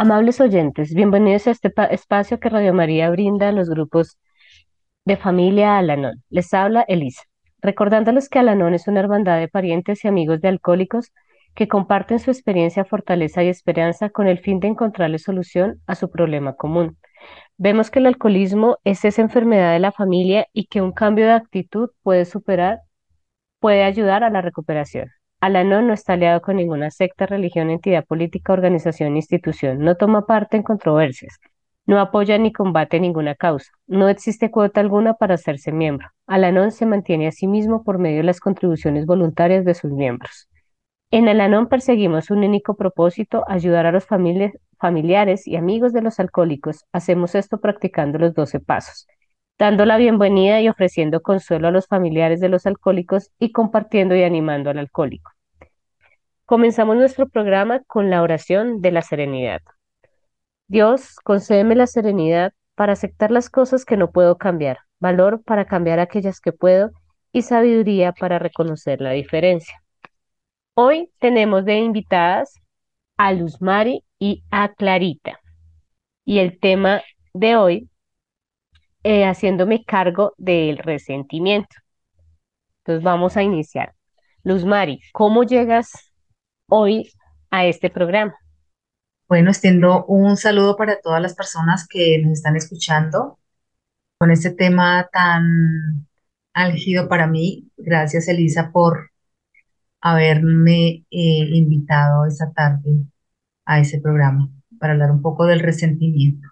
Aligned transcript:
Amables 0.00 0.40
oyentes, 0.40 0.94
bienvenidos 0.94 1.48
a 1.48 1.50
este 1.50 1.70
pa- 1.70 1.86
espacio 1.86 2.38
que 2.38 2.48
Radio 2.48 2.72
María 2.72 3.10
brinda 3.10 3.48
a 3.48 3.52
los 3.52 3.68
grupos 3.68 4.16
de 5.04 5.16
familia 5.16 5.76
Alanón. 5.76 6.22
Les 6.30 6.54
habla 6.54 6.82
Elisa, 6.86 7.24
recordándoles 7.60 8.28
que 8.28 8.38
Alanón 8.38 8.74
es 8.74 8.86
una 8.86 9.00
hermandad 9.00 9.40
de 9.40 9.48
parientes 9.48 10.04
y 10.04 10.06
amigos 10.06 10.40
de 10.40 10.46
alcohólicos 10.46 11.10
que 11.56 11.66
comparten 11.66 12.20
su 12.20 12.30
experiencia, 12.30 12.84
fortaleza 12.84 13.42
y 13.42 13.48
esperanza 13.48 14.08
con 14.08 14.28
el 14.28 14.38
fin 14.38 14.60
de 14.60 14.68
encontrarle 14.68 15.18
solución 15.18 15.82
a 15.88 15.96
su 15.96 16.08
problema 16.08 16.54
común. 16.54 16.96
Vemos 17.56 17.90
que 17.90 17.98
el 17.98 18.06
alcoholismo 18.06 18.76
es 18.84 19.04
esa 19.04 19.22
enfermedad 19.22 19.72
de 19.72 19.80
la 19.80 19.90
familia 19.90 20.46
y 20.52 20.66
que 20.66 20.80
un 20.80 20.92
cambio 20.92 21.26
de 21.26 21.32
actitud 21.32 21.90
puede 22.04 22.24
superar, 22.24 22.82
puede 23.58 23.82
ayudar 23.82 24.22
a 24.22 24.30
la 24.30 24.42
recuperación. 24.42 25.10
Alanón 25.40 25.86
no 25.86 25.94
está 25.94 26.14
aliado 26.14 26.40
con 26.42 26.56
ninguna 26.56 26.90
secta, 26.90 27.26
religión, 27.26 27.70
entidad 27.70 28.04
política, 28.04 28.52
organización, 28.52 29.16
institución. 29.16 29.78
No 29.80 29.96
toma 29.96 30.26
parte 30.26 30.56
en 30.56 30.62
controversias. 30.62 31.38
No 31.86 32.00
apoya 32.00 32.38
ni 32.38 32.52
combate 32.52 33.00
ninguna 33.00 33.34
causa. 33.34 33.70
No 33.86 34.08
existe 34.08 34.50
cuota 34.50 34.80
alguna 34.80 35.14
para 35.14 35.34
hacerse 35.34 35.72
miembro. 35.72 36.08
Alanón 36.26 36.72
se 36.72 36.86
mantiene 36.86 37.28
a 37.28 37.32
sí 37.32 37.46
mismo 37.46 37.82
por 37.84 37.98
medio 37.98 38.18
de 38.18 38.24
las 38.24 38.40
contribuciones 38.40 39.06
voluntarias 39.06 39.64
de 39.64 39.74
sus 39.74 39.92
miembros. 39.92 40.48
En 41.10 41.28
Alanón 41.28 41.68
perseguimos 41.68 42.30
un 42.30 42.44
único 42.44 42.76
propósito, 42.76 43.44
ayudar 43.48 43.86
a 43.86 43.92
los 43.92 44.06
famili- 44.06 44.52
familiares 44.78 45.46
y 45.46 45.56
amigos 45.56 45.92
de 45.92 46.02
los 46.02 46.20
alcohólicos. 46.20 46.84
Hacemos 46.92 47.34
esto 47.34 47.60
practicando 47.60 48.18
los 48.18 48.34
12 48.34 48.60
pasos, 48.60 49.06
dando 49.58 49.84
la 49.84 49.96
bienvenida 49.96 50.60
y 50.60 50.68
ofreciendo 50.68 51.20
consuelo 51.20 51.68
a 51.68 51.70
los 51.72 51.88
familiares 51.88 52.40
de 52.40 52.48
los 52.48 52.64
alcohólicos 52.66 53.30
y 53.38 53.50
compartiendo 53.50 54.14
y 54.14 54.22
animando 54.22 54.70
al 54.70 54.78
alcohólico. 54.78 55.32
Comenzamos 56.44 56.96
nuestro 56.96 57.28
programa 57.28 57.80
con 57.86 58.08
la 58.08 58.22
oración 58.22 58.80
de 58.80 58.92
la 58.92 59.02
serenidad. 59.02 59.60
Dios, 60.68 61.16
concédeme 61.24 61.74
la 61.74 61.86
serenidad 61.86 62.52
para 62.74 62.92
aceptar 62.92 63.30
las 63.30 63.50
cosas 63.50 63.84
que 63.84 63.96
no 63.96 64.12
puedo 64.12 64.38
cambiar, 64.38 64.78
valor 65.00 65.42
para 65.42 65.64
cambiar 65.64 65.98
aquellas 65.98 66.40
que 66.40 66.52
puedo 66.52 66.90
y 67.32 67.42
sabiduría 67.42 68.12
para 68.12 68.38
reconocer 68.38 69.00
la 69.00 69.10
diferencia. 69.10 69.82
Hoy 70.74 71.10
tenemos 71.18 71.64
de 71.64 71.78
invitadas 71.78 72.54
a 73.16 73.32
Luz 73.32 73.60
Mari 73.60 74.04
y 74.20 74.44
a 74.50 74.72
Clarita. 74.72 75.40
Y 76.24 76.38
el 76.38 76.60
tema 76.60 77.02
de 77.34 77.56
hoy, 77.56 77.88
eh, 79.10 79.24
haciéndome 79.24 79.86
cargo 79.86 80.34
del 80.36 80.76
resentimiento. 80.76 81.76
Entonces 82.80 83.02
vamos 83.02 83.38
a 83.38 83.42
iniciar. 83.42 83.94
Luz 84.42 84.66
Mari, 84.66 85.00
¿cómo 85.14 85.44
llegas 85.44 86.12
hoy 86.68 87.10
a 87.48 87.64
este 87.64 87.88
programa? 87.88 88.34
Bueno, 89.26 89.48
extiendo 89.48 90.04
un 90.04 90.36
saludo 90.36 90.76
para 90.76 91.00
todas 91.00 91.22
las 91.22 91.34
personas 91.34 91.88
que 91.88 92.18
nos 92.22 92.32
están 92.32 92.56
escuchando 92.56 93.38
con 94.18 94.30
este 94.30 94.50
tema 94.50 95.08
tan 95.10 96.06
álgido 96.52 97.08
para 97.08 97.26
mí. 97.26 97.66
Gracias, 97.78 98.28
Elisa, 98.28 98.70
por 98.70 99.10
haberme 100.02 101.06
eh, 101.10 101.48
invitado 101.54 102.26
esta 102.26 102.52
tarde 102.52 103.06
a 103.64 103.80
ese 103.80 104.02
programa 104.02 104.50
para 104.78 104.92
hablar 104.92 105.12
un 105.12 105.22
poco 105.22 105.46
del 105.46 105.60
resentimiento. 105.60 106.46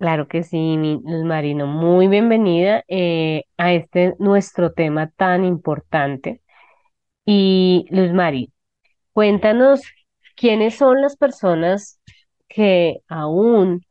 Claro 0.00 0.28
que 0.28 0.44
sí, 0.44 0.78
Marino, 1.26 1.66
muy 1.66 2.08
bienvenida 2.08 2.82
eh, 2.88 3.44
a 3.58 3.74
este 3.74 4.14
nuestro 4.18 4.72
tema 4.72 5.10
tan 5.10 5.44
importante. 5.44 6.40
Y 7.26 7.84
Luz 7.90 8.10
Mari, 8.10 8.50
cuéntanos 9.12 9.82
quiénes 10.36 10.76
son 10.76 11.02
las 11.02 11.18
personas 11.18 12.00
que 12.48 13.00
aún 13.08 13.84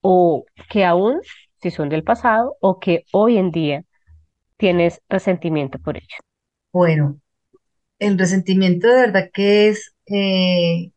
o 0.00 0.46
que 0.70 0.86
aún, 0.86 1.20
si 1.60 1.70
son 1.70 1.90
del 1.90 2.04
pasado, 2.04 2.56
o 2.60 2.80
que 2.80 3.04
hoy 3.12 3.36
en 3.36 3.50
día 3.50 3.84
tienes 4.56 5.02
resentimiento 5.10 5.78
por 5.78 5.98
ellos. 5.98 6.20
Bueno, 6.72 7.20
el 7.98 8.18
resentimiento 8.18 8.88
de 8.88 8.94
verdad 8.94 9.30
que 9.30 9.68
es 9.68 9.94
eh, 10.06 10.92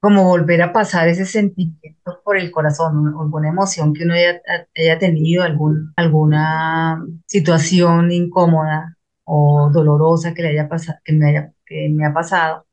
como 0.00 0.24
volver 0.24 0.62
a 0.62 0.72
pasar 0.72 1.08
ese 1.08 1.26
sentimiento 1.26 2.20
por 2.24 2.36
el 2.38 2.50
corazón, 2.50 2.96
una- 2.98 3.20
alguna 3.20 3.48
emoción 3.50 3.92
que 3.94 4.04
uno 4.04 4.14
haya, 4.14 4.40
haya 4.76 4.98
tenido, 4.98 5.42
algún, 5.44 5.92
alguna 5.96 7.04
situación 7.26 8.10
incómoda 8.12 8.96
o 9.24 9.70
dolorosa 9.72 10.34
que 10.34 10.42
le 10.42 10.48
haya 10.50 10.68
pasado, 10.68 10.98
que 11.04 11.12
me 11.12 11.28
haya, 11.30 11.52
que 11.66 11.88
me 11.90 12.06
ha 12.06 12.12
pasado. 12.14 12.66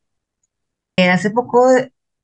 Eh, 0.95 1.09
hace 1.09 1.31
poco 1.31 1.69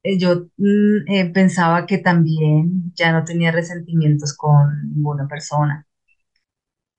eh, 0.04 0.18
yo 0.20 0.48
mm, 0.58 1.08
eh, 1.12 1.32
pensaba 1.34 1.86
que 1.86 1.98
también 2.00 2.92
ya 2.96 3.12
no 3.12 3.24
tenía 3.24 3.52
resentimientos 3.52 4.36
con 4.38 4.90
ninguna 4.94 5.28
persona, 5.28 5.88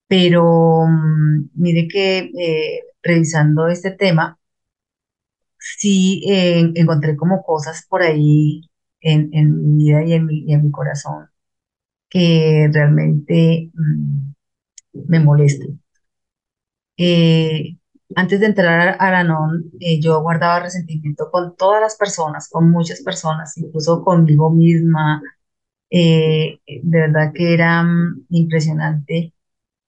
pero 0.09 0.87
mm, 0.87 1.51
mire 1.55 1.89
que 1.89 2.31
revisando 3.03 3.69
este 3.69 3.91
tema, 3.93 4.39
sí 5.79 6.23
eh, 6.29 6.73
encontré 6.75 7.17
como 7.17 7.43
cosas 7.45 7.87
por 7.89 8.03
ahí 8.03 8.63
en, 9.01 9.31
en 9.35 9.77
mi 9.77 9.85
vida 9.85 10.05
y 10.05 10.13
en 10.15 10.27
mi, 10.27 10.53
en 10.53 10.65
mi 10.65 10.71
corazón 10.71 11.29
que 12.11 12.69
realmente 12.73 13.71
mm, 13.75 14.33
me 15.09 15.21
molestan. 15.21 15.81
Eh, 16.97 17.77
antes 18.17 18.41
de 18.41 18.47
entrar 18.47 18.89
a 18.91 18.93
Aranón, 18.95 19.71
eh, 19.81 20.01
yo 20.01 20.21
guardaba 20.23 20.61
resentimiento 20.61 21.31
con 21.31 21.57
todas 21.57 21.81
las 21.81 21.97
personas, 21.97 22.49
con 22.49 22.71
muchas 22.71 23.03
personas, 23.03 23.57
incluso 23.59 24.05
conmigo 24.05 24.51
misma. 24.51 25.23
Eh, 25.91 26.61
de 26.67 27.01
verdad 27.01 27.33
que 27.35 27.55
era 27.55 27.83
mm, 27.85 28.27
impresionante 28.31 29.35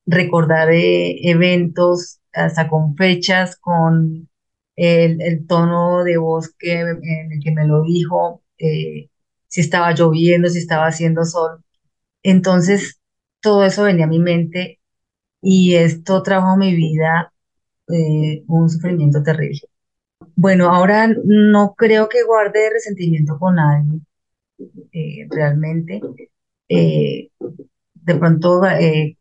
recordar 0.07 0.69
eventos, 0.73 2.21
hasta 2.35 2.69
con 2.69 2.97
fechas, 2.97 3.57
con 3.59 4.29
el, 4.77 5.21
el 5.23 5.47
tono 5.47 6.05
de 6.05 6.19
voz 6.19 6.55
que, 6.59 6.81
en 6.81 7.33
el 7.33 7.41
que 7.43 7.53
me 7.53 7.67
lo 7.67 7.83
dijo, 7.83 8.43
eh, 8.59 9.11
si 9.49 9.61
estaba 9.63 9.93
lloviendo, 9.95 10.49
si 10.49 10.59
estaba 10.59 10.87
haciendo 10.89 11.25
sol. 11.25 11.63
Entonces, 12.23 13.01
todo 13.41 13.65
eso 13.65 13.85
venía 13.85 14.07
a 14.07 14.09
mi 14.09 14.21
mente 14.21 14.81
y 15.43 15.75
esto 15.77 16.23
trajo 16.23 16.49
a 16.49 16.57
mi 16.57 16.75
vida 16.75 17.33
eh, 17.89 18.45
un 18.49 18.69
sufrimiento 18.71 19.23
terrible. 19.23 19.63
Bueno, 20.37 20.71
ahora 20.71 21.09
no 21.25 21.75
creo 21.77 22.09
que 22.09 22.25
guarde 22.25 22.71
resentimiento 22.71 23.39
con 23.39 23.57
nadie, 23.57 24.01
eh, 24.93 25.27
realmente. 25.31 26.01
Eh, 26.69 27.31
de 27.95 28.15
pronto, 28.17 28.65
eh, 28.67 29.17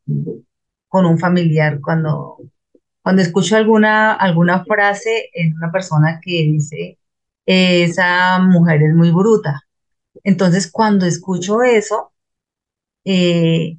con 0.88 1.06
un 1.06 1.18
familiar, 1.20 1.80
cuando 1.82 2.40
Cuando 3.06 3.22
escucho 3.22 3.56
alguna, 3.56 4.14
alguna 4.14 4.66
frase 4.66 5.30
en 5.36 5.56
una 5.56 5.72
persona 5.72 6.20
que 6.24 6.32
dice, 6.42 6.98
esa 7.46 8.40
mujer 8.40 8.82
es 8.82 8.96
muy 8.96 9.12
bruta. 9.12 9.62
Entonces, 10.24 10.72
cuando 10.72 11.06
escucho 11.06 11.62
eso 11.64 12.14
eh, 13.06 13.78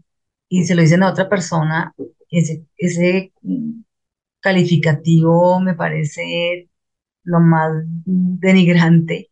y 0.48 0.64
se 0.64 0.74
lo 0.76 0.82
dicen 0.82 1.02
a 1.02 1.10
otra 1.10 1.28
persona, 1.28 1.94
ese, 2.30 2.66
ese 2.76 3.32
calificativo 4.40 5.60
me 5.60 5.74
parece 5.74 6.70
lo 7.24 7.40
más 7.40 7.72
denigrante, 8.06 9.30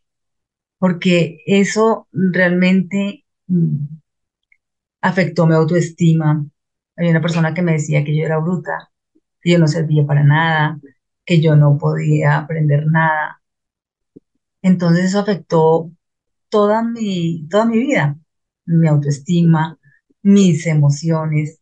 porque 0.78 1.40
eso 1.46 2.08
realmente 2.12 3.24
mm, 3.48 3.76
afectó 5.02 5.46
mi 5.46 5.54
autoestima. 5.54 6.44
Había 6.96 7.10
una 7.12 7.20
persona 7.20 7.54
que 7.54 7.62
me 7.62 7.72
decía 7.72 8.04
que 8.04 8.16
yo 8.16 8.24
era 8.24 8.38
bruta, 8.38 8.90
que 9.44 9.52
yo 9.52 9.58
no 9.58 9.68
servía 9.68 10.06
para 10.06 10.24
nada, 10.24 10.80
que 11.26 11.40
yo 11.40 11.56
no 11.56 11.78
podía 11.78 12.38
aprender 12.38 12.86
nada. 12.86 13.42
Entonces 14.62 15.06
eso 15.06 15.20
afectó 15.20 15.92
toda 16.48 16.82
mi, 16.82 17.46
toda 17.48 17.66
mi 17.66 17.78
vida, 17.78 18.18
mi 18.64 18.88
autoestima, 18.88 19.78
mis 20.22 20.66
emociones, 20.66 21.60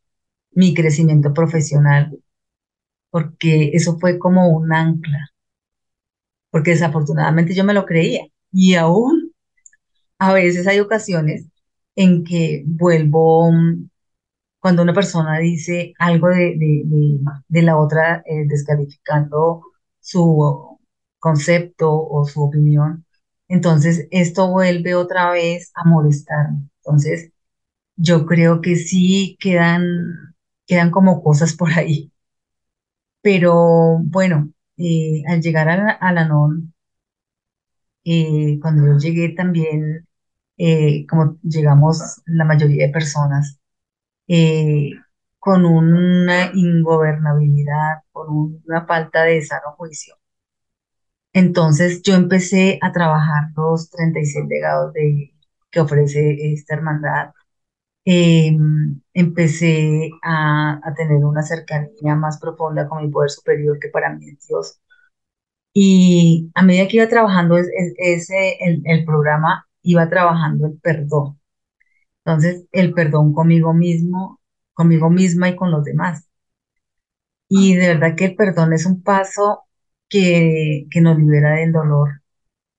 mi 0.52 0.74
crecimiento 0.74 1.34
profesional, 1.34 2.16
porque 3.10 3.72
eso 3.74 3.98
fue 3.98 4.18
como 4.18 4.48
un 4.50 4.72
ancla, 4.72 5.30
porque 6.50 6.70
desafortunadamente 6.72 7.54
yo 7.54 7.64
me 7.64 7.74
lo 7.74 7.84
creía 7.86 8.26
y 8.52 8.74
aún 8.74 9.32
a 10.18 10.32
veces 10.32 10.66
hay 10.68 10.78
ocasiones 10.78 11.46
en 11.96 12.24
que 12.24 12.62
vuelvo, 12.66 13.50
mm, 13.50 13.88
cuando 14.62 14.82
una 14.84 14.94
persona 14.94 15.40
dice 15.40 15.94
algo 16.00 16.28
de, 16.30 16.56
de, 16.58 16.84
de- 17.48 17.62
la 17.64 17.78
otra, 17.78 18.24
eh, 18.26 18.46
descalificando 18.48 19.62
su 20.00 20.78
concepto 21.20 21.92
o 21.92 22.26
su 22.26 22.42
opinión, 22.42 23.06
entonces 23.48 24.08
esto 24.12 24.50
vuelve 24.50 24.94
otra 24.96 25.32
vez 25.32 25.72
a 25.76 25.84
molestarme. 25.88 26.68
Entonces, 26.84 27.32
yo 27.96 28.26
creo 28.26 28.60
que 28.62 28.76
sí 28.76 29.36
quedan, 29.40 29.84
quedan 30.66 30.90
como 30.92 31.22
cosas 31.24 31.54
por 31.56 31.72
ahí. 31.72 32.12
Pero 33.20 33.98
bueno, 33.98 34.52
eh, 34.76 35.22
al 35.28 35.40
llegar 35.40 35.68
a 35.68 35.90
a 35.92 36.12
la 36.12 36.22
NON, 36.22 36.72
eh, 38.04 38.58
cuando 38.60 38.86
yo 38.86 38.98
llegué 38.98 39.30
también 39.34 40.06
como 41.08 41.38
llegamos 41.42 42.22
la 42.26 42.44
mayoría 42.44 42.86
de 42.86 42.92
personas, 42.92 43.58
eh, 44.28 44.90
con 45.38 45.64
una 45.66 46.52
ingobernabilidad, 46.54 48.02
con 48.12 48.60
una 48.66 48.86
falta 48.86 49.24
de 49.24 49.42
sano 49.42 49.72
juicio. 49.76 50.16
Entonces 51.32 52.02
yo 52.02 52.14
empecé 52.14 52.78
a 52.82 52.92
trabajar 52.92 53.44
los 53.56 53.90
36 53.90 54.46
legados 54.48 54.92
de, 54.92 55.32
que 55.70 55.80
ofrece 55.80 56.52
esta 56.52 56.74
hermandad. 56.74 57.32
Em, 58.04 59.00
empecé 59.14 60.10
a, 60.22 60.80
a, 60.84 60.94
tener 60.94 61.24
una 61.24 61.42
cercanía 61.42 62.16
más 62.16 62.38
profunda 62.40 62.88
con 62.88 63.04
mi 63.04 63.10
poder 63.10 63.30
superior 63.30 63.78
que 63.78 63.88
para 63.88 64.14
mí 64.14 64.28
es 64.30 64.46
Dios. 64.48 64.80
Y 65.74 66.50
a 66.54 66.62
medida 66.62 66.88
que 66.88 66.96
iba 66.98 67.08
trabajando 67.08 67.56
ese, 67.56 68.56
el, 68.60 68.82
el 68.84 69.04
programa, 69.04 69.66
iba 69.82 70.08
trabajando 70.08 70.66
el 70.66 70.78
perdón. 70.80 71.38
Entonces, 72.24 72.66
el 72.72 72.92
perdón 72.94 73.32
conmigo 73.32 73.72
mismo, 73.74 74.40
conmigo 74.74 75.10
misma 75.10 75.48
y 75.50 75.56
con 75.56 75.70
los 75.70 75.84
demás. 75.84 76.28
Y 77.48 77.74
de 77.76 77.88
verdad 77.88 78.16
que 78.16 78.26
el 78.26 78.36
perdón 78.36 78.72
es 78.72 78.86
un 78.86 79.02
paso 79.02 79.64
que, 80.08 80.86
que 80.90 81.00
nos 81.00 81.18
libera 81.18 81.56
del 81.56 81.72
dolor. 81.72 82.22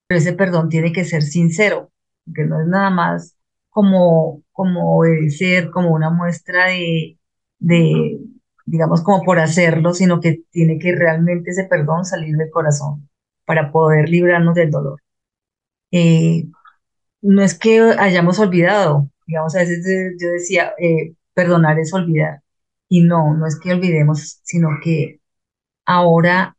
Pero 0.08 0.20
ese 0.20 0.34
perdón 0.34 0.70
tiene 0.70 0.94
que 0.94 1.06
ser 1.06 1.24
sincero, 1.24 1.92
que 2.36 2.46
no 2.46 2.62
es 2.62 2.68
nada 2.68 2.90
más 2.92 3.38
como, 3.70 4.44
como 4.54 4.98
obedecer, 5.00 5.72
como 5.72 5.92
una 5.94 6.10
muestra 6.12 6.68
de, 6.68 7.20
de, 7.60 8.20
digamos, 8.66 9.04
como 9.04 9.24
por 9.24 9.40
hacerlo, 9.40 9.94
sino 9.94 10.22
que 10.22 10.44
tiene 10.52 10.80
que 10.80 10.96
realmente 10.96 11.52
ese 11.52 11.66
perdón 11.66 12.06
salir 12.06 12.36
del 12.38 12.52
corazón 12.52 13.10
para 13.46 13.72
poder 13.72 14.10
librarnos 14.10 14.56
del 14.56 14.72
dolor. 14.72 15.02
Eh, 15.92 16.46
no 17.22 17.44
es 17.44 17.58
que 17.58 17.82
hayamos 18.00 18.40
olvidado, 18.40 19.10
digamos, 19.28 19.56
a 19.56 19.60
veces 19.60 19.86
yo 20.20 20.30
decía, 20.30 20.74
eh, 20.80 21.14
perdonar 21.34 21.80
es 21.80 21.94
olvidar. 21.94 22.42
Y 22.90 23.02
no, 23.04 23.36
no 23.36 23.48
es 23.48 23.60
que 23.60 23.74
olvidemos, 23.74 24.40
sino 24.44 24.70
que 24.84 25.22
ahora, 25.86 26.58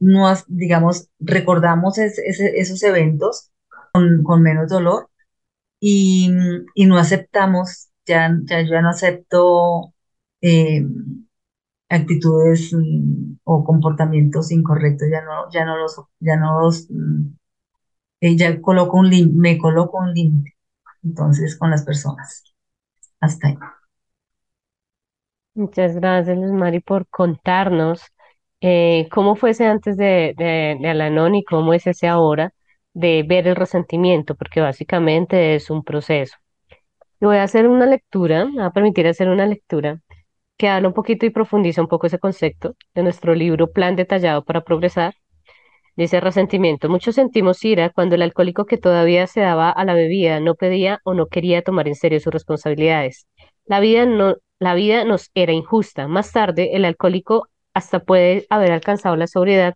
nos, 0.00 0.44
digamos, 0.48 1.08
recordamos 1.20 1.98
esos 1.98 2.82
eventos 2.82 3.50
con, 4.24 4.42
menos 4.42 4.68
dolor 4.70 5.10
y, 5.80 6.30
no 6.86 6.98
aceptamos, 6.98 7.90
ya, 8.06 8.30
ya 8.44 8.62
yo 8.62 8.82
no 8.82 8.90
acepto 8.90 9.94
eh, 10.42 10.84
actitudes 11.88 12.72
mm, 12.72 13.36
o 13.44 13.64
comportamientos 13.64 14.50
incorrectos, 14.52 15.08
ya 15.10 15.22
no, 15.22 15.50
ya 15.52 15.64
no 15.64 15.76
los, 15.78 15.96
ya 16.20 16.36
no 16.36 16.60
los, 16.60 16.88
mm, 16.90 17.36
ella 18.20 18.60
coloco 18.62 18.98
un 18.98 19.10
me 19.36 19.58
coloco 19.58 19.98
un 19.98 20.12
límite, 20.14 20.53
entonces, 21.04 21.56
con 21.56 21.70
las 21.70 21.84
personas. 21.84 22.44
Hasta 23.20 23.48
ahí. 23.48 23.58
Muchas 25.54 25.94
gracias, 25.94 26.36
Luz 26.36 26.50
Mari, 26.52 26.80
por 26.80 27.06
contarnos 27.08 28.02
eh, 28.60 29.08
cómo 29.10 29.36
fue 29.36 29.50
ese 29.50 29.66
antes 29.66 29.96
de, 29.96 30.34
de, 30.36 30.88
Alanón 30.88 31.34
y 31.34 31.44
cómo 31.44 31.74
es 31.74 31.86
ese 31.86 32.08
ahora 32.08 32.52
de 32.92 33.24
ver 33.26 33.46
el 33.46 33.56
resentimiento, 33.56 34.34
porque 34.34 34.60
básicamente 34.60 35.54
es 35.54 35.70
un 35.70 35.84
proceso. 35.84 36.36
Voy 37.20 37.38
a 37.38 37.44
hacer 37.44 37.68
una 37.68 37.86
lectura, 37.86 38.44
me 38.46 38.52
voy 38.54 38.64
a 38.64 38.70
permitir 38.70 39.06
hacer 39.06 39.28
una 39.28 39.46
lectura 39.46 40.00
que 40.56 40.68
habla 40.68 40.88
un 40.88 40.94
poquito 40.94 41.26
y 41.26 41.30
profundiza 41.30 41.82
un 41.82 41.88
poco 41.88 42.06
ese 42.06 42.18
concepto 42.18 42.76
de 42.94 43.02
nuestro 43.02 43.34
libro 43.34 43.72
Plan 43.72 43.96
Detallado 43.96 44.44
para 44.44 44.62
Progresar. 44.62 45.14
Dice 45.96 46.20
resentimiento. 46.20 46.88
Muchos 46.88 47.14
sentimos 47.14 47.64
ira 47.64 47.90
cuando 47.90 48.16
el 48.16 48.22
alcohólico 48.22 48.66
que 48.66 48.78
todavía 48.78 49.28
se 49.28 49.40
daba 49.40 49.70
a 49.70 49.84
la 49.84 49.94
bebida 49.94 50.40
no 50.40 50.56
pedía 50.56 51.00
o 51.04 51.14
no 51.14 51.26
quería 51.26 51.62
tomar 51.62 51.86
en 51.86 51.94
serio 51.94 52.18
sus 52.18 52.32
responsabilidades. 52.32 53.28
La 53.64 53.78
vida, 53.78 54.04
no, 54.04 54.36
la 54.58 54.74
vida 54.74 55.04
nos 55.04 55.30
era 55.34 55.52
injusta. 55.52 56.08
Más 56.08 56.32
tarde, 56.32 56.74
el 56.74 56.84
alcohólico 56.84 57.48
hasta 57.74 58.00
puede 58.00 58.44
haber 58.50 58.72
alcanzado 58.72 59.14
la 59.16 59.28
sobriedad, 59.28 59.74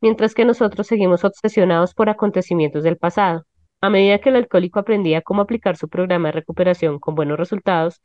mientras 0.00 0.34
que 0.34 0.44
nosotros 0.44 0.88
seguimos 0.88 1.24
obsesionados 1.24 1.94
por 1.94 2.08
acontecimientos 2.08 2.82
del 2.82 2.96
pasado. 2.96 3.44
A 3.80 3.90
medida 3.90 4.18
que 4.18 4.30
el 4.30 4.36
alcohólico 4.36 4.80
aprendía 4.80 5.22
cómo 5.22 5.42
aplicar 5.42 5.76
su 5.76 5.88
programa 5.88 6.28
de 6.28 6.32
recuperación 6.32 6.98
con 6.98 7.14
buenos 7.14 7.38
resultados, 7.38 8.00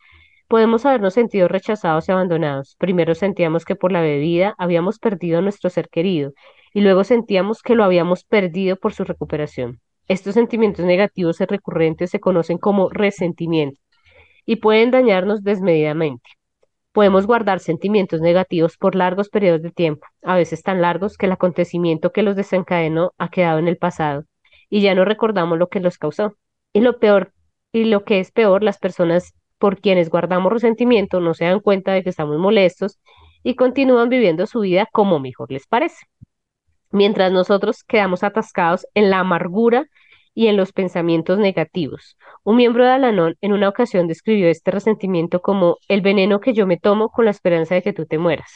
Podemos 0.47 0.85
habernos 0.85 1.15
sentido 1.15 1.47
rechazados 1.47 2.07
y 2.07 2.11
abandonados. 2.11 2.75
Primero 2.77 3.15
sentíamos 3.15 3.65
que 3.65 3.75
por 3.75 3.91
la 3.91 4.01
bebida 4.01 4.53
habíamos 4.59 5.00
perdido 5.00 5.39
a 5.39 5.41
nuestro 5.41 5.71
ser 5.71 5.89
querido 5.89 6.33
y 6.75 6.81
luego 6.81 7.06
sentíamos 7.06 7.62
que 7.62 7.74
lo 7.74 7.86
habíamos 7.86 8.25
perdido 8.25 8.75
por 8.75 8.92
su 8.92 9.06
recuperación. 9.06 9.80
Estos 10.10 10.33
sentimientos 10.33 10.86
negativos 10.86 11.39
y 11.39 11.45
recurrentes 11.45 12.10
se 12.10 12.19
conocen 12.19 12.57
como 12.57 12.89
resentimiento 12.89 13.80
y 14.45 14.57
pueden 14.57 14.92
dañarnos 14.92 15.42
desmedidamente. 15.42 16.30
Podemos 16.92 17.28
guardar 17.28 17.61
sentimientos 17.61 18.19
negativos 18.19 18.76
por 18.76 18.94
largos 18.94 19.30
periodos 19.30 19.61
de 19.61 19.71
tiempo, 19.71 20.06
a 20.21 20.35
veces 20.35 20.64
tan 20.64 20.81
largos 20.81 21.18
que 21.18 21.28
el 21.28 21.31
acontecimiento 21.31 22.11
que 22.11 22.23
los 22.23 22.35
desencadenó 22.35 23.14
ha 23.18 23.30
quedado 23.30 23.57
en 23.59 23.69
el 23.69 23.78
pasado 23.78 24.26
y 24.69 24.81
ya 24.81 24.94
no 24.95 25.06
recordamos 25.06 25.57
lo 25.57 25.69
que 25.69 25.80
los 25.80 25.97
causó. 25.97 26.35
Y 26.73 26.81
lo 26.81 26.99
peor, 26.99 27.31
y 27.71 27.85
lo 27.85 28.04
que 28.04 28.19
es 28.19 28.33
peor, 28.33 28.64
las 28.64 28.80
personas 28.80 29.33
por 29.59 29.80
quienes 29.80 30.09
guardamos 30.09 30.52
resentimiento 30.52 31.21
no 31.21 31.35
se 31.35 31.45
dan 31.45 31.61
cuenta 31.61 31.94
de 31.94 32.04
que 32.04 32.09
estamos 32.09 32.38
molestos 32.38 32.99
y 33.44 33.56
continúan 33.56 34.09
viviendo 34.09 34.45
su 34.45 34.59
vida 34.59 34.90
como 34.92 35.21
mejor 35.21 35.54
les 35.54 35.68
parece. 35.68 36.06
Mientras 36.92 37.31
nosotros 37.31 37.83
quedamos 37.83 38.23
atascados 38.23 38.85
en 38.94 39.09
la 39.09 39.19
amargura 39.19 39.87
y 40.35 40.47
en 40.47 40.57
los 40.57 40.73
pensamientos 40.73 41.39
negativos. 41.39 42.18
Un 42.44 42.57
miembro 42.57 42.83
de 42.83 42.92
Alanón 42.92 43.35
en 43.42 43.54
una 43.54 43.69
ocasión 43.69 44.07
describió 44.07 44.49
este 44.49 44.69
resentimiento 44.69 45.42
como 45.42 45.77
el 45.87 46.01
veneno 46.01 46.42
que 46.42 46.54
yo 46.54 46.68
me 46.68 46.77
tomo 46.77 47.09
con 47.09 47.25
la 47.25 47.31
esperanza 47.31 47.73
de 47.73 47.81
que 47.81 47.94
tú 47.94 48.06
te 48.06 48.19
mueras. 48.19 48.51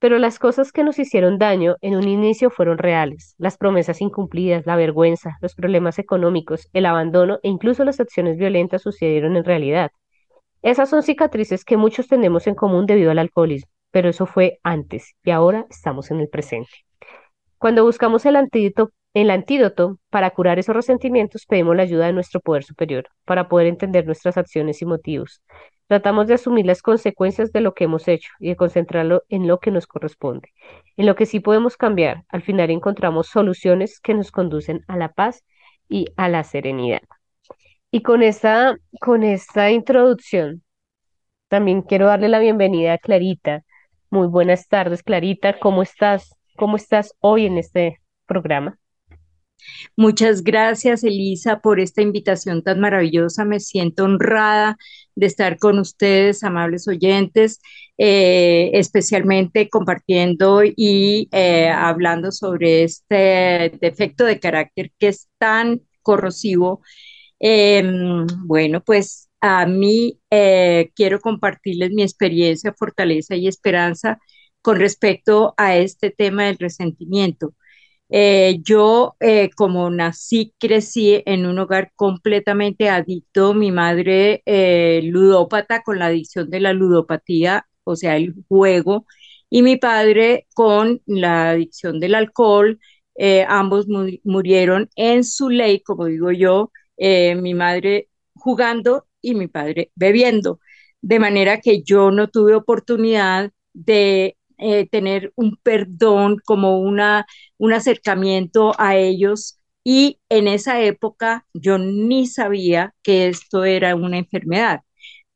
Pero 0.00 0.18
las 0.18 0.38
cosas 0.38 0.72
que 0.72 0.84
nos 0.84 0.98
hicieron 0.98 1.38
daño 1.38 1.76
en 1.80 1.96
un 1.96 2.08
inicio 2.08 2.50
fueron 2.50 2.78
reales, 2.78 3.34
las 3.36 3.58
promesas 3.58 4.00
incumplidas, 4.00 4.64
la 4.64 4.76
vergüenza, 4.76 5.36
los 5.40 5.54
problemas 5.54 5.98
económicos, 5.98 6.68
el 6.72 6.86
abandono 6.86 7.38
e 7.42 7.48
incluso 7.48 7.84
las 7.84 8.00
acciones 8.00 8.38
violentas 8.38 8.82
sucedieron 8.82 9.36
en 9.36 9.44
realidad. 9.44 9.90
Esas 10.62 10.88
son 10.88 11.02
cicatrices 11.02 11.64
que 11.64 11.76
muchos 11.76 12.08
tenemos 12.08 12.46
en 12.46 12.54
común 12.54 12.86
debido 12.86 13.10
al 13.10 13.18
alcoholismo, 13.18 13.70
pero 13.90 14.08
eso 14.08 14.24
fue 14.26 14.58
antes 14.62 15.14
y 15.24 15.32
ahora 15.32 15.66
estamos 15.68 16.10
en 16.10 16.20
el 16.20 16.28
presente. 16.28 16.87
Cuando 17.58 17.84
buscamos 17.84 18.24
el 18.26 18.36
antídoto, 18.36 18.92
el 19.14 19.30
antídoto 19.30 19.98
para 20.10 20.30
curar 20.30 20.58
esos 20.58 20.76
resentimientos, 20.76 21.44
pedimos 21.46 21.74
la 21.76 21.82
ayuda 21.82 22.06
de 22.06 22.12
nuestro 22.12 22.40
poder 22.40 22.62
superior 22.62 23.08
para 23.24 23.48
poder 23.48 23.66
entender 23.66 24.06
nuestras 24.06 24.36
acciones 24.36 24.80
y 24.82 24.86
motivos. 24.86 25.42
Tratamos 25.88 26.28
de 26.28 26.34
asumir 26.34 26.66
las 26.66 26.82
consecuencias 26.82 27.50
de 27.50 27.60
lo 27.60 27.74
que 27.74 27.84
hemos 27.84 28.06
hecho 28.06 28.30
y 28.38 28.48
de 28.50 28.56
concentrarlo 28.56 29.22
en 29.28 29.48
lo 29.48 29.58
que 29.58 29.70
nos 29.70 29.86
corresponde, 29.86 30.52
en 30.96 31.06
lo 31.06 31.16
que 31.16 31.26
sí 31.26 31.40
podemos 31.40 31.76
cambiar. 31.76 32.24
Al 32.28 32.42
final 32.42 32.70
encontramos 32.70 33.28
soluciones 33.28 33.98
que 34.00 34.14
nos 34.14 34.30
conducen 34.30 34.84
a 34.86 34.96
la 34.96 35.08
paz 35.12 35.42
y 35.88 36.06
a 36.16 36.28
la 36.28 36.44
serenidad. 36.44 37.00
Y 37.90 38.02
con 38.02 38.22
esta, 38.22 38.76
con 39.00 39.22
esta 39.24 39.70
introducción, 39.70 40.62
también 41.48 41.82
quiero 41.82 42.06
darle 42.06 42.28
la 42.28 42.38
bienvenida 42.38 42.94
a 42.94 42.98
Clarita. 42.98 43.62
Muy 44.10 44.28
buenas 44.28 44.68
tardes, 44.68 45.02
Clarita. 45.02 45.58
¿Cómo 45.58 45.82
estás? 45.82 46.34
¿Cómo 46.58 46.76
estás 46.76 47.14
hoy 47.20 47.46
en 47.46 47.56
este 47.56 48.00
programa? 48.26 48.80
Muchas 49.96 50.42
gracias, 50.42 51.04
Elisa, 51.04 51.60
por 51.60 51.78
esta 51.78 52.02
invitación 52.02 52.64
tan 52.64 52.80
maravillosa. 52.80 53.44
Me 53.44 53.60
siento 53.60 54.02
honrada 54.04 54.76
de 55.14 55.26
estar 55.26 55.58
con 55.58 55.78
ustedes, 55.78 56.42
amables 56.42 56.88
oyentes, 56.88 57.60
eh, 57.96 58.70
especialmente 58.74 59.68
compartiendo 59.68 60.62
y 60.64 61.28
eh, 61.30 61.68
hablando 61.68 62.32
sobre 62.32 62.82
este 62.82 63.72
defecto 63.80 64.24
de 64.24 64.40
carácter 64.40 64.90
que 64.98 65.08
es 65.08 65.28
tan 65.38 65.82
corrosivo. 66.02 66.82
Em, 67.38 68.26
bueno, 68.46 68.82
pues 68.84 69.28
a 69.40 69.64
mí 69.64 70.18
eh, 70.28 70.90
quiero 70.96 71.20
compartirles 71.20 71.92
mi 71.92 72.02
experiencia, 72.02 72.74
fortaleza 72.76 73.36
y 73.36 73.46
esperanza 73.46 74.18
con 74.62 74.78
respecto 74.78 75.54
a 75.56 75.76
este 75.76 76.10
tema 76.10 76.44
del 76.46 76.58
resentimiento. 76.58 77.54
Eh, 78.10 78.60
yo, 78.62 79.16
eh, 79.20 79.50
como 79.54 79.90
nací, 79.90 80.54
crecí 80.58 81.22
en 81.26 81.46
un 81.46 81.58
hogar 81.58 81.92
completamente 81.94 82.88
adicto, 82.88 83.52
mi 83.54 83.70
madre 83.70 84.42
eh, 84.46 85.02
ludópata 85.04 85.82
con 85.82 85.98
la 85.98 86.06
adicción 86.06 86.48
de 86.50 86.60
la 86.60 86.72
ludopatía, 86.72 87.68
o 87.84 87.96
sea, 87.96 88.16
el 88.16 88.34
juego, 88.48 89.06
y 89.50 89.62
mi 89.62 89.76
padre 89.76 90.46
con 90.54 91.02
la 91.06 91.50
adicción 91.50 92.00
del 92.00 92.14
alcohol. 92.14 92.80
ambos 93.48 93.86
murieron 94.24 94.90
en 94.96 95.24
su 95.24 95.48
ley, 95.50 95.80
como 95.82 96.06
digo 96.06 96.30
yo, 96.32 96.72
mi 96.98 97.54
madre 97.54 98.08
jugando 98.34 99.06
y 99.20 99.34
mi 99.34 99.48
padre 99.48 99.90
bebiendo, 99.96 100.60
de 101.02 101.18
manera 101.18 101.60
que 101.60 101.82
yo 101.82 102.10
no 102.10 102.28
tuve 102.28 102.54
oportunidad 102.54 103.52
de 103.74 104.37
eh, 104.58 104.88
tener 104.88 105.32
un 105.36 105.56
perdón, 105.62 106.38
como 106.44 106.80
una, 106.80 107.26
un 107.58 107.72
acercamiento 107.72 108.72
a 108.78 108.96
ellos 108.96 109.58
Y 109.84 110.20
en 110.28 110.48
esa 110.48 110.80
época 110.82 111.46
yo 111.54 111.78
ni 111.78 112.26
sabía 112.26 112.94
que 113.02 113.28
esto 113.28 113.64
era 113.64 113.94
una 113.96 114.18
enfermedad. 114.18 114.82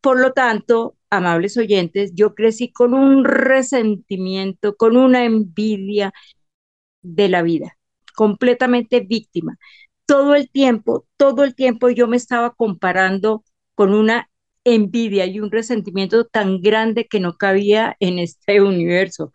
Por 0.00 0.20
lo 0.20 0.32
tanto, 0.32 0.96
amables 1.10 1.56
oyentes, 1.56 2.12
yo 2.14 2.34
crecí 2.34 2.72
con 2.72 2.94
un 2.94 3.24
resentimiento, 3.24 4.76
con 4.76 4.96
una 4.96 5.24
envidia 5.24 6.12
de 7.02 7.28
la 7.28 7.42
vida, 7.42 7.78
completamente 8.16 9.00
víctima. 9.00 9.58
Todo 10.06 10.34
el 10.34 10.50
tiempo, 10.50 11.06
todo 11.16 11.44
el 11.44 11.54
tiempo 11.54 11.90
yo 11.90 12.08
me 12.08 12.16
estaba 12.16 12.54
comparando 12.54 13.44
con 13.74 13.94
una 13.94 14.30
envidia 14.64 15.26
y 15.26 15.40
un 15.40 15.50
resentimiento 15.50 16.24
tan 16.26 16.60
grande 16.62 17.06
que 17.06 17.20
no 17.20 17.36
cabía 17.36 17.96
en 18.00 18.18
este 18.18 18.60
universo. 18.62 19.32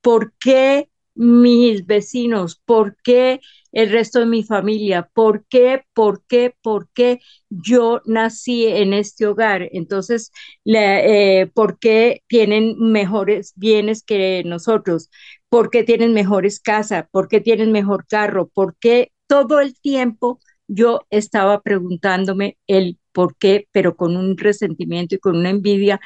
¿Por 0.00 0.32
qué 0.38 0.88
mis 1.14 1.86
vecinos? 1.86 2.60
¿Por 2.64 2.96
qué 3.02 3.40
el 3.72 3.90
resto 3.90 4.20
de 4.20 4.26
mi 4.26 4.42
familia? 4.42 5.10
¿Por 5.14 5.44
qué? 5.48 5.82
¿Por 5.94 6.24
qué? 6.26 6.54
¿Por 6.62 6.88
qué 6.94 7.20
yo 7.50 8.00
nací 8.06 8.66
en 8.66 8.94
este 8.94 9.26
hogar? 9.26 9.68
Entonces, 9.72 10.32
eh, 10.64 11.50
¿por 11.54 11.78
qué 11.78 12.22
tienen 12.28 12.76
mejores 12.78 13.52
bienes 13.56 14.02
que 14.02 14.42
nosotros? 14.46 15.10
¿Por 15.48 15.70
qué 15.70 15.84
tienen 15.84 16.12
mejores 16.14 16.60
casas? 16.60 17.06
¿Por 17.10 17.28
qué 17.28 17.40
tienen 17.40 17.72
mejor 17.72 18.06
carro? 18.06 18.48
¿Por 18.48 18.76
qué 18.78 19.12
todo 19.26 19.60
el 19.60 19.74
tiempo 19.80 20.40
yo 20.68 21.00
estaba 21.10 21.60
preguntándome 21.62 22.56
el 22.66 22.98
por 23.12 23.36
qué, 23.36 23.68
pero 23.72 23.96
con 23.96 24.16
un 24.16 24.36
resentimiento 24.36 25.14
y 25.14 25.18
con 25.18 25.36
una 25.36 25.50
envidia 25.50 26.00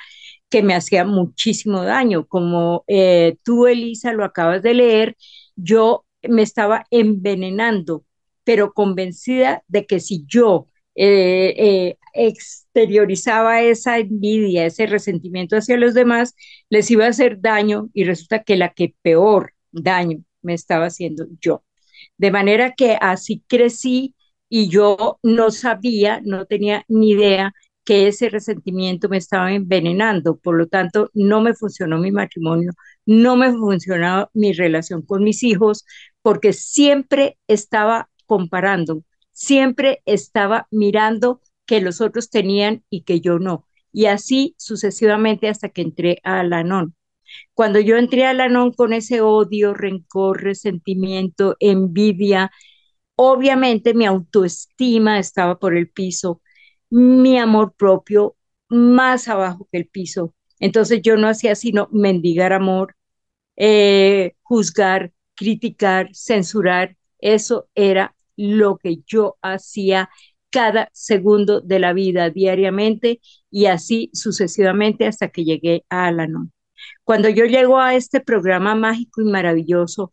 que 0.51 0.63
me 0.63 0.75
hacía 0.75 1.05
muchísimo 1.05 1.83
daño. 1.83 2.27
Como 2.27 2.85
eh, 2.87 3.37
tú, 3.45 3.67
Elisa, 3.67 4.13
lo 4.13 4.25
acabas 4.25 4.63
de 4.63 4.75
leer, 4.75 5.17
yo 5.57 6.05
me 6.23 6.43
estaba 6.43 6.85
envenenando, 6.91 8.05
pero 8.45 8.73
convencida 8.73 9.63
de 9.69 9.87
que 9.87 10.01
si 10.01 10.25
yo 10.27 10.69
eh, 10.95 11.55
eh, 11.59 11.99
exteriorizaba 12.13 13.63
esa 13.63 13.99
envidia, 13.99 14.67
ese 14.67 14.87
resentimiento 14.87 15.57
hacia 15.57 15.77
los 15.77 15.95
demás, 15.95 16.35
les 16.71 16.91
iba 16.91 17.07
a 17.07 17.09
hacer 17.09 17.41
daño 17.41 17.91
y 17.93 18.05
resulta 18.05 18.45
que 18.45 18.57
la 18.57 18.73
que 18.73 18.95
peor 19.03 19.55
daño 19.73 20.23
me 20.43 20.55
estaba 20.55 20.87
haciendo 20.87 21.27
yo. 21.41 21.65
De 22.17 22.31
manera 22.31 22.75
que 22.77 22.97
así 23.01 23.43
crecí 23.49 24.15
y 24.49 24.69
yo 24.69 25.19
no 25.23 25.51
sabía, 25.51 26.21
no 26.25 26.47
tenía 26.47 26.85
ni 26.89 27.11
idea 27.13 27.53
que 27.85 28.09
ese 28.09 28.31
resentimiento 28.31 29.09
me 29.09 29.19
estaba 29.19 29.53
envenenando. 29.53 30.37
Por 30.37 30.57
lo 30.57 30.67
tanto, 30.69 31.11
no 31.15 31.41
me 31.43 31.55
funcionó 31.55 31.99
mi 31.99 32.11
matrimonio, 32.13 32.73
no 33.07 33.37
me 33.37 33.53
funcionaba 33.53 34.31
mi 34.35 34.53
relación 34.53 35.03
con 35.03 35.23
mis 35.25 35.43
hijos, 35.43 35.85
porque 36.23 36.53
siempre 36.53 37.39
estaba 37.49 38.09
comparando, 38.27 39.03
siempre 39.33 40.03
estaba 40.07 40.67
mirando 40.71 41.41
que 41.67 41.81
los 41.81 42.01
otros 42.01 42.31
tenían 42.31 42.85
y 42.91 43.03
que 43.03 43.21
yo 43.21 43.39
no. 43.39 43.67
Y 43.93 44.07
así 44.07 44.55
sucesivamente 44.59 45.49
hasta 45.49 45.69
que 45.69 45.83
entré 45.83 46.19
a 46.25 46.41
Alanón. 46.41 46.95
Cuando 47.55 47.81
yo 47.81 47.97
entré 47.97 48.27
a 48.27 48.31
Alanón 48.31 48.73
con 48.73 48.93
ese 48.93 49.21
odio, 49.21 49.75
rencor, 49.75 50.43
resentimiento, 50.43 51.57
envidia, 51.61 52.51
obviamente 53.17 53.95
mi 53.95 54.07
autoestima 54.07 55.19
estaba 55.19 55.59
por 55.59 55.77
el 55.77 55.89
piso, 55.91 56.43
mi 56.91 57.39
amor 57.39 57.75
propio 57.77 58.37
más 58.69 59.29
abajo 59.29 59.69
que 59.71 59.79
el 59.79 59.89
piso. 59.89 60.35
Entonces 60.61 61.03
yo 61.03 61.17
no 61.17 61.29
hacía 61.29 61.55
sino 61.55 61.89
mendigar 61.93 62.53
amor, 62.53 62.97
eh, 63.57 64.35
juzgar, 64.43 65.13
criticar, 65.35 66.11
censurar. 66.15 66.97
Eso 67.19 67.69
era 67.75 68.15
lo 68.37 68.79
que 68.79 68.99
yo 69.07 69.37
hacía 69.43 70.11
cada 70.51 70.89
segundo 70.93 71.61
de 71.61 71.81
la 71.81 71.93
vida 71.93 72.31
diariamente 72.31 73.21
y 73.51 73.67
así 73.67 74.11
sucesivamente 74.13 75.07
hasta 75.07 75.29
que 75.29 75.45
llegué 75.45 75.85
a 75.89 76.07
Alanon. 76.07 76.53
Cuando 77.03 77.29
yo 77.29 77.45
llego 77.45 77.79
a 77.81 77.95
este 77.95 78.21
programa 78.21 78.75
mágico 78.75 79.21
y 79.23 79.25
maravilloso, 79.25 80.13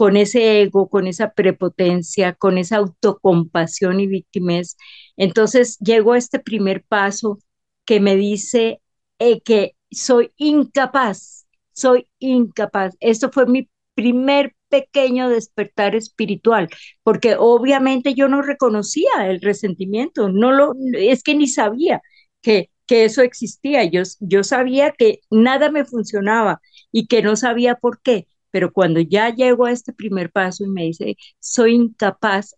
con 0.00 0.16
ese 0.16 0.62
ego, 0.62 0.88
con 0.88 1.06
esa 1.06 1.34
prepotencia, 1.34 2.32
con 2.32 2.56
esa 2.56 2.78
autocompasión 2.78 4.00
y 4.00 4.06
víctimas. 4.06 4.78
Entonces 5.18 5.76
llego 5.78 6.14
a 6.14 6.18
este 6.18 6.38
primer 6.38 6.84
paso 6.84 7.38
que 7.84 8.00
me 8.00 8.16
dice 8.16 8.80
eh, 9.18 9.42
que 9.42 9.76
soy 9.90 10.32
incapaz, 10.38 11.46
soy 11.74 12.06
incapaz. 12.18 12.96
Esto 13.00 13.30
fue 13.30 13.44
mi 13.44 13.68
primer 13.94 14.54
pequeño 14.70 15.28
despertar 15.28 15.94
espiritual, 15.94 16.70
porque 17.02 17.36
obviamente 17.38 18.14
yo 18.14 18.26
no 18.28 18.40
reconocía 18.40 19.10
el 19.26 19.42
resentimiento, 19.42 20.30
no 20.30 20.50
lo, 20.50 20.72
es 20.94 21.22
que 21.22 21.34
ni 21.34 21.46
sabía 21.46 22.00
que, 22.40 22.70
que 22.86 23.04
eso 23.04 23.20
existía. 23.20 23.84
Yo, 23.84 24.00
yo 24.20 24.44
sabía 24.44 24.92
que 24.92 25.20
nada 25.30 25.70
me 25.70 25.84
funcionaba 25.84 26.62
y 26.90 27.06
que 27.06 27.20
no 27.20 27.36
sabía 27.36 27.74
por 27.74 28.00
qué 28.00 28.28
pero 28.50 28.72
cuando 28.72 29.00
ya 29.00 29.34
llego 29.34 29.66
a 29.66 29.72
este 29.72 29.92
primer 29.92 30.30
paso 30.30 30.64
y 30.64 30.68
me 30.68 30.84
dice, 30.84 31.16
soy 31.38 31.74
incapaz, 31.74 32.54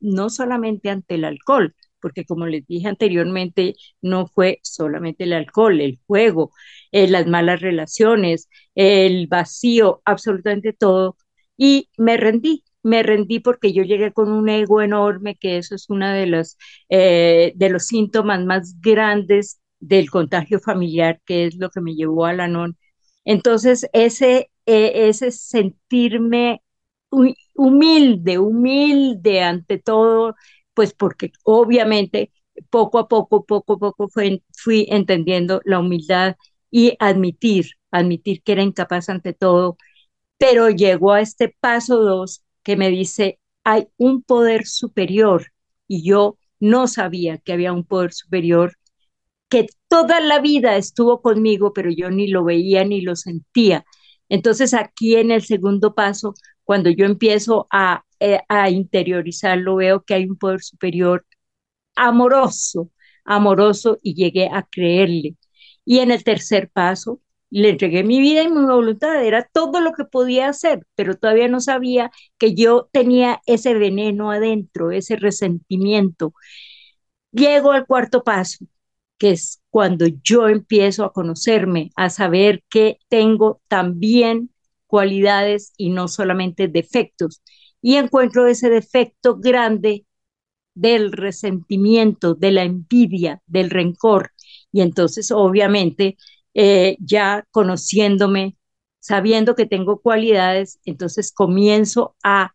no 0.00 0.30
solamente 0.30 0.90
ante 0.90 1.14
el 1.16 1.24
alcohol, 1.24 1.74
porque 2.00 2.24
como 2.24 2.46
les 2.46 2.66
dije 2.66 2.88
anteriormente, 2.88 3.74
no 4.00 4.26
fue 4.26 4.58
solamente 4.62 5.24
el 5.24 5.32
alcohol, 5.32 5.80
el 5.80 6.00
juego, 6.06 6.52
eh, 6.90 7.08
las 7.08 7.26
malas 7.26 7.60
relaciones, 7.60 8.48
el 8.74 9.26
vacío, 9.28 10.02
absolutamente 10.04 10.72
todo. 10.72 11.16
Y 11.56 11.88
me 11.96 12.16
rendí, 12.16 12.64
me 12.82 13.02
rendí 13.02 13.38
porque 13.40 13.72
yo 13.72 13.84
llegué 13.84 14.12
con 14.12 14.32
un 14.32 14.48
ego 14.48 14.82
enorme, 14.82 15.36
que 15.36 15.58
eso 15.58 15.74
es 15.76 15.88
uno 15.90 16.08
de 16.12 16.26
los, 16.26 16.56
eh, 16.88 17.52
de 17.56 17.68
los 17.70 17.86
síntomas 17.86 18.44
más 18.44 18.80
grandes 18.80 19.60
del 19.80 20.10
contagio 20.10 20.58
familiar, 20.60 21.20
que 21.24 21.46
es 21.46 21.56
lo 21.56 21.70
que 21.70 21.80
me 21.80 21.94
llevó 21.94 22.26
a 22.26 22.32
la 22.34 22.48
non. 22.48 22.76
Entonces, 23.24 23.88
ese 23.92 24.50
eh, 24.66 25.08
ese 25.08 25.30
sentirme 25.32 26.62
humilde, 27.54 28.38
humilde 28.38 29.42
ante 29.42 29.78
todo, 29.78 30.34
pues 30.74 30.94
porque 30.94 31.32
obviamente 31.44 32.32
poco 32.70 32.98
a 32.98 33.08
poco, 33.08 33.44
poco 33.44 33.74
a 33.74 33.78
poco 33.78 34.08
fui 34.08 34.86
entendiendo 34.90 35.60
la 35.64 35.80
humildad 35.80 36.36
y 36.70 36.96
admitir, 37.00 37.66
admitir 37.90 38.42
que 38.42 38.52
era 38.52 38.62
incapaz 38.62 39.08
ante 39.08 39.32
todo, 39.34 39.76
pero 40.38 40.70
llegó 40.70 41.12
a 41.12 41.20
este 41.20 41.48
paso 41.60 41.98
dos 42.02 42.44
que 42.62 42.76
me 42.76 42.90
dice, 42.90 43.38
hay 43.64 43.88
un 43.96 44.22
poder 44.22 44.66
superior 44.66 45.46
y 45.88 46.04
yo 46.04 46.38
no 46.60 46.88
sabía 46.88 47.38
que 47.38 47.52
había 47.52 47.72
un 47.72 47.84
poder 47.84 48.12
superior 48.12 48.74
que 49.48 49.66
toda 49.88 50.20
la 50.20 50.40
vida 50.40 50.76
estuvo 50.76 51.20
conmigo, 51.22 51.72
pero 51.72 51.90
yo 51.90 52.10
ni 52.10 52.28
lo 52.28 52.44
veía 52.44 52.84
ni 52.84 53.00
lo 53.02 53.16
sentía. 53.16 53.84
Entonces 54.32 54.74
aquí 54.74 55.16
en 55.16 55.30
el 55.30 55.42
segundo 55.44 55.94
paso, 55.94 56.34
cuando 56.64 56.90
yo 56.90 57.04
empiezo 57.06 57.66
a, 57.70 58.04
eh, 58.20 58.40
a 58.48 58.70
interiorizarlo, 58.70 59.76
veo 59.76 60.02
que 60.04 60.14
hay 60.14 60.26
un 60.26 60.38
poder 60.38 60.62
superior 60.62 61.26
amoroso, 61.96 62.90
amoroso 63.24 63.98
y 64.02 64.14
llegué 64.14 64.48
a 64.48 64.62
creerle. 64.64 65.36
Y 65.84 65.98
en 66.00 66.10
el 66.10 66.24
tercer 66.24 66.70
paso, 66.70 67.20
le 67.50 67.70
entregué 67.70 68.02
mi 68.04 68.20
vida 68.20 68.42
y 68.42 68.48
mi 68.50 68.64
voluntad, 68.64 69.22
era 69.24 69.48
todo 69.52 69.80
lo 69.80 69.92
que 69.92 70.04
podía 70.04 70.48
hacer, 70.48 70.86
pero 70.94 71.16
todavía 71.16 71.48
no 71.48 71.60
sabía 71.60 72.10
que 72.38 72.54
yo 72.54 72.88
tenía 72.92 73.42
ese 73.46 73.74
veneno 73.74 74.30
adentro, 74.30 74.90
ese 74.90 75.16
resentimiento. 75.16 76.32
Llego 77.32 77.72
al 77.72 77.86
cuarto 77.86 78.24
paso, 78.24 78.66
que 79.18 79.32
es 79.32 79.61
cuando 79.72 80.04
yo 80.22 80.48
empiezo 80.48 81.02
a 81.02 81.14
conocerme, 81.14 81.92
a 81.96 82.10
saber 82.10 82.62
que 82.68 82.98
tengo 83.08 83.62
también 83.68 84.50
cualidades 84.86 85.72
y 85.78 85.88
no 85.88 86.08
solamente 86.08 86.68
defectos. 86.68 87.40
Y 87.80 87.96
encuentro 87.96 88.46
ese 88.46 88.68
defecto 88.68 89.38
grande 89.38 90.04
del 90.74 91.10
resentimiento, 91.10 92.34
de 92.34 92.50
la 92.52 92.64
envidia, 92.64 93.40
del 93.46 93.70
rencor. 93.70 94.32
Y 94.72 94.82
entonces, 94.82 95.30
obviamente, 95.30 96.18
eh, 96.52 96.98
ya 97.00 97.46
conociéndome, 97.50 98.58
sabiendo 99.00 99.54
que 99.54 99.64
tengo 99.64 100.02
cualidades, 100.02 100.80
entonces 100.84 101.32
comienzo 101.32 102.14
a, 102.22 102.52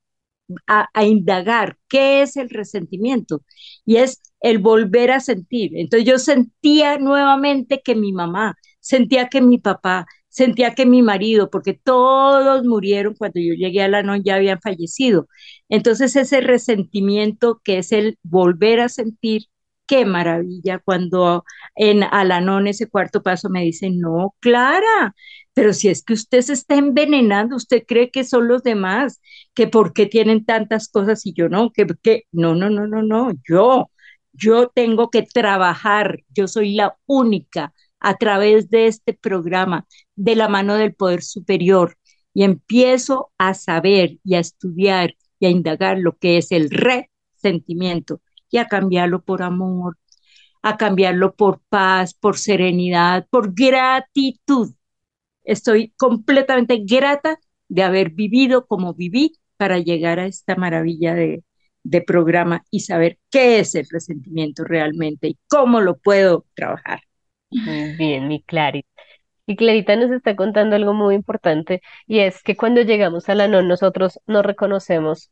a, 0.67 0.87
indagar 1.05 1.77
qué 1.87 2.21
es 2.21 2.37
el 2.37 2.49
resentimiento. 2.49 3.43
Y 3.85 3.97
es 3.97 4.21
el 4.39 4.59
volver 4.59 5.11
a 5.11 5.19
sentir. 5.19 5.71
Entonces 5.75 6.07
yo 6.07 6.19
sentía 6.19 6.97
nuevamente 6.99 7.81
que 7.83 7.95
mi 7.95 8.13
mamá, 8.13 8.55
sentía 8.79 9.27
que 9.29 9.41
mi 9.41 9.57
papá, 9.57 10.05
sentía 10.29 10.75
que 10.75 10.85
mi 10.85 11.01
marido, 11.01 11.49
porque 11.49 11.73
todos 11.73 12.63
murieron 12.65 13.15
cuando 13.15 13.39
yo 13.39 13.53
llegué 13.55 13.81
a 13.81 13.87
la 13.87 14.03
noche, 14.03 14.23
ya 14.25 14.35
habían 14.35 14.61
fallecido. 14.61 15.27
Entonces 15.69 16.15
ese 16.15 16.41
resentimiento 16.41 17.61
que 17.63 17.79
es 17.79 17.91
el 17.91 18.17
volver 18.23 18.79
a 18.81 18.89
sentir 18.89 19.43
qué 19.87 20.05
maravilla 20.05 20.79
cuando 20.79 21.45
en 21.75 22.03
Alanón 22.03 22.67
ese 22.67 22.89
cuarto 22.89 23.23
paso 23.23 23.49
me 23.49 23.63
dicen, 23.63 23.99
no, 23.99 24.35
Clara, 24.39 25.15
pero 25.53 25.73
si 25.73 25.89
es 25.89 26.03
que 26.03 26.13
usted 26.13 26.41
se 26.41 26.53
está 26.53 26.75
envenenando, 26.75 27.55
usted 27.55 27.83
cree 27.87 28.11
que 28.11 28.23
son 28.23 28.47
los 28.47 28.63
demás, 28.63 29.21
que 29.55 29.67
por 29.67 29.93
qué 29.93 30.05
tienen 30.05 30.45
tantas 30.45 30.89
cosas 30.89 31.25
y 31.25 31.33
yo 31.33 31.49
no, 31.49 31.71
que, 31.71 31.87
que 32.03 32.23
no, 32.31 32.53
no, 32.55 32.69
no, 32.69 32.87
no, 32.87 33.01
no, 33.01 33.31
yo, 33.47 33.89
yo 34.33 34.69
tengo 34.69 35.09
que 35.09 35.23
trabajar, 35.23 36.19
yo 36.29 36.47
soy 36.47 36.75
la 36.75 36.97
única 37.05 37.73
a 37.99 38.15
través 38.17 38.69
de 38.69 38.87
este 38.87 39.13
programa, 39.13 39.87
de 40.15 40.35
la 40.35 40.47
mano 40.47 40.75
del 40.75 40.93
Poder 40.93 41.23
Superior, 41.23 41.97
y 42.33 42.43
empiezo 42.43 43.31
a 43.37 43.53
saber 43.55 44.19
y 44.23 44.35
a 44.35 44.39
estudiar 44.39 45.15
y 45.39 45.47
a 45.47 45.49
indagar 45.49 45.97
lo 45.97 46.17
que 46.17 46.37
es 46.37 46.51
el 46.51 46.69
resentimiento 46.69 48.21
y 48.49 48.57
a 48.57 48.67
cambiarlo 48.67 49.21
por 49.21 49.41
amor, 49.43 49.97
a 50.61 50.77
cambiarlo 50.77 51.35
por 51.35 51.61
paz, 51.69 52.13
por 52.13 52.37
serenidad, 52.37 53.27
por 53.29 53.53
gratitud. 53.53 54.73
Estoy 55.43 55.93
completamente 55.97 56.83
grata 56.85 57.39
de 57.69 57.83
haber 57.83 58.11
vivido 58.11 58.65
como 58.67 58.93
viví 58.93 59.33
para 59.57 59.79
llegar 59.79 60.19
a 60.19 60.25
esta 60.25 60.55
maravilla 60.55 61.13
de, 61.15 61.43
programa 62.05 62.65
y 62.69 62.81
saber 62.81 63.17
qué 63.31 63.59
es 63.59 63.73
el 63.73 63.87
resentimiento 63.89 64.65
realmente 64.65 65.29
y 65.29 65.37
cómo 65.47 65.79
lo 65.79 65.97
puedo 65.97 66.45
trabajar. 66.53 66.99
Bien, 67.49 68.27
mi 68.27 68.43
Clarita. 68.43 68.89
Y 69.45 69.55
Clarita 69.55 69.95
nos 69.95 70.11
está 70.11 70.35
contando 70.35 70.75
algo 70.75 70.93
muy 70.93 71.15
importante 71.15 71.81
y 72.05 72.19
es 72.19 72.43
que 72.43 72.57
cuando 72.57 72.81
llegamos 72.81 73.29
a 73.29 73.35
la 73.35 73.47
no, 73.47 73.61
nosotros 73.61 74.19
no 74.27 74.41
reconocemos 74.41 75.31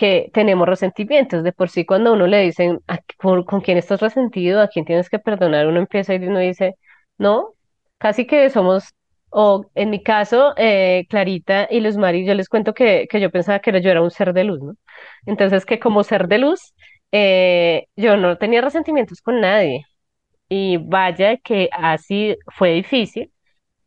que 0.00 0.30
tenemos 0.32 0.66
resentimientos. 0.68 1.44
De 1.44 1.52
por 1.52 1.68
sí, 1.68 1.84
cuando 1.84 2.14
uno 2.14 2.26
le 2.26 2.40
dicen 2.42 2.80
con 3.18 3.60
quién 3.60 3.76
estás 3.78 4.00
resentido, 4.00 4.62
a 4.62 4.68
quién 4.68 4.86
tienes 4.86 5.10
que 5.10 5.18
perdonar, 5.18 5.66
uno 5.66 5.78
empieza 5.80 6.14
y 6.14 6.26
uno 6.26 6.38
dice, 6.38 6.76
no, 7.18 7.52
casi 7.98 8.26
que 8.26 8.48
somos, 8.50 8.94
o 9.30 9.66
en 9.74 9.90
mi 9.90 10.02
caso, 10.02 10.54
eh, 10.56 11.06
Clarita 11.10 11.68
y 11.70 11.80
Luz 11.80 11.96
Mari, 11.98 12.24
yo 12.26 12.34
les 12.34 12.48
cuento 12.48 12.72
que, 12.74 13.06
que 13.10 13.20
yo 13.20 13.30
pensaba 13.30 13.58
que 13.60 13.78
yo 13.82 13.90
era 13.90 14.00
un 14.02 14.10
ser 14.10 14.32
de 14.32 14.44
luz. 14.44 14.60
Entonces, 15.26 15.66
que 15.66 15.78
como 15.78 16.02
ser 16.02 16.28
de 16.28 16.38
luz, 16.38 16.72
eh, 17.12 17.86
yo 17.96 18.16
no 18.16 18.38
tenía 18.38 18.62
resentimientos 18.62 19.20
con 19.20 19.40
nadie. 19.40 19.84
Y 20.48 20.78
vaya 20.78 21.36
que 21.38 21.68
así 21.72 22.36
fue 22.56 22.72
difícil 22.74 23.32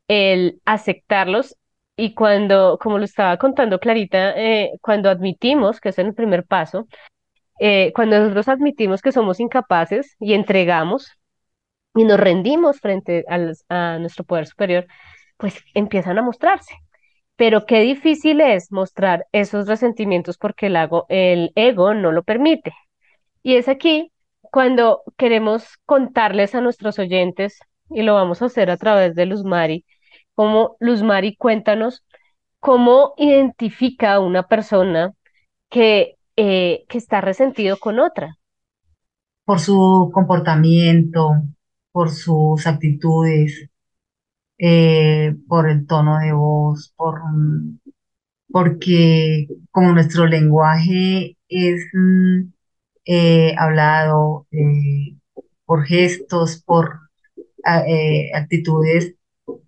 el 0.07 0.61
aceptarlos 0.65 1.55
y 1.95 2.13
cuando, 2.13 2.77
como 2.81 2.97
lo 2.97 3.05
estaba 3.05 3.37
contando 3.37 3.79
Clarita, 3.79 4.33
eh, 4.35 4.71
cuando 4.81 5.09
admitimos, 5.09 5.79
que 5.79 5.89
es 5.89 5.99
el 5.99 6.13
primer 6.13 6.45
paso, 6.45 6.87
eh, 7.59 7.93
cuando 7.95 8.19
nosotros 8.19 8.47
admitimos 8.49 9.01
que 9.01 9.11
somos 9.11 9.39
incapaces 9.39 10.15
y 10.19 10.33
entregamos 10.33 11.11
y 11.95 12.05
nos 12.05 12.19
rendimos 12.19 12.79
frente 12.79 13.25
a, 13.69 13.99
nuestro 13.99 14.23
poder 14.25 14.47
superior, 14.47 14.87
pues 15.37 15.63
empiezan 15.75 16.17
a 16.17 16.23
mostrarse. 16.23 16.75
Pero 17.35 17.65
qué 17.65 17.81
difícil 17.81 18.41
es 18.41 18.71
mostrar 18.71 19.25
esos 19.31 19.67
resentimientos 19.67 20.37
porque 20.37 20.67
el, 20.67 20.77
el 21.09 21.51
ego 21.55 21.93
no 21.93 22.11
lo 22.11 22.23
permite. 22.23 22.73
Y 23.43 23.55
es 23.55 23.67
aquí 23.67 24.11
cuando 24.41 25.03
queremos 25.17 25.77
contarles 25.85 26.55
a 26.55 26.61
nuestros 26.61 26.99
oyentes, 26.99 27.59
y 27.89 28.03
lo 28.03 28.15
vamos 28.15 28.41
a 28.41 28.45
hacer 28.45 28.69
a 28.71 28.77
través 28.77 29.15
de 29.15 29.25
Luz 29.25 29.43
Mari, 29.43 29.85
como 30.35 30.77
Luz 30.79 31.03
Mari, 31.03 31.35
cuéntanos 31.35 32.03
cómo 32.59 33.13
identifica 33.17 34.13
a 34.13 34.19
una 34.19 34.43
persona 34.47 35.13
que, 35.69 36.15
eh, 36.37 36.85
que 36.87 36.97
está 36.97 37.21
resentido 37.21 37.77
con 37.77 37.99
otra. 37.99 38.37
Por 39.45 39.59
su 39.59 40.09
comportamiento, 40.13 41.31
por 41.91 42.09
sus 42.11 42.65
actitudes, 42.65 43.69
eh, 44.57 45.35
por 45.47 45.69
el 45.69 45.85
tono 45.85 46.19
de 46.19 46.31
voz, 46.31 46.93
por, 46.95 47.19
porque 48.49 49.47
como 49.71 49.91
nuestro 49.91 50.25
lenguaje 50.25 51.37
es 51.49 51.81
mm, 51.93 52.53
eh, 53.05 53.55
hablado 53.57 54.47
por 55.65 55.85
gestos, 55.85 56.63
por 56.63 56.99
actitudes 58.33 59.15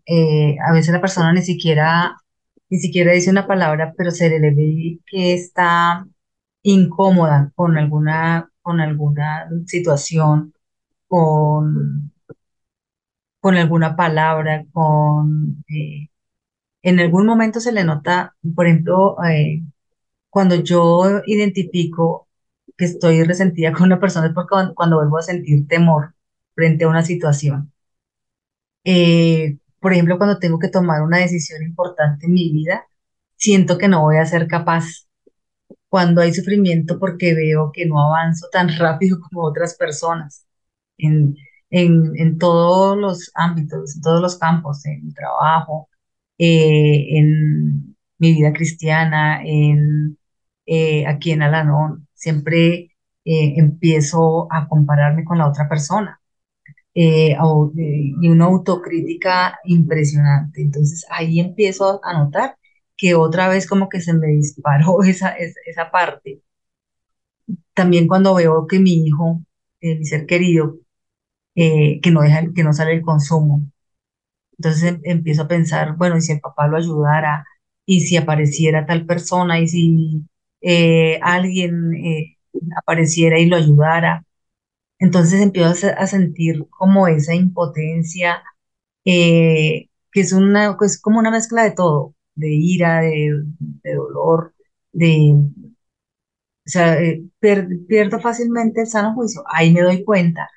eh, 0.06 0.58
a 0.68 0.74
veces 0.74 0.94
la 0.94 1.02
persona 1.02 1.34
ni 1.34 1.42
siquiera, 1.42 2.18
ni 2.70 2.80
siquiera 2.80 3.14
dice 3.14 3.32
una 3.32 3.48
palabra, 3.48 3.94
pero 3.98 4.12
se 4.12 4.30
le 4.30 4.52
ve 4.52 5.00
que 5.08 5.34
está 5.34 6.08
incómoda 6.64 7.52
con 7.56 7.78
alguna, 7.78 8.52
con 8.62 8.82
alguna 8.82 9.50
situación, 9.68 10.54
con, 11.08 12.12
con 13.40 13.56
alguna 13.56 13.96
palabra, 13.96 14.66
con... 14.72 15.64
Eh, 15.70 16.10
en 16.84 17.00
algún 17.00 17.26
momento 17.28 17.60
se 17.60 17.72
le 17.72 17.84
nota, 17.84 18.36
por 18.56 18.68
ejemplo, 18.68 19.18
eh, 19.26 19.64
cuando 20.30 20.56
yo 20.56 21.22
identifico 21.28 22.28
que 22.78 22.86
estoy 22.86 23.24
resentida 23.24 23.74
con 23.74 23.84
una 23.86 24.00
persona 24.00 24.28
es 24.28 24.34
porque 24.34 24.74
cuando, 24.76 24.98
vuelvo 24.98 25.18
a 25.18 25.24
sentir 25.24 25.68
temor 25.68 26.16
frente 26.56 26.86
a 26.86 26.90
una 26.90 27.04
situación. 27.04 27.72
Por 29.86 29.94
ejemplo, 29.94 30.18
cuando 30.18 30.40
tengo 30.40 30.58
que 30.58 30.70
tomar 30.70 31.04
una 31.04 31.20
decisión 31.20 31.62
importante 31.62 32.26
en 32.26 32.34
mi 32.34 32.52
vida, 32.52 32.88
siento 33.36 33.78
que 33.78 33.88
no 33.88 34.02
voy 34.02 34.18
a 34.18 34.26
ser 34.26 34.48
capaz. 34.48 35.08
Cuando 35.90 36.22
hay 36.22 36.34
sufrimiento 36.34 36.98
porque 37.00 37.36
veo 37.36 37.72
que 37.72 37.86
no 37.86 38.02
avanzo 38.02 38.48
tan 38.52 38.70
rápido 38.80 39.20
como 39.22 39.44
otras 39.44 39.76
personas 39.78 40.48
en, 40.98 41.36
en, 41.70 42.40
todos 42.40 42.98
los 42.98 43.32
ámbitos, 43.36 43.96
en 43.96 44.02
todos 44.02 44.22
los 44.24 44.40
campos, 44.40 44.84
en 44.88 45.06
mi 45.06 45.14
trabajo, 45.14 45.88
eh, 46.40 47.20
en 47.20 47.96
mi 48.18 48.34
vida 48.34 48.54
cristiana, 48.54 49.44
en, 49.46 50.18
eh, 50.66 51.06
aquí 51.06 51.32
en 51.32 51.44
Alanón, 51.44 52.08
siempre 52.16 52.92
eh, 53.24 53.54
empiezo 53.58 54.48
a 54.52 54.68
compararme 54.68 55.24
con 55.26 55.38
la 55.38 55.48
otra 55.48 55.70
persona 55.70 56.20
eh, 56.96 57.34
eh, 57.34 57.38
y 58.22 58.30
una 58.30 58.46
autocrítica 58.46 59.60
impresionante. 59.66 60.62
Entonces 60.62 61.06
ahí 61.10 61.40
empiezo 61.42 62.00
a 62.04 62.14
notar 62.14 62.58
que 62.98 63.16
otra 63.16 63.50
vez 63.50 63.68
como 63.68 63.90
que 63.90 64.02
se 64.02 64.14
me 64.14 64.28
disparó 64.28 65.04
esa, 65.04 65.32
esa, 65.32 65.92
parte. 65.92 66.42
También 67.74 68.08
cuando 68.08 68.36
veo 68.36 68.68
que 68.68 68.80
mi 68.80 69.06
hijo, 69.06 69.42
eh, 69.82 69.98
mi 69.98 70.06
ser 70.06 70.26
querido, 70.26 70.78
que 71.56 72.12
no 72.12 72.22
deja, 72.22 72.42
que 72.54 72.64
no 72.64 72.74
sale 72.74 72.94
el 72.94 73.02
consumo. 73.02 73.64
Entonces 74.58 74.84
em, 74.84 75.02
empiezo 75.06 75.44
a 75.44 75.48
pensar, 75.48 75.96
bueno, 75.98 76.18
y 76.18 76.22
si 76.22 76.34
el 76.34 76.42
papá 76.42 76.68
lo 76.68 76.78
ayudara, 76.78 77.46
y 77.86 78.02
si 78.02 78.18
apareciera 78.18 78.86
tal 78.86 79.06
persona, 79.06 79.60
y 79.60 79.68
si 79.68 80.26
alguien 81.22 81.92
apareciera 82.78 83.40
y 83.40 83.48
lo 83.48 83.58
ayudara, 83.58 84.26
entonces 85.00 85.42
empiezo 85.42 85.88
a, 85.98 86.08
sentir 86.08 86.68
como 86.70 87.08
esa 87.08 87.36
impotencia, 87.36 88.44
eh, 89.06 89.90
que 90.12 90.22
es, 90.22 90.34
una, 90.34 90.78
es 90.82 91.02
como 91.02 91.20
una 91.20 91.32
mezcla 91.32 91.64
de 91.64 91.72
todo, 91.72 92.16
de 92.36 92.50
ira, 92.50 93.02
de, 93.02 93.32
dolor, 93.96 94.54
de... 94.94 95.36
O 96.68 96.70
sea, 96.70 97.00
eh, 97.02 97.24
pierdo 97.40 98.20
fácilmente 98.20 98.82
el 98.82 98.88
sano 98.88 99.14
juicio. 99.14 99.44
Ahí 99.48 99.72
me 99.72 99.82
doy 99.82 100.04
cuenta 100.04 100.50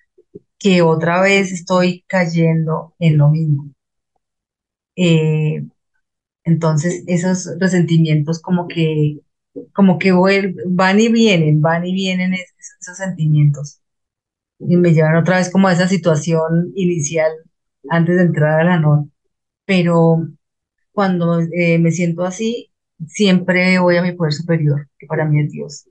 que 0.59 0.83
otra 0.83 1.21
vez 1.23 1.53
estoy 1.53 2.05
cayendo 2.09 2.95
en 2.99 3.19
lo 3.19 3.31
mismo. 3.31 3.71
Eh, 4.97 5.65
entonces, 6.45 7.05
esos 7.07 7.49
resentimientos 7.61 8.41
como 8.41 8.69
que, 8.69 9.21
como 9.75 9.99
que 9.99 10.13
van 10.67 11.01
y 11.01 11.09
vienen, 11.09 11.61
van 11.63 11.87
y 11.87 11.95
vienen 11.95 12.35
esos 12.35 12.97
sentimientos 12.99 13.78
y 14.59 14.77
me 14.77 14.93
llevan 14.93 15.17
otra 15.17 15.39
vez 15.39 15.51
como 15.51 15.69
a 15.69 15.73
esa 15.73 15.89
situación 15.89 16.73
inicial 16.75 17.31
antes 17.91 18.17
de 18.17 18.23
entrar 18.25 18.61
a 18.61 18.65
la 18.65 18.79
noche. 18.79 19.11
Pero 19.67 20.29
cuando 20.93 21.41
eh, 21.41 21.79
me 21.79 21.93
siento 21.93 22.25
así, 22.25 22.73
siempre 23.07 23.79
voy 23.79 23.97
a 23.97 24.03
mi 24.03 24.13
poder 24.13 24.33
superior, 24.35 24.89
que 24.99 25.07
para 25.07 25.25
mí 25.27 25.41
es 25.43 25.53
Dios, 25.53 25.89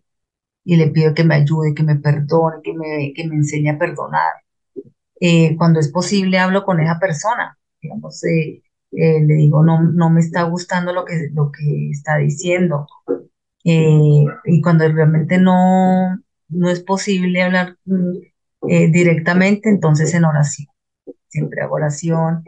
y 0.66 0.78
le 0.78 0.90
pido 0.90 1.14
que 1.14 1.24
me 1.24 1.36
ayude, 1.36 1.74
que 1.76 1.84
me 1.84 1.98
perdone, 1.98 2.58
que 2.64 2.74
me, 2.74 3.14
que 3.16 3.28
me 3.28 3.36
enseñe 3.36 3.70
a 3.72 3.80
perdonar. 3.80 4.34
Eh, 5.20 5.56
cuando 5.58 5.80
es 5.80 5.90
posible, 5.92 6.38
hablo 6.40 6.64
con 6.64 6.80
esa 6.80 7.00
persona, 7.00 7.58
digamos, 7.82 8.24
eh, 8.26 8.62
le 8.92 9.34
digo, 9.36 9.64
no, 9.64 9.82
no 9.82 10.10
me 10.10 10.20
está 10.22 10.44
gustando 10.44 10.94
lo 10.94 11.06
que, 11.06 11.30
lo 11.34 11.52
que 11.52 11.90
está 11.92 12.18
diciendo. 12.18 12.88
y 13.64 14.62
cuando 14.62 14.88
realmente 14.88 15.38
no, 15.40 16.18
no 16.50 16.70
es 16.70 16.82
posible 16.82 17.42
hablar 17.44 17.78
eh, 18.70 18.90
directamente, 18.92 19.70
entonces 19.70 20.14
en 20.14 20.26
oración. 20.26 20.68
Siempre 21.30 21.62
hago 21.62 21.76
oración 21.76 22.44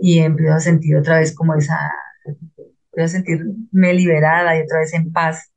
y 0.00 0.18
empiezo 0.20 0.54
a 0.54 0.60
sentir 0.60 0.96
otra 0.96 1.18
vez 1.18 1.34
como 1.34 1.54
esa, 1.54 1.78
empiezo 2.24 3.04
a 3.04 3.08
sentirme 3.08 3.94
liberada 3.94 4.56
y 4.56 4.62
otra 4.62 4.80
vez 4.80 4.94
en 4.94 5.12
paz, 5.12 5.52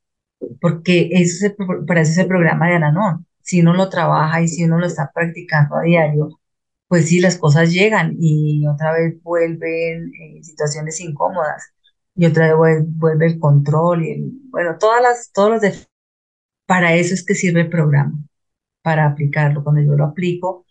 porque 0.59 1.09
eso 1.11 1.47
para 1.87 2.01
eso 2.01 2.11
es 2.11 2.17
el 2.19 2.27
programa 2.27 2.67
de 2.67 2.75
Ananón, 2.75 3.25
si 3.41 3.61
uno 3.61 3.73
lo 3.73 3.89
trabaja 3.89 4.41
y 4.41 4.47
si 4.47 4.63
uno 4.65 4.79
lo 4.79 4.87
está 4.87 5.11
practicando 5.13 5.75
a 5.75 5.81
diario, 5.83 6.39
pues 6.87 7.07
sí, 7.07 7.19
las 7.21 7.37
cosas 7.37 7.71
llegan 7.71 8.15
y 8.19 8.67
otra 8.67 8.93
vez 8.93 9.21
vuelven 9.23 10.11
eh, 10.13 10.43
situaciones 10.43 10.99
incómodas 10.99 11.71
y 12.15 12.25
otra 12.25 12.53
vez 12.53 12.83
vuelve, 12.85 13.27
el 13.27 13.39
control 13.39 14.05
y 14.05 14.41
bueno, 14.49 14.77
todas 14.77 15.01
las, 15.01 15.31
todos 15.31 15.51
los. 15.51 15.89
Para 16.65 16.95
eso 16.95 17.13
es 17.13 17.25
que 17.25 17.35
sirve 17.35 17.61
el 17.61 17.69
programa, 17.69 18.13
para 18.81 19.05
aplicarlo. 19.07 19.63
Cuando 19.63 19.81
yo 19.81 19.93
lo 19.93 20.05
aplico, 20.05 20.65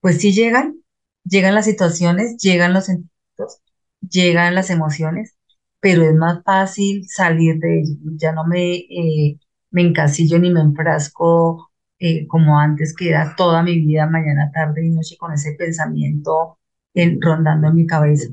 pues 0.00 0.18
sí 0.20 0.32
llegan, 0.32 0.76
llegan 1.24 1.54
las 1.54 1.64
situaciones, 1.66 2.36
llegan 2.38 2.72
los 2.74 2.86
sentimientos, 2.86 3.60
llegan 4.00 4.54
las 4.54 4.70
emociones, 4.70 5.36
pero 5.80 6.02
es 6.04 6.14
más 6.14 6.42
fácil 6.44 7.04
salir 7.08 7.58
de 7.58 7.80
ello. 7.80 7.94
Ya 8.16 8.32
no 8.32 8.46
me, 8.46 8.74
eh, 8.76 9.38
me 9.70 9.82
encasillo 9.82 10.38
ni 10.38 10.50
me 10.52 10.60
enfrasco 10.60 11.70
eh, 11.98 12.26
como 12.28 12.58
antes, 12.58 12.94
que 12.94 13.08
era 13.10 13.34
toda 13.36 13.62
mi 13.62 13.78
vida, 13.80 14.06
mañana, 14.08 14.50
tarde 14.52 14.86
y 14.86 14.90
noche, 14.90 15.16
con 15.18 15.32
ese 15.32 15.52
pensamiento 15.54 16.58
en, 16.94 17.20
rondando 17.20 17.68
en 17.68 17.74
mi 17.76 17.86
cabeza. 17.86 18.28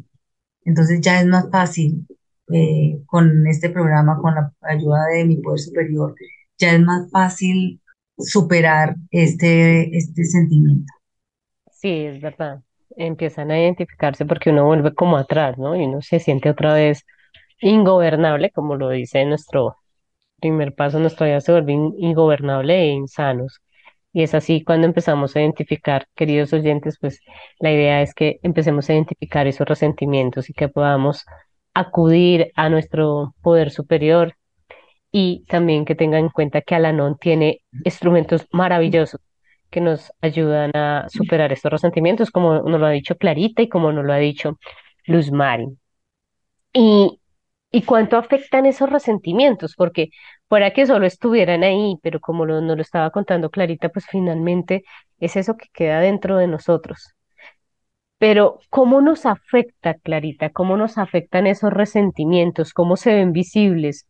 Entonces 0.65 1.01
ya 1.01 1.19
es 1.21 1.27
más 1.27 1.49
fácil 1.51 2.07
eh, 2.51 3.01
con 3.05 3.47
este 3.47 3.69
programa, 3.69 4.19
con 4.21 4.35
la 4.35 4.53
ayuda 4.61 5.05
de 5.07 5.25
mi 5.25 5.37
poder 5.37 5.59
superior, 5.59 6.15
ya 6.57 6.73
es 6.73 6.81
más 6.81 7.09
fácil 7.11 7.81
superar 8.17 8.95
este, 9.11 9.95
este 9.95 10.23
sentimiento. 10.25 10.91
Sí, 11.71 12.05
es 12.05 12.21
verdad. 12.21 12.61
Empiezan 12.95 13.51
a 13.51 13.59
identificarse 13.59 14.25
porque 14.25 14.51
uno 14.51 14.65
vuelve 14.65 14.93
como 14.93 15.17
atrás, 15.17 15.57
¿no? 15.57 15.75
Y 15.75 15.83
uno 15.85 16.01
se 16.01 16.19
siente 16.19 16.49
otra 16.49 16.73
vez 16.73 17.05
ingobernable, 17.59 18.51
como 18.51 18.75
lo 18.75 18.89
dice 18.89 19.25
nuestro 19.25 19.77
primer 20.39 20.75
paso, 20.75 20.99
nuestra 20.99 21.27
vida 21.27 21.41
se 21.41 21.51
vuelve 21.53 21.73
ingobernable 21.73 22.81
e 22.83 22.87
insanos. 22.87 23.61
Y 24.13 24.23
es 24.23 24.35
así 24.35 24.63
cuando 24.63 24.85
empezamos 24.87 25.35
a 25.35 25.41
identificar, 25.41 26.07
queridos 26.15 26.53
oyentes, 26.53 26.97
pues 26.99 27.19
la 27.59 27.71
idea 27.71 28.01
es 28.01 28.13
que 28.13 28.39
empecemos 28.43 28.89
a 28.89 28.93
identificar 28.93 29.47
esos 29.47 29.67
resentimientos 29.67 30.49
y 30.49 30.53
que 30.53 30.69
podamos 30.69 31.25
acudir 31.73 32.51
a 32.55 32.69
nuestro 32.69 33.33
poder 33.41 33.71
superior 33.71 34.35
y 35.13 35.45
también 35.47 35.85
que 35.85 35.95
tengan 35.95 36.21
en 36.25 36.29
cuenta 36.31 36.61
que 36.63 36.75
Alanon 36.75 37.17
tiene 37.19 37.61
instrumentos 37.85 38.47
maravillosos 38.51 39.21
que 39.71 39.81
nos 39.81 40.11
ayudan 40.21 40.71
a 40.75 41.07
superar 41.09 41.53
estos 41.53 41.71
resentimientos, 41.71 42.31
como 42.31 42.63
nos 42.63 42.79
lo 42.81 42.87
ha 42.87 42.91
dicho 42.91 43.17
Clarita 43.17 43.61
y 43.63 43.69
como 43.69 43.91
nos 43.93 44.05
lo 44.05 44.13
ha 44.13 44.17
dicho 44.17 44.59
Luz 45.07 45.31
Mari. 45.31 45.67
Y, 46.73 47.19
y 47.71 47.83
cuánto 47.83 48.17
afectan 48.17 48.65
esos 48.65 48.89
resentimientos, 48.89 49.75
porque 49.75 50.09
fuera 50.49 50.73
que 50.73 50.85
solo 50.85 51.05
estuvieran 51.05 51.63
ahí, 51.63 51.95
pero 52.03 52.19
como 52.19 52.45
lo, 52.45 52.61
nos 52.61 52.75
lo 52.77 52.81
estaba 52.81 53.11
contando 53.11 53.49
Clarita, 53.51 53.89
pues 53.89 54.05
finalmente 54.07 54.83
es 55.19 55.35
eso 55.35 55.57
que 55.57 55.67
queda 55.73 55.99
dentro 55.99 56.37
de 56.37 56.47
nosotros. 56.47 57.13
Pero 58.17 58.59
¿cómo 58.69 59.01
nos 59.01 59.25
afecta, 59.25 59.95
Clarita? 59.95 60.49
¿Cómo 60.51 60.77
nos 60.77 60.97
afectan 60.97 61.45
esos 61.47 61.71
resentimientos? 61.73 62.73
¿Cómo 62.73 62.95
se 62.97 63.13
ven 63.13 63.33
visibles? 63.33 64.07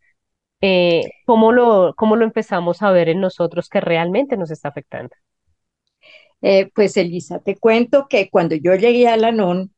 Eh, 0.65 1.11
¿cómo 1.25 1.51
lo, 1.51 1.93
cómo 1.97 2.15
lo 2.15 2.23
empezamos 2.23 2.81
a 2.83 2.91
ver 2.91 3.09
en 3.09 3.19
nosotros 3.19 3.67
que 3.67 3.81
realmente 3.81 4.37
nos 4.37 4.49
está 4.49 4.69
afectando? 4.69 5.13
Eh, 6.41 6.71
pues 6.73 6.95
Elisa, 6.95 7.39
te 7.39 7.57
cuento 7.57 8.07
que 8.09 8.29
cuando 8.29 8.55
yo 8.55 8.73
llegué 8.75 9.09
a 9.09 9.17
Lanón, 9.17 9.73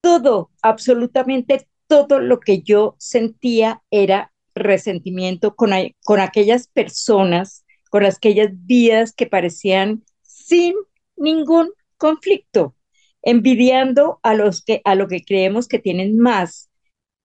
todo, 0.00 0.50
absolutamente 0.62 1.68
todo 1.86 2.18
lo 2.18 2.40
que 2.40 2.62
yo 2.62 2.96
sentía 2.98 3.82
era 3.92 4.32
resentimiento 4.52 5.54
con, 5.54 5.70
con 6.04 6.18
aquellas 6.18 6.66
personas, 6.66 7.64
con 7.88 8.04
aquellas 8.04 8.48
vidas 8.52 9.12
que 9.12 9.26
parecían 9.28 10.02
sin 10.22 10.74
ningún 11.16 11.70
conflicto, 11.98 12.74
envidiando 13.22 14.18
a 14.24 14.34
los 14.34 14.64
que 14.64 14.82
a 14.84 14.96
lo 14.96 15.06
que 15.06 15.24
creemos 15.24 15.68
que 15.68 15.78
tienen 15.78 16.18
más, 16.18 16.68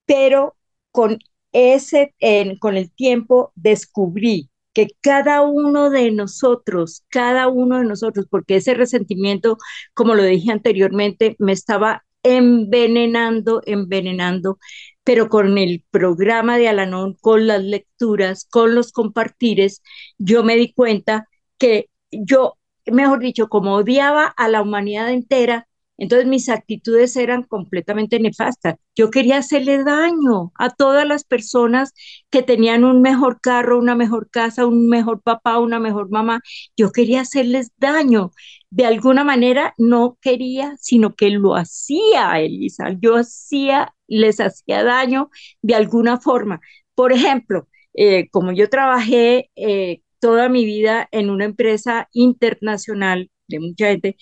pero 0.06 0.56
con 0.92 1.18
ese 1.52 2.14
con 2.60 2.76
el 2.76 2.90
tiempo 2.92 3.52
descubrí 3.54 4.50
que 4.72 4.88
cada 5.00 5.42
uno 5.42 5.90
de 5.90 6.10
nosotros, 6.10 7.04
cada 7.08 7.48
uno 7.48 7.78
de 7.78 7.84
nosotros, 7.84 8.26
porque 8.30 8.56
ese 8.56 8.74
resentimiento, 8.74 9.58
como 9.94 10.14
lo 10.14 10.22
dije 10.24 10.50
anteriormente, 10.50 11.36
me 11.38 11.52
estaba 11.52 12.04
envenenando, 12.22 13.62
envenenando, 13.66 14.58
pero 15.04 15.28
con 15.28 15.58
el 15.58 15.84
programa 15.90 16.56
de 16.58 16.68
Alanón, 16.68 17.16
con 17.20 17.46
las 17.46 17.62
lecturas, 17.62 18.46
con 18.50 18.74
los 18.74 18.92
compartires, 18.92 19.82
yo 20.18 20.42
me 20.44 20.56
di 20.56 20.72
cuenta 20.72 21.28
que 21.58 21.90
yo, 22.10 22.58
mejor 22.86 23.20
dicho, 23.20 23.48
como 23.48 23.74
odiaba 23.74 24.26
a 24.26 24.48
la 24.48 24.62
humanidad 24.62 25.10
entera, 25.10 25.68
entonces 25.98 26.26
mis 26.26 26.48
actitudes 26.48 27.16
eran 27.16 27.44
completamente 27.44 28.18
nefastas. 28.18 28.76
Yo 28.96 29.10
quería 29.10 29.38
hacerle 29.38 29.84
daño 29.84 30.52
a 30.58 30.70
todas 30.70 31.06
las 31.06 31.24
personas 31.24 31.92
que 32.30 32.42
tenían 32.42 32.84
un 32.84 33.02
mejor 33.02 33.40
carro, 33.40 33.78
una 33.78 33.94
mejor 33.94 34.28
casa, 34.30 34.66
un 34.66 34.88
mejor 34.88 35.22
papá, 35.22 35.58
una 35.58 35.78
mejor 35.78 36.10
mamá. 36.10 36.40
Yo 36.76 36.90
quería 36.92 37.20
hacerles 37.20 37.70
daño. 37.76 38.32
De 38.70 38.86
alguna 38.86 39.22
manera 39.24 39.74
no 39.78 40.18
quería, 40.20 40.74
sino 40.80 41.14
que 41.14 41.30
lo 41.30 41.54
hacía, 41.56 42.40
Elisa. 42.40 42.96
Yo 43.00 43.16
hacía, 43.16 43.94
les 44.08 44.40
hacía 44.40 44.82
daño 44.84 45.30
de 45.60 45.74
alguna 45.74 46.18
forma. 46.20 46.60
Por 46.94 47.12
ejemplo, 47.12 47.68
eh, 47.94 48.28
como 48.30 48.52
yo 48.52 48.68
trabajé 48.70 49.50
eh, 49.56 50.02
toda 50.20 50.48
mi 50.48 50.64
vida 50.64 51.08
en 51.12 51.30
una 51.30 51.44
empresa 51.44 52.08
internacional 52.12 53.30
de 53.48 53.60
mucha 53.60 53.88
gente, 53.88 54.16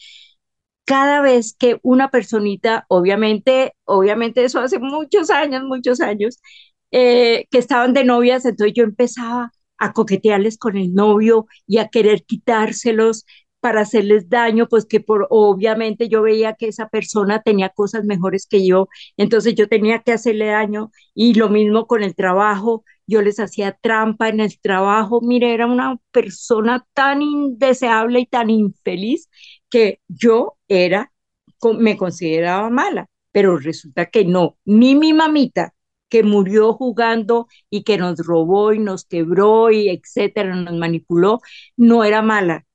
cada 0.90 1.20
vez 1.22 1.55
que 1.57 1.79
una 1.83 2.11
personita, 2.11 2.85
obviamente, 2.88 3.74
obviamente 3.85 4.44
eso 4.44 4.59
hace 4.61 4.81
muchos 4.81 5.31
años, 5.31 5.62
muchos 5.62 6.00
años, 6.00 6.40
eh, 6.90 7.46
que 7.53 7.59
estaban 7.59 7.94
de 7.94 8.03
novias, 8.05 8.44
entonces 8.44 8.74
yo 8.76 8.83
empezaba 8.85 9.53
a 9.79 9.92
coquetearles 9.92 10.59
con 10.59 10.76
el 10.76 10.92
novio 10.92 11.46
y 11.68 11.79
a 11.79 11.87
querer 11.88 12.24
quitárselos 12.24 13.24
para 13.61 13.83
hacerles 13.83 14.29
daño, 14.29 14.66
pues 14.68 14.85
que 14.85 14.98
por 15.00 15.29
obviamente 15.31 16.09
yo 16.09 16.22
veía 16.22 16.55
que 16.55 16.66
esa 16.68 16.88
persona 16.88 17.40
tenía 17.42 17.68
cosas 17.68 18.05
mejores 18.05 18.46
que 18.48 18.66
yo, 18.66 18.88
entonces 19.16 19.55
yo 19.55 19.68
tenía 19.68 20.00
que 20.00 20.12
hacerle 20.12 20.46
daño 20.46 20.90
y 21.14 21.35
lo 21.35 21.48
mismo 21.50 21.87
con 21.87 22.03
el 22.03 22.16
trabajo, 22.16 22.85
yo 23.07 23.22
les 23.22 23.38
hacía 23.38 23.76
trampa 23.81 24.29
en 24.29 24.40
el 24.40 24.59
trabajo, 24.61 25.20
mire, 25.22 25.55
era 25.55 25.66
una 25.66 25.98
persona 26.11 26.85
tan 26.94 27.22
indeseable 27.22 28.20
y 28.20 28.26
tan 28.26 28.50
infeliz 28.50 29.29
que 29.70 30.00
yo 30.09 30.56
era, 30.68 31.12
me 31.78 31.96
consideraba 31.96 32.70
mala, 32.70 33.09
pero 33.33 33.59
resulta 33.59 34.06
que 34.06 34.24
no, 34.24 34.59
ni 34.64 34.94
mi 34.94 35.12
mamita 35.12 35.74
que 36.09 36.22
murió 36.24 36.72
jugando 36.74 37.46
y 37.70 37.85
que 37.85 37.96
nos 37.98 38.18
robó 38.26 38.72
y 38.72 38.80
nos 38.80 39.04
quebró 39.04 39.70
y 39.70 39.88
etcétera, 39.90 40.56
nos 40.56 40.74
manipuló, 40.76 41.40
no 41.76 42.02
era 42.04 42.20
mala, 42.22 42.66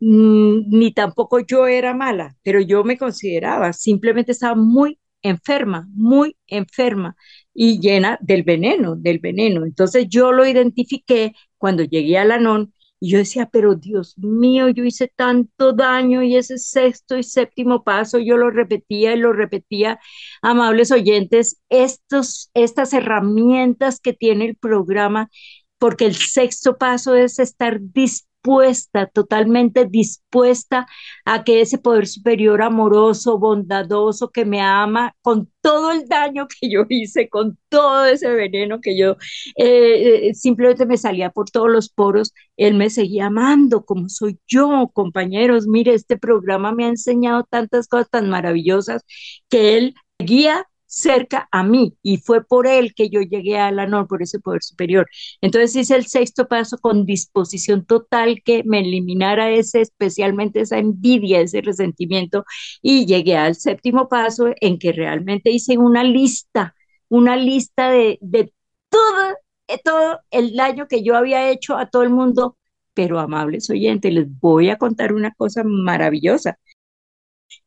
mm, 0.00 0.68
ni 0.78 0.92
tampoco 0.92 1.40
yo 1.40 1.66
era 1.66 1.94
mala, 1.94 2.36
pero 2.42 2.60
yo 2.60 2.84
me 2.84 2.98
consideraba, 2.98 3.72
simplemente 3.72 4.32
estaba 4.32 4.54
muy 4.56 4.98
enferma, 5.22 5.88
muy 5.94 6.36
enferma 6.48 7.16
y 7.54 7.80
llena 7.80 8.18
del 8.20 8.42
veneno, 8.42 8.96
del 8.96 9.18
veneno. 9.20 9.64
Entonces 9.64 10.06
yo 10.08 10.32
lo 10.32 10.44
identifiqué 10.46 11.34
cuando 11.58 11.84
llegué 11.84 12.18
a 12.18 12.24
Lanón 12.24 12.72
y 13.02 13.10
yo 13.10 13.18
decía, 13.18 13.46
pero 13.50 13.74
Dios 13.74 14.16
mío, 14.16 14.68
yo 14.68 14.84
hice 14.84 15.08
tanto 15.16 15.72
daño 15.72 16.22
y 16.22 16.36
ese 16.36 16.56
sexto 16.56 17.18
y 17.18 17.24
séptimo 17.24 17.82
paso 17.82 18.20
yo 18.20 18.36
lo 18.36 18.48
repetía 18.50 19.12
y 19.12 19.18
lo 19.18 19.32
repetía. 19.32 19.98
Amables 20.40 20.92
oyentes, 20.92 21.60
estos, 21.68 22.50
estas 22.54 22.92
herramientas 22.92 23.98
que 23.98 24.12
tiene 24.12 24.44
el 24.46 24.56
programa, 24.56 25.30
porque 25.78 26.06
el 26.06 26.14
sexto 26.14 26.78
paso 26.78 27.16
es 27.16 27.40
estar 27.40 27.80
dispuesto 27.80 28.31
dispuesta, 28.42 29.06
totalmente 29.06 29.86
dispuesta 29.86 30.86
a 31.24 31.44
que 31.44 31.60
ese 31.60 31.78
poder 31.78 32.06
superior 32.06 32.62
amoroso, 32.62 33.38
bondadoso, 33.38 34.30
que 34.30 34.44
me 34.44 34.60
ama 34.60 35.14
con 35.22 35.50
todo 35.60 35.92
el 35.92 36.08
daño 36.08 36.48
que 36.48 36.68
yo 36.70 36.84
hice, 36.88 37.28
con 37.28 37.56
todo 37.68 38.04
ese 38.06 38.28
veneno 38.32 38.80
que 38.80 38.98
yo 38.98 39.12
eh, 39.56 40.28
eh, 40.28 40.34
simplemente 40.34 40.86
me 40.86 40.96
salía 40.98 41.30
por 41.30 41.50
todos 41.50 41.70
los 41.70 41.88
poros, 41.88 42.34
él 42.56 42.74
me 42.74 42.90
seguía 42.90 43.26
amando 43.26 43.84
como 43.84 44.08
soy 44.08 44.38
yo, 44.48 44.90
compañeros. 44.92 45.66
Mire, 45.68 45.94
este 45.94 46.18
programa 46.18 46.72
me 46.72 46.84
ha 46.86 46.88
enseñado 46.88 47.46
tantas 47.48 47.86
cosas 47.88 48.10
tan 48.10 48.28
maravillosas 48.28 49.02
que 49.48 49.76
él 49.78 49.94
guía 50.18 50.66
cerca 50.92 51.48
a 51.50 51.62
mí 51.64 51.96
y 52.02 52.18
fue 52.18 52.44
por 52.44 52.66
él 52.66 52.94
que 52.94 53.08
yo 53.08 53.22
llegué 53.22 53.58
a 53.58 53.70
la 53.72 53.86
NOR, 53.86 54.06
por 54.06 54.22
ese 54.22 54.40
poder 54.40 54.62
superior. 54.62 55.08
Entonces 55.40 55.74
hice 55.74 55.96
el 55.96 56.06
sexto 56.06 56.48
paso 56.48 56.78
con 56.78 57.06
disposición 57.06 57.86
total 57.86 58.42
que 58.44 58.62
me 58.64 58.80
eliminara 58.80 59.50
ese, 59.50 59.80
especialmente 59.80 60.60
esa 60.60 60.78
envidia, 60.78 61.40
ese 61.40 61.62
resentimiento 61.62 62.44
y 62.82 63.06
llegué 63.06 63.36
al 63.36 63.54
séptimo 63.56 64.08
paso 64.08 64.48
en 64.60 64.78
que 64.78 64.92
realmente 64.92 65.50
hice 65.50 65.78
una 65.78 66.04
lista, 66.04 66.74
una 67.08 67.36
lista 67.36 67.90
de, 67.90 68.18
de 68.20 68.52
todo, 68.90 69.30
eh, 69.68 69.78
todo 69.82 70.20
el 70.30 70.54
daño 70.56 70.88
que 70.88 71.02
yo 71.02 71.16
había 71.16 71.50
hecho 71.50 71.76
a 71.78 71.86
todo 71.88 72.02
el 72.02 72.10
mundo 72.10 72.56
Pero 72.94 73.18
amables 73.18 73.70
oyentes, 73.70 74.12
les 74.12 74.26
voy 74.40 74.68
a 74.70 74.76
contar 74.76 75.14
una 75.14 75.32
cosa 75.32 75.62
maravillosa 75.64 76.58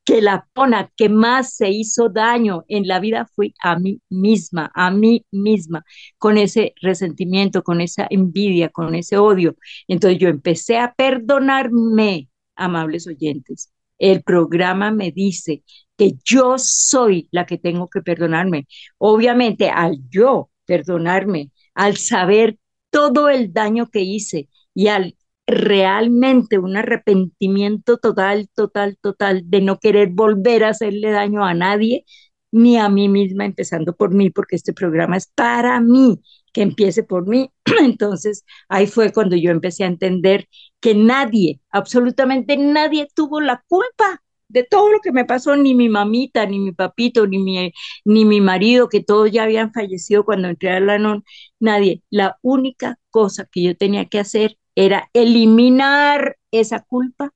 que 0.04 0.22
la 0.22 0.48
persona 0.54 0.92
que 0.96 1.10
más 1.10 1.56
se 1.56 1.70
hizo 1.70 2.10
daño 2.10 2.64
en 2.68 2.88
la 2.88 3.00
vida 3.00 3.28
fue 3.36 3.54
a 3.62 3.78
mí 3.80 4.02
misma, 4.10 4.72
a 4.76 4.92
mí 4.92 5.26
misma, 5.32 5.84
con 6.18 6.38
ese 6.38 6.74
resentimiento, 6.82 7.64
con 7.64 7.82
esa 7.82 8.08
envidia, 8.10 8.70
con 8.70 8.96
ese 8.96 9.18
odio. 9.18 9.56
Entonces 9.88 10.20
yo 10.20 10.30
empecé 10.30 10.78
a 10.78 10.94
perdonarme, 10.94 12.30
amables 12.56 13.08
oyentes. 13.08 13.72
El 13.98 14.24
programa 14.24 14.92
me 14.92 15.12
dice 15.12 15.64
que 15.98 16.14
yo 16.24 16.56
soy 16.58 17.28
la 17.32 17.46
que 17.46 17.58
tengo 17.58 17.88
que 17.88 18.02
perdonarme. 18.02 18.68
Obviamente, 18.98 19.70
al 19.70 19.98
yo 20.10 20.50
perdonarme, 20.66 21.52
al 21.74 21.98
saber 21.98 22.58
todo 22.90 23.30
el 23.30 23.54
daño 23.54 23.90
que 23.90 24.02
hice 24.02 24.50
y 24.74 24.88
al 24.88 25.16
realmente 25.48 26.58
un 26.60 26.78
arrepentimiento 26.78 27.98
total, 27.98 28.50
total, 28.56 28.98
total 29.02 29.44
de 29.46 29.62
no 29.62 29.80
querer 29.80 30.10
volver 30.12 30.64
a 30.64 30.70
hacerle 30.70 31.12
daño 31.12 31.44
a 31.46 31.54
nadie, 31.54 32.06
ni 32.52 32.78
a 32.78 32.90
mí 32.90 33.10
misma, 33.10 33.46
empezando 33.46 33.96
por 33.96 34.14
mí, 34.14 34.30
porque 34.30 34.56
este 34.56 34.74
programa 34.74 35.18
es 35.18 35.28
para 35.28 35.80
mí, 35.82 36.22
que 36.54 36.62
empiece 36.62 37.04
por 37.04 37.28
mí. 37.28 37.52
Entonces, 37.82 38.46
ahí 38.70 38.88
fue 38.88 39.12
cuando 39.14 39.36
yo 39.36 39.52
empecé 39.52 39.84
a 39.84 39.88
entender 39.88 40.48
que 40.80 40.96
nadie, 40.96 41.60
absolutamente 41.70 42.58
nadie 42.58 43.08
tuvo 43.14 43.42
la 43.42 43.64
culpa 43.68 44.22
de 44.48 44.64
todo 44.64 44.92
lo 44.92 45.00
que 45.02 45.12
me 45.12 45.26
pasó, 45.26 45.56
ni 45.58 45.74
mi 45.76 45.90
mamita, 45.90 46.46
ni 46.46 46.60
mi 46.60 46.72
papito, 46.72 47.28
ni 47.28 47.40
mi, 47.40 47.74
ni 48.06 48.26
mi 48.26 48.42
marido, 48.42 48.90
que 48.90 49.04
todos 49.04 49.32
ya 49.32 49.44
habían 49.44 49.74
fallecido 49.74 50.24
cuando 50.24 50.48
entré 50.48 50.72
a 50.72 50.80
la 50.80 50.98
NON, 50.98 51.24
nadie. 51.60 52.04
La 52.10 52.38
única 52.42 53.00
cosa 53.10 53.48
que 53.52 53.64
yo 53.64 53.76
tenía 53.76 54.06
que 54.06 54.20
hacer 54.20 54.58
era 54.76 55.10
eliminar 55.14 56.38
esa 56.52 56.82
culpa 56.82 57.32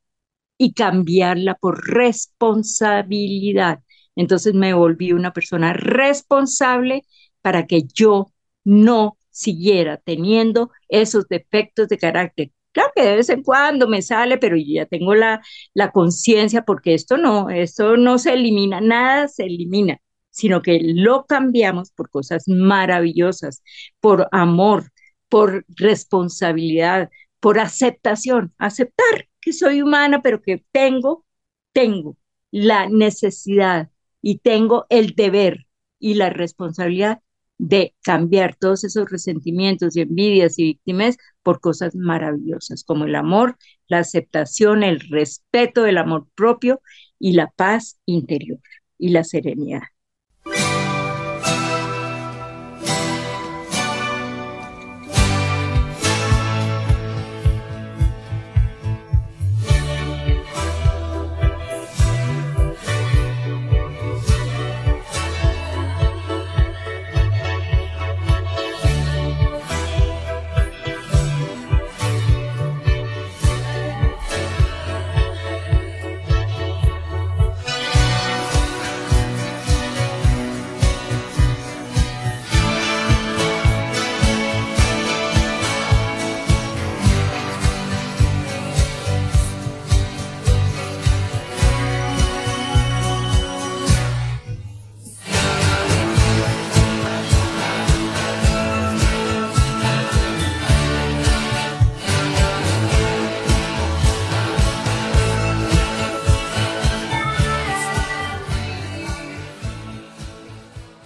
y 0.58 0.74
cambiarla 0.74 1.56
por 1.56 1.88
responsabilidad. 1.88 3.80
Entonces 4.16 4.54
me 4.54 4.74
volví 4.74 5.12
una 5.14 5.34
persona 5.34 5.74
responsable 5.74 7.04
para 7.42 7.66
que 7.68 7.84
yo 7.94 8.32
no 8.64 9.18
siguiera 9.30 9.98
teniendo 9.98 10.72
esos 10.90 11.28
defectos 11.30 11.88
de 11.88 11.98
carácter. 11.98 12.52
Claro 12.72 12.92
que 12.96 13.04
de 13.04 13.16
vez 13.16 13.30
en 13.30 13.44
cuando 13.44 13.88
me 13.88 14.02
sale, 14.02 14.38
pero 14.38 14.56
ya 14.58 14.86
tengo 14.86 15.16
la, 15.16 15.42
la 15.74 15.92
conciencia 15.92 16.64
porque 16.64 16.94
esto 16.94 17.18
no, 17.18 17.50
esto 17.50 17.98
no 17.98 18.18
se 18.20 18.34
elimina, 18.34 18.80
nada 18.82 19.28
se 19.28 19.46
elimina, 19.46 19.98
sino 20.30 20.62
que 20.62 20.80
lo 20.84 21.26
cambiamos 21.26 21.92
por 21.92 22.10
cosas 22.10 22.44
maravillosas, 22.48 23.64
por 24.00 24.28
amor, 24.32 24.92
por 25.30 25.66
responsabilidad, 25.70 27.10
por 27.40 27.60
aceptación, 27.60 28.54
aceptar 28.58 29.28
que 29.42 29.54
soy 29.54 29.82
humana, 29.82 30.22
pero 30.22 30.42
que 30.42 30.64
tengo, 30.72 31.26
tengo 31.74 32.18
la 32.52 32.88
necesidad 32.90 33.90
y 34.22 34.40
tengo 34.40 34.86
el 34.90 35.16
deber 35.16 35.68
y 36.00 36.16
la 36.16 36.30
responsabilidad 36.30 37.22
de 37.58 37.94
cambiar 38.02 38.56
todos 38.56 38.84
esos 38.86 39.10
resentimientos 39.10 39.96
y 39.96 40.02
envidias 40.02 40.58
y 40.58 40.64
víctimas 40.64 41.18
por 41.44 41.60
cosas 41.60 41.96
maravillosas 41.96 42.84
como 42.86 43.06
el 43.06 43.16
amor, 43.16 43.58
la 43.88 44.00
aceptación, 44.00 44.82
el 44.84 45.02
respeto, 45.02 45.86
el 45.86 45.98
amor 45.98 46.28
propio 46.36 46.82
y 47.20 47.34
la 47.34 47.48
paz 47.52 48.00
interior 48.06 48.60
y 48.98 49.10
la 49.10 49.24
serenidad. 49.26 49.82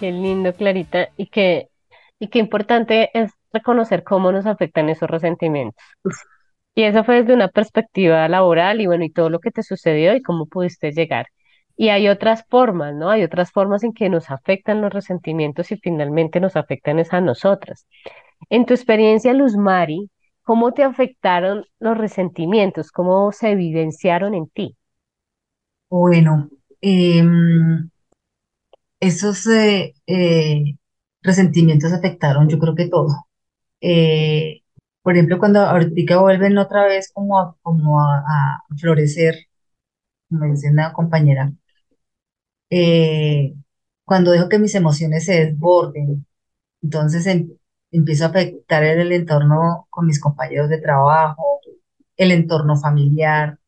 Qué 0.03 0.11
lindo, 0.11 0.53
Clarita, 0.53 1.07
y 1.15 1.27
qué, 1.27 1.69
y 2.19 2.27
qué 2.27 2.39
importante 2.39 3.09
es 3.17 3.31
reconocer 3.53 4.03
cómo 4.03 4.33
nos 4.33 4.45
afectan 4.45 4.89
esos 4.89 5.09
resentimientos. 5.09 5.81
Y 6.75 6.83
eso 6.83 7.05
fue 7.05 7.21
desde 7.21 7.33
una 7.33 7.47
perspectiva 7.47 8.27
laboral 8.27 8.81
y 8.81 8.85
bueno, 8.85 9.05
y 9.05 9.11
todo 9.11 9.29
lo 9.29 9.39
que 9.39 9.51
te 9.51 9.63
sucedió 9.63 10.13
y 10.13 10.21
cómo 10.21 10.47
pudiste 10.47 10.91
llegar. 10.91 11.27
Y 11.77 11.87
hay 11.87 12.09
otras 12.09 12.43
formas, 12.49 12.93
¿no? 12.93 13.11
Hay 13.11 13.23
otras 13.23 13.53
formas 13.53 13.85
en 13.85 13.93
que 13.93 14.09
nos 14.09 14.29
afectan 14.29 14.81
los 14.81 14.91
resentimientos 14.91 15.71
y 15.71 15.77
finalmente 15.77 16.41
nos 16.41 16.57
afectan 16.57 16.99
es 16.99 17.13
a 17.13 17.21
nosotras. 17.21 17.87
En 18.49 18.65
tu 18.65 18.73
experiencia, 18.73 19.31
Luz 19.31 19.55
Mari, 19.55 20.09
¿cómo 20.41 20.73
te 20.73 20.83
afectaron 20.83 21.63
los 21.79 21.97
resentimientos? 21.97 22.91
¿Cómo 22.91 23.31
se 23.31 23.51
evidenciaron 23.51 24.33
en 24.33 24.49
ti? 24.49 24.75
Bueno, 25.89 26.49
em, 26.81 27.89
esos 29.03 29.45
eh, 29.47 29.95
eh, 30.07 30.63
resentimientos 31.21 31.93
afectaron, 31.93 32.49
yo 32.49 32.59
creo 32.59 32.75
que 32.75 32.89
todo. 32.89 33.27
Eh, 33.81 34.61
por 35.03 35.13
ejemplo, 35.15 35.39
cuando 35.39 35.61
ahorita 35.61 36.19
vuelven 36.19 36.57
otra 36.57 36.85
vez 36.87 37.11
como 37.13 37.39
a, 37.39 37.55
florecer, 38.79 39.35
como 40.29 40.45
dice 40.51 40.69
una 40.71 40.93
compañera, 40.93 41.53
cuando 44.05 44.31
dejo 44.31 44.49
que 44.49 44.59
mis 44.59 44.75
emociones 44.75 45.25
se 45.25 45.45
desborden, 45.45 46.25
entonces 46.81 47.25
em- 47.27 47.51
empiezo 47.91 48.25
a 48.25 48.29
afectar 48.29 48.83
el 48.83 49.11
entorno 49.11 49.87
con 49.89 50.07
mis 50.07 50.19
compañeros 50.21 50.69
de 50.69 50.79
trabajo, 50.79 51.61
el 52.17 52.31
entorno 52.31 52.77
familiar, 52.77 53.59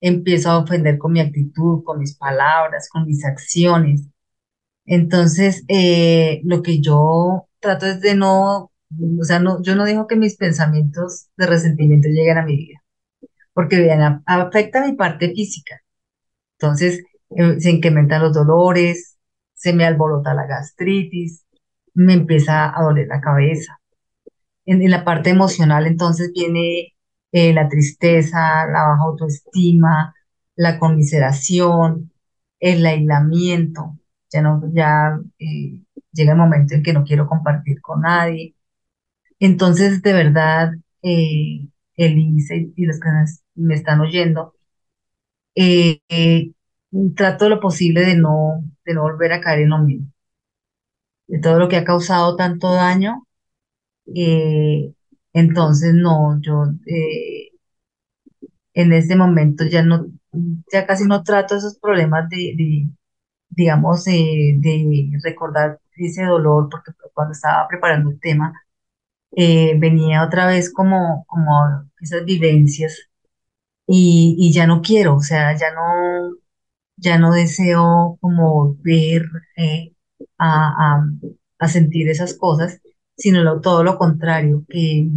empiezo 0.00 0.50
a 0.50 0.58
ofender 0.58 0.98
con 0.98 1.12
mi 1.12 1.20
actitud, 1.20 1.84
con 1.84 2.00
mis 2.00 2.16
palabras, 2.16 2.88
con 2.90 3.06
mis 3.06 3.24
acciones. 3.24 4.08
Entonces, 4.86 5.64
eh, 5.68 6.40
lo 6.44 6.62
que 6.62 6.80
yo 6.80 7.48
trato 7.60 7.86
es 7.86 8.00
de 8.00 8.14
no, 8.14 8.70
o 9.20 9.24
sea, 9.24 9.38
no, 9.40 9.62
yo 9.62 9.74
no 9.76 9.84
dejo 9.84 10.06
que 10.06 10.16
mis 10.16 10.36
pensamientos 10.36 11.28
de 11.36 11.46
resentimiento 11.46 12.08
lleguen 12.08 12.38
a 12.38 12.44
mi 12.44 12.56
vida, 12.56 12.82
porque 13.54 13.78
vean, 13.80 14.22
afecta 14.26 14.86
mi 14.86 14.94
parte 14.94 15.30
física. 15.34 15.80
Entonces, 16.58 17.04
eh, 17.30 17.60
se 17.60 17.70
incrementan 17.70 18.22
los 18.22 18.34
dolores, 18.34 19.18
se 19.54 19.72
me 19.72 19.84
alborota 19.86 20.34
la 20.34 20.46
gastritis, 20.46 21.44
me 21.94 22.14
empieza 22.14 22.78
a 22.78 22.82
doler 22.82 23.08
la 23.08 23.20
cabeza. 23.20 23.80
En, 24.66 24.82
en 24.82 24.90
la 24.90 25.04
parte 25.04 25.30
emocional, 25.30 25.86
entonces 25.86 26.32
viene 26.34 26.94
eh, 27.32 27.52
la 27.52 27.68
tristeza, 27.68 28.66
la 28.66 28.88
baja 28.88 29.02
autoestima, 29.04 30.14
la 30.56 30.78
conmiseración, 30.78 32.12
el 32.60 32.84
aislamiento. 32.86 33.96
Ya 34.32 34.42
no, 34.42 34.62
ya 34.74 35.18
eh, 35.38 35.80
llega 36.12 36.32
el 36.32 36.38
momento 36.38 36.74
en 36.74 36.82
que 36.82 36.92
no 36.92 37.04
quiero 37.04 37.28
compartir 37.28 37.80
con 37.80 38.02
nadie. 38.02 38.54
Entonces, 39.40 40.02
de 40.02 40.12
verdad, 40.14 40.72
eh, 41.02 41.68
Elise 41.96 42.72
y 42.76 42.86
los 42.86 43.00
que 43.00 43.08
me 43.56 43.74
están 43.74 44.00
oyendo, 44.00 44.54
eh, 45.54 46.00
eh, 46.08 46.52
trato 47.16 47.48
lo 47.48 47.60
posible 47.60 48.02
de 48.02 48.16
no, 48.16 48.64
de 48.84 48.94
no 48.94 49.02
volver 49.02 49.32
a 49.32 49.40
caer 49.40 49.60
en 49.62 49.70
lo 49.70 49.78
mismo, 49.78 50.08
de 51.26 51.38
todo 51.40 51.58
lo 51.58 51.68
que 51.68 51.76
ha 51.76 51.84
causado 51.84 52.36
tanto 52.36 52.72
daño. 52.72 53.26
eh, 54.14 54.94
entonces, 55.34 55.94
no, 55.94 56.40
yo 56.42 56.64
eh, 56.86 57.50
en 58.74 58.92
este 58.92 59.16
momento 59.16 59.64
ya 59.64 59.82
no, 59.82 60.06
ya 60.72 60.86
casi 60.86 61.04
no 61.06 61.22
trato 61.22 61.56
esos 61.56 61.78
problemas 61.78 62.28
de, 62.28 62.54
digamos, 63.56 64.06
eh, 64.08 64.54
de 64.58 65.10
recordar 65.22 65.80
ese 65.96 66.24
dolor, 66.24 66.68
porque 66.70 66.92
cuando 67.14 67.32
estaba 67.32 67.68
preparando 67.68 68.10
el 68.10 68.20
tema, 68.20 68.52
eh, 69.36 69.74
venía 69.78 70.24
otra 70.24 70.46
vez 70.48 70.72
como, 70.72 71.24
como 71.28 71.52
esas 72.00 72.24
vivencias 72.24 72.98
y, 73.86 74.36
y 74.38 74.52
ya 74.52 74.66
no 74.66 74.82
quiero, 74.82 75.16
o 75.16 75.20
sea, 75.20 75.56
ya 75.56 75.72
no, 75.74 76.36
ya 76.96 77.18
no 77.18 77.32
deseo 77.34 78.18
como 78.20 78.76
ver 78.82 79.24
eh, 79.56 79.94
a, 80.38 80.96
a- 80.98 81.06
a 81.60 81.68
sentir 81.68 82.08
esas 82.10 82.34
cosas, 82.38 82.80
sino 83.16 83.42
lo- 83.42 83.60
todo 83.60 83.84
lo 83.84 83.98
contrario, 83.98 84.64
que, 84.68 85.08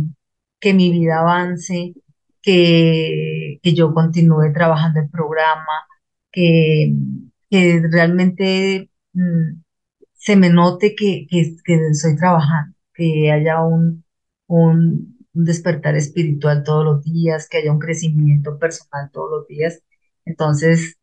que 0.59 0.73
mi 0.73 0.91
vida 0.91 1.19
avance, 1.21 1.93
que, 2.41 3.59
que 3.63 3.73
yo 3.75 3.93
continúe 3.93 4.53
trabajando 4.53 5.01
el 5.01 5.09
programa, 5.09 5.87
que, 6.31 6.93
que 7.49 7.81
realmente 7.91 8.91
mm, 9.13 9.61
se 10.13 10.35
me 10.37 10.49
note 10.49 10.95
que, 10.95 11.27
que, 11.29 11.55
que 11.65 11.75
estoy 11.91 12.15
trabajando, 12.17 12.75
que 12.93 13.31
haya 13.31 13.61
un, 13.63 14.05
un, 14.47 15.17
despertar 15.33 15.95
espiritual 15.95 16.63
todos 16.63 16.85
los 16.85 17.03
días, 17.03 17.47
que 17.49 17.57
haya 17.59 17.71
un 17.73 17.79
crecimiento 17.79 18.59
personal 18.59 19.11
todos 19.13 19.31
los 19.31 19.47
días. 19.47 19.81
Entonces, 20.25 20.97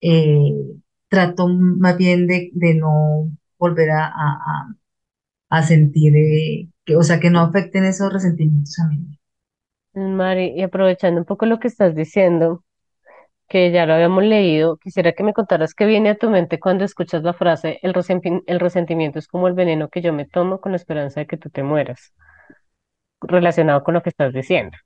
eh, 0.00 0.52
trato 1.08 1.48
más 1.48 1.96
bien 1.98 2.26
de, 2.26 2.50
de 2.54 2.74
no 2.74 3.30
volver 3.58 3.90
a, 3.92 4.06
a- 4.08 4.76
a 5.50 5.62
sentir, 5.62 6.16
eh, 6.16 6.70
que, 6.86 6.96
o 6.96 7.02
sea, 7.02 7.20
que 7.20 7.30
no 7.30 7.40
afecten 7.40 7.84
esos 7.84 8.12
resentimientos 8.12 8.78
a 8.80 8.88
mí. 8.88 9.18
Mari, 9.94 10.52
y 10.56 10.62
aprovechando 10.62 11.20
un 11.20 11.24
poco 11.26 11.44
lo 11.46 11.58
que 11.58 11.68
estás 11.68 11.94
diciendo, 11.94 12.64
que 13.48 13.70
ya 13.72 13.86
lo 13.86 13.94
habíamos 13.94 14.24
leído, 14.24 14.76
quisiera 14.78 15.12
que 15.12 15.24
me 15.24 15.32
contaras 15.34 15.74
qué 15.74 15.86
viene 15.86 16.10
a 16.10 16.18
tu 16.18 16.30
mente 16.30 16.60
cuando 16.60 16.84
escuchas 16.84 17.22
la 17.22 17.32
frase, 17.34 17.78
el 17.82 17.94
el 18.46 18.60
resentimiento 18.60 19.18
es 19.18 19.28
como 19.28 19.48
el 19.48 19.54
veneno 19.54 19.88
que 19.88 20.02
yo 20.02 20.12
me 20.12 20.26
tomo 20.26 20.60
con 20.60 20.72
la 20.72 20.76
esperanza 20.76 21.20
de 21.20 21.26
que 21.26 21.36
tú 21.38 21.50
te 21.50 21.62
mueras, 21.62 22.12
relacionado 23.20 23.84
con 23.84 23.94
lo 23.94 24.02
que 24.02 24.08
estás 24.10 24.32
diciendo. 24.32 24.76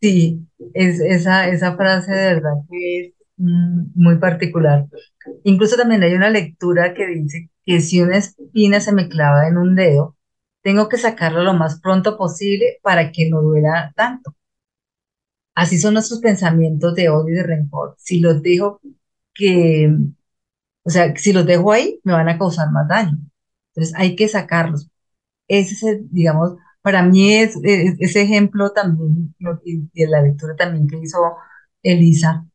Sí, 0.00 0.46
es, 0.74 1.00
esa, 1.00 1.48
esa 1.48 1.76
frase 1.76 2.12
de 2.12 2.34
verdad 2.34 2.52
que 2.70 3.00
es 3.08 3.14
mm, 3.36 3.92
muy 3.94 4.18
particular. 4.18 4.86
Incluso 5.44 5.76
también 5.76 6.02
hay 6.02 6.14
una 6.14 6.30
lectura 6.30 6.94
que 6.94 7.06
dice 7.08 7.50
que 7.66 7.80
si 7.80 8.00
una 8.00 8.16
espina 8.18 8.80
se 8.80 8.92
me 8.92 9.08
clava 9.08 9.48
en 9.48 9.58
un 9.58 9.74
dedo, 9.74 10.16
tengo 10.62 10.88
que 10.88 10.96
sacarlo 10.98 11.42
lo 11.44 11.54
más 11.54 11.80
pronto 11.80 12.16
posible 12.16 12.78
para 12.82 13.12
que 13.12 13.28
no 13.30 13.42
duela 13.42 13.92
tanto. 13.96 14.34
Así 15.60 15.78
son 15.78 15.94
nuestros 15.94 16.20
pensamientos 16.20 16.94
de 16.94 17.08
odio 17.10 17.34
y 17.34 17.36
de 17.38 17.42
rencor. 17.44 17.94
Si 17.98 18.20
los 18.20 18.42
dejo 18.42 18.80
que, 19.34 19.92
o 20.84 20.90
sea, 20.90 21.14
si 21.16 21.32
los 21.32 21.46
dejo 21.46 21.72
ahí, 21.72 22.00
me 22.04 22.12
van 22.14 22.28
a 22.28 22.38
causar 22.38 22.70
más 22.72 22.88
daño. 22.88 23.18
Entonces 23.74 23.94
hay 23.98 24.16
que 24.16 24.28
sacarlos. 24.28 24.90
Ese 25.48 25.74
es, 25.90 25.98
digamos, 26.12 26.54
para 26.82 27.02
mí 27.04 27.34
es, 27.34 27.56
es- 27.64 27.96
ese 28.00 28.22
ejemplo 28.22 28.72
también, 28.72 29.34
de 29.40 30.08
la 30.08 30.22
lectura 30.22 30.56
también 30.56 30.88
que 30.88 30.98
hizo 30.98 31.18
Elisa, 31.82 32.46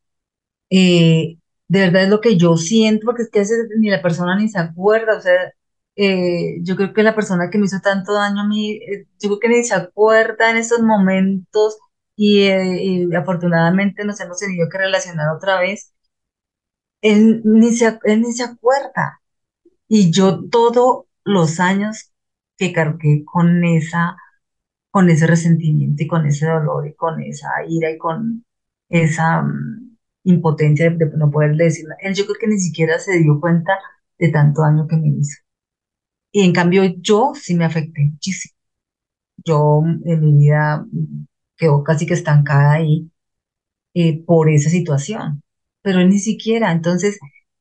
eh, 0.69 1.37
de 1.67 1.79
verdad 1.79 2.03
es 2.03 2.09
lo 2.09 2.21
que 2.21 2.37
yo 2.37 2.57
siento, 2.57 3.05
porque 3.05 3.23
es 3.23 3.29
que 3.31 3.43
ni 3.79 3.89
la 3.89 4.01
persona 4.01 4.37
ni 4.37 4.49
se 4.49 4.59
acuerda, 4.59 5.17
o 5.17 5.21
sea, 5.21 5.53
eh, 5.95 6.57
yo 6.63 6.75
creo 6.75 6.93
que 6.93 7.03
la 7.03 7.15
persona 7.15 7.49
que 7.49 7.57
me 7.57 7.65
hizo 7.65 7.79
tanto 7.81 8.13
daño 8.13 8.41
a 8.41 8.47
mí, 8.47 8.73
eh, 8.73 9.07
yo 9.21 9.29
creo 9.29 9.39
que 9.39 9.49
ni 9.49 9.63
se 9.63 9.75
acuerda 9.75 10.51
en 10.51 10.57
esos 10.57 10.81
momentos 10.81 11.77
y, 12.15 12.43
eh, 12.43 12.83
y 12.83 13.15
afortunadamente 13.15 14.05
nos 14.05 14.19
hemos 14.21 14.39
tenido 14.39 14.67
que 14.69 14.77
relacionar 14.77 15.29
otra 15.35 15.59
vez, 15.59 15.93
él 17.01 17.41
ni 17.45 17.73
se, 17.73 17.99
él 18.03 18.21
ni 18.21 18.33
se 18.33 18.43
acuerda. 18.43 19.21
Y 19.89 20.11
yo 20.11 20.49
todos 20.49 21.05
los 21.25 21.59
años 21.59 22.13
que 22.57 22.73
cargué 22.73 23.23
con 23.25 23.63
esa, 23.65 24.17
con 24.91 25.09
ese 25.09 25.27
resentimiento 25.27 26.03
y 26.03 26.07
con 26.07 26.25
ese 26.27 26.47
dolor 26.47 26.87
y 26.87 26.95
con 26.95 27.21
esa 27.23 27.49
ira 27.67 27.91
y 27.91 27.97
con 27.97 28.45
esa 28.89 29.41
mm, 29.43 29.97
impotencia 30.25 30.91
de, 30.91 30.97
de 31.07 31.17
no 31.17 31.31
poder 31.31 31.55
decirle, 31.57 31.95
él 32.01 32.15
yo 32.15 32.25
creo 32.25 32.37
que 32.39 32.47
ni 32.47 32.59
siquiera 32.59 32.99
se 32.99 33.19
dio 33.19 33.39
cuenta 33.41 33.79
de 34.19 34.29
tanto 34.31 34.61
daño 34.63 34.87
que 34.87 34.97
me 34.97 35.09
hizo. 35.09 35.39
Y 36.31 36.43
en 36.45 36.53
cambio 36.53 36.83
yo 37.01 37.33
sí 37.35 37.55
me 37.55 37.65
afecté 37.65 38.03
muchísimo. 38.11 38.55
Yo 39.45 39.83
en 40.05 40.21
mi 40.21 40.33
vida 40.45 40.85
mm, 40.91 41.25
quedó 41.57 41.83
casi 41.83 42.05
que 42.05 42.13
estancada 42.15 42.73
ahí 42.73 43.11
eh, 43.93 44.23
por 44.25 44.49
esa 44.49 44.69
situación, 44.69 45.43
pero 45.81 45.99
él 45.99 46.09
ni 46.09 46.19
siquiera. 46.19 46.71
Entonces, 46.71 47.19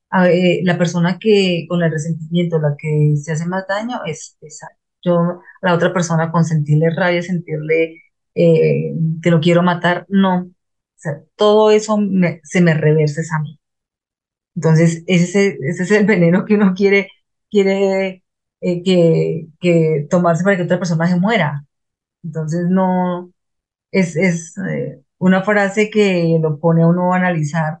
a- 0.09 0.29
eh, 0.29 0.61
la 0.63 0.77
persona 0.77 1.17
que 1.19 1.65
con 1.69 1.83
el 1.83 1.91
resentimiento, 1.91 2.59
la 2.59 2.75
que 2.77 3.15
se 3.17 3.31
hace 3.33 3.45
más 3.47 3.65
daño 3.67 4.01
es 4.05 4.37
esa. 4.41 4.67
Yo, 5.03 5.15
a 5.19 5.39
la 5.61 5.73
otra 5.75 5.93
persona 5.93 6.31
con 6.31 6.45
sentirle 6.45 6.89
rabia, 6.95 7.21
sentirle 7.21 8.01
eh, 8.35 8.93
que 9.21 9.31
lo 9.31 9.39
quiero 9.39 9.63
matar, 9.63 10.05
no. 10.09 10.41
O 10.43 10.51
sea, 10.97 11.21
todo 11.35 11.71
eso 11.71 11.97
me- 11.97 12.41
se 12.43 12.61
me 12.61 12.73
reversa 12.73 13.21
es 13.21 13.31
a 13.33 13.39
mí. 13.39 13.59
Entonces, 14.55 15.03
ese, 15.07 15.47
es- 15.49 15.57
ese 15.61 15.83
es 15.83 15.91
el 15.91 16.05
veneno 16.05 16.45
que 16.45 16.55
uno 16.55 16.73
quiere, 16.75 17.09
quiere 17.49 18.23
eh, 18.61 18.83
que, 18.83 19.47
que 19.59 20.07
tomarse 20.09 20.43
para 20.43 20.57
que 20.57 20.63
otra 20.63 20.79
persona 20.79 21.07
se 21.07 21.19
muera. 21.19 21.65
Entonces, 22.23 22.67
no, 22.69 23.33
es, 23.99 24.15
es 24.17 24.57
eh, 24.59 25.01
una 25.19 25.43
frase 25.43 25.89
que 25.89 26.37
lo 26.41 26.59
pone 26.59 26.83
a 26.83 26.87
uno 26.87 27.13
a 27.13 27.17
analizar 27.17 27.79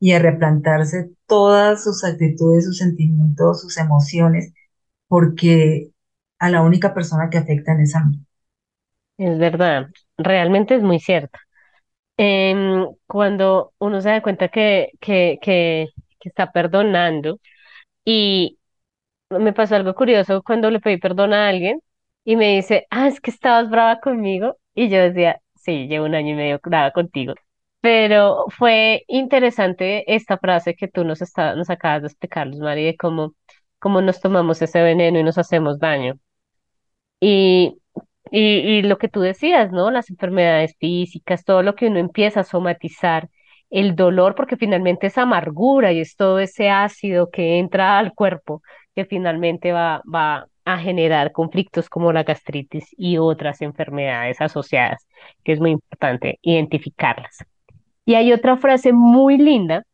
y 0.00 0.12
a 0.12 0.18
replantarse 0.20 1.10
todas 1.26 1.84
sus 1.84 2.04
actitudes, 2.04 2.66
sus 2.66 2.78
sentimientos, 2.78 3.62
sus 3.62 3.76
emociones, 3.78 4.54
porque 5.08 5.92
a 6.40 6.50
la 6.50 6.62
única 6.62 6.94
persona 6.94 7.30
que 7.30 7.38
afectan 7.38 7.80
es 7.80 7.96
a 7.96 8.04
mí. 8.04 8.20
Es 9.18 9.38
verdad, 9.38 9.88
realmente 10.16 10.74
es 10.76 10.82
muy 10.82 10.98
cierto. 11.00 11.38
Em, 12.18 12.86
cuando 13.06 13.74
uno 13.78 14.00
se 14.02 14.10
da 14.10 14.22
cuenta 14.22 14.48
que, 14.48 14.90
que, 15.00 15.38
que 15.42 15.88
está 16.24 16.52
perdonando 16.52 17.40
y 18.04 18.58
me 19.30 19.52
pasó 19.54 19.76
algo 19.76 19.94
curioso 19.94 20.42
cuando 20.44 20.70
le 20.70 20.80
pedí 20.80 20.98
perdón 20.98 21.34
a 21.34 21.48
alguien 21.48 21.80
y 22.24 22.36
me 22.36 22.56
dice, 22.56 22.86
ah, 22.90 23.08
es 23.08 23.20
que 23.20 23.30
estabas 23.32 23.70
brava 23.70 24.00
conmigo 24.00 24.56
y 24.74 24.90
yo 24.90 24.98
decía, 25.00 25.40
sí, 25.60 25.86
llevo 25.88 26.06
un 26.06 26.14
año 26.14 26.32
y 26.32 26.36
medio 26.36 26.60
brava 26.62 26.90
contigo. 26.92 27.34
Pero 27.80 28.46
fue 28.50 29.04
interesante 29.08 30.14
esta 30.14 30.38
frase 30.38 30.74
que 30.74 30.88
tú 30.88 31.04
nos, 31.04 31.22
está, 31.22 31.54
nos 31.56 31.70
acabas 31.70 32.02
de 32.02 32.08
explicar, 32.08 32.46
Luz 32.46 32.60
María, 32.60 32.86
de 32.88 32.96
cómo, 32.96 33.34
cómo 33.78 34.02
nos 34.02 34.20
tomamos 34.20 34.60
ese 34.62 34.82
veneno 34.82 35.18
y 35.18 35.22
nos 35.24 35.38
hacemos 35.38 35.78
daño. 35.78 36.18
Y, 37.20 37.78
y, 38.30 38.40
y 38.78 38.82
lo 38.82 38.98
que 38.98 39.08
tú 39.08 39.20
decías, 39.20 39.72
¿no? 39.72 39.90
Las 39.90 40.10
enfermedades 40.10 40.76
físicas, 40.78 41.44
todo 41.44 41.62
lo 41.62 41.74
que 41.74 41.86
uno 41.88 41.98
empieza 41.98 42.40
a 42.40 42.44
somatizar, 42.44 43.28
el 43.70 43.94
dolor, 43.96 44.34
porque 44.34 44.56
finalmente 44.56 45.06
es 45.08 45.18
amargura 45.18 45.92
y 45.92 46.00
es 46.00 46.16
todo 46.16 46.38
ese 46.40 46.70
ácido 46.70 47.30
que 47.30 47.58
entra 47.58 47.98
al 47.98 48.14
cuerpo 48.14 48.62
que 48.96 49.04
finalmente 49.04 49.70
va, 49.72 50.02
va 50.12 50.46
a 50.64 50.78
generar 50.78 51.32
conflictos 51.32 51.88
como 51.88 52.12
la 52.12 52.22
gastritis 52.24 52.86
y 52.96 53.18
otras 53.18 53.62
enfermedades 53.62 54.40
asociadas, 54.40 55.06
que 55.44 55.52
es 55.52 55.60
muy 55.60 55.70
importante 55.70 56.38
identificarlas. 56.42 57.44
Y 58.04 58.14
hay 58.14 58.32
otra 58.32 58.56
frase 58.56 58.92
muy 58.92 59.38
linda 59.38 59.84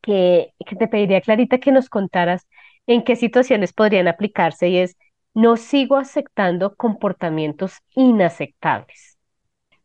que, 0.00 0.54
que 0.66 0.76
te 0.76 0.88
pediría, 0.88 1.20
Clarita, 1.20 1.58
que 1.58 1.72
nos 1.72 1.88
contaras 1.88 2.46
en 2.86 3.04
qué 3.04 3.16
situaciones 3.16 3.72
podrían 3.72 4.08
aplicarse 4.08 4.68
y 4.68 4.78
es, 4.78 4.96
no 5.34 5.56
sigo 5.56 5.96
aceptando 5.96 6.74
comportamientos 6.74 7.74
inaceptables. 7.94 9.18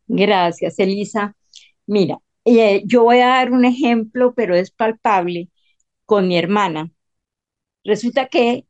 Gracias, 0.08 0.80
Elisa. 0.80 1.36
Mira, 1.86 2.18
eh, 2.46 2.84
yo 2.86 3.04
voy 3.04 3.20
a 3.20 3.28
dar 3.28 3.52
un 3.52 3.66
ejemplo, 3.66 4.34
pero 4.36 4.56
es 4.56 4.72
palpable 4.72 5.50
con 6.06 6.28
mi 6.28 6.38
hermana. 6.38 6.91
Resulta 7.84 8.28
que 8.28 8.66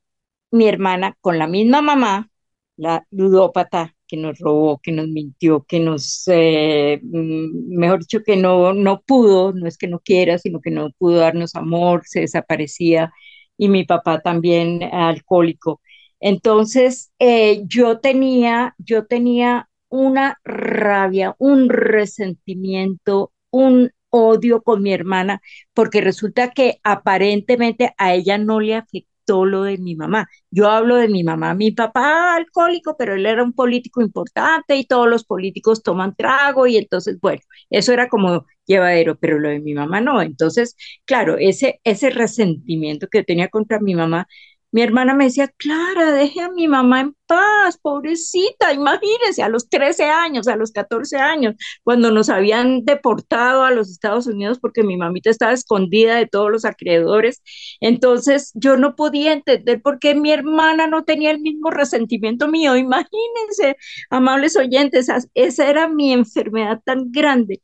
mi 0.54 0.68
hermana, 0.68 1.16
con 1.22 1.38
la 1.40 1.48
misma 1.48 1.82
mamá, 1.82 2.30
la 2.78 3.06
ludópata 3.12 3.96
que 4.08 4.18
nos 4.18 4.40
robó, 4.40 4.80
que 4.80 4.92
nos 4.92 5.08
mintió, 5.08 5.64
que 5.68 5.80
nos, 5.80 6.24
eh, 6.28 7.00
mm, 7.04 7.78
mejor 7.78 8.00
dicho, 8.00 8.22
que 8.24 8.38
no, 8.38 8.74
no 8.74 9.02
pudo, 9.02 9.54
no 9.54 9.68
es 9.68 9.78
que 9.78 9.88
no 9.88 10.00
quiera, 10.00 10.38
sino 10.40 10.62
que 10.62 10.72
no 10.72 10.90
pudo 10.98 11.18
darnos 11.20 11.56
amor, 11.56 12.04
se 12.06 12.22
desaparecía, 12.22 13.12
y 13.58 13.70
mi 13.70 13.84
papá 13.86 14.22
también 14.22 14.84
alcohólico. 14.84 15.82
Entonces, 16.20 17.12
eh, 17.20 17.64
yo 17.68 18.00
tenía, 18.00 18.76
yo 18.78 19.06
tenía 19.06 19.70
una 19.90 20.40
rabia, 20.44 21.36
un 21.40 21.70
resentimiento, 21.70 23.32
un 23.52 23.92
odio 24.10 24.62
con 24.64 24.82
mi 24.84 24.94
hermana, 24.94 25.42
porque 25.74 26.02
resulta 26.02 26.52
que 26.52 26.80
aparentemente 26.84 27.94
a 27.98 28.14
ella 28.14 28.38
no 28.38 28.60
le 28.60 28.76
afectó 28.76 29.13
lo 29.28 29.64
de 29.64 29.78
mi 29.78 29.96
mamá. 29.96 30.28
Yo 30.52 30.70
hablo 30.70 30.96
de 30.98 31.08
mi 31.10 31.24
mamá, 31.24 31.54
mi 31.54 31.72
papá 31.72 32.36
alcohólico, 32.36 32.96
pero 32.98 33.16
él 33.16 33.26
era 33.26 33.44
un 33.44 33.54
político 33.54 34.02
importante 34.02 34.76
y 34.76 34.86
todos 34.86 35.08
los 35.10 35.24
políticos 35.26 35.82
toman 35.84 36.16
trago 36.16 36.68
y 36.68 36.78
entonces, 36.78 37.20
bueno, 37.22 37.42
eso 37.70 37.94
era 37.94 38.10
como 38.10 38.46
llevadero, 38.66 39.18
pero 39.20 39.40
lo 39.40 39.50
de 39.50 39.60
mi 39.60 39.74
mamá 39.74 40.02
no. 40.02 40.22
Entonces, 40.22 40.76
claro, 41.06 41.38
ese, 41.38 41.80
ese 41.84 42.10
resentimiento 42.10 43.08
que 43.10 43.24
tenía 43.24 43.50
contra 43.50 43.80
mi 43.80 43.96
mamá 43.96 44.28
mi 44.74 44.82
hermana 44.82 45.14
me 45.14 45.26
decía, 45.26 45.48
Clara, 45.58 46.12
deje 46.12 46.42
a 46.42 46.50
mi 46.50 46.68
mamá 46.68 47.02
en 47.02 47.16
paz, 47.28 47.78
pobrecita, 47.80 48.74
imagínese, 48.74 49.44
a 49.44 49.48
los 49.50 49.70
13 49.70 50.06
años, 50.06 50.48
a 50.48 50.56
los 50.56 50.72
14 50.72 51.18
años, 51.18 51.56
cuando 51.84 52.10
nos 52.12 52.28
habían 52.30 52.84
deportado 52.84 53.64
a 53.64 53.72
los 53.72 53.92
Estados 53.92 54.26
Unidos 54.26 54.58
porque 54.60 54.82
mi 54.84 54.98
mamita 54.98 55.30
estaba 55.30 55.54
escondida 55.54 56.16
de 56.16 56.26
todos 56.26 56.50
los 56.52 56.66
acreedores. 56.66 57.44
Entonces 57.82 58.52
yo 58.56 58.76
no 58.76 58.96
podía 58.96 59.34
entender 59.34 59.80
por 59.82 60.00
qué 60.00 60.16
mi 60.16 60.32
hermana 60.32 60.88
no 60.88 61.04
tenía 61.04 61.30
el 61.30 61.40
mismo 61.40 61.70
resentimiento 61.70 62.48
mío. 62.48 62.76
Imagínense, 62.76 63.78
amables 64.10 64.58
oyentes, 64.58 65.08
esa 65.36 65.70
era 65.70 65.88
mi 65.88 66.14
enfermedad 66.14 66.82
tan 66.84 67.12
grande. 67.12 67.62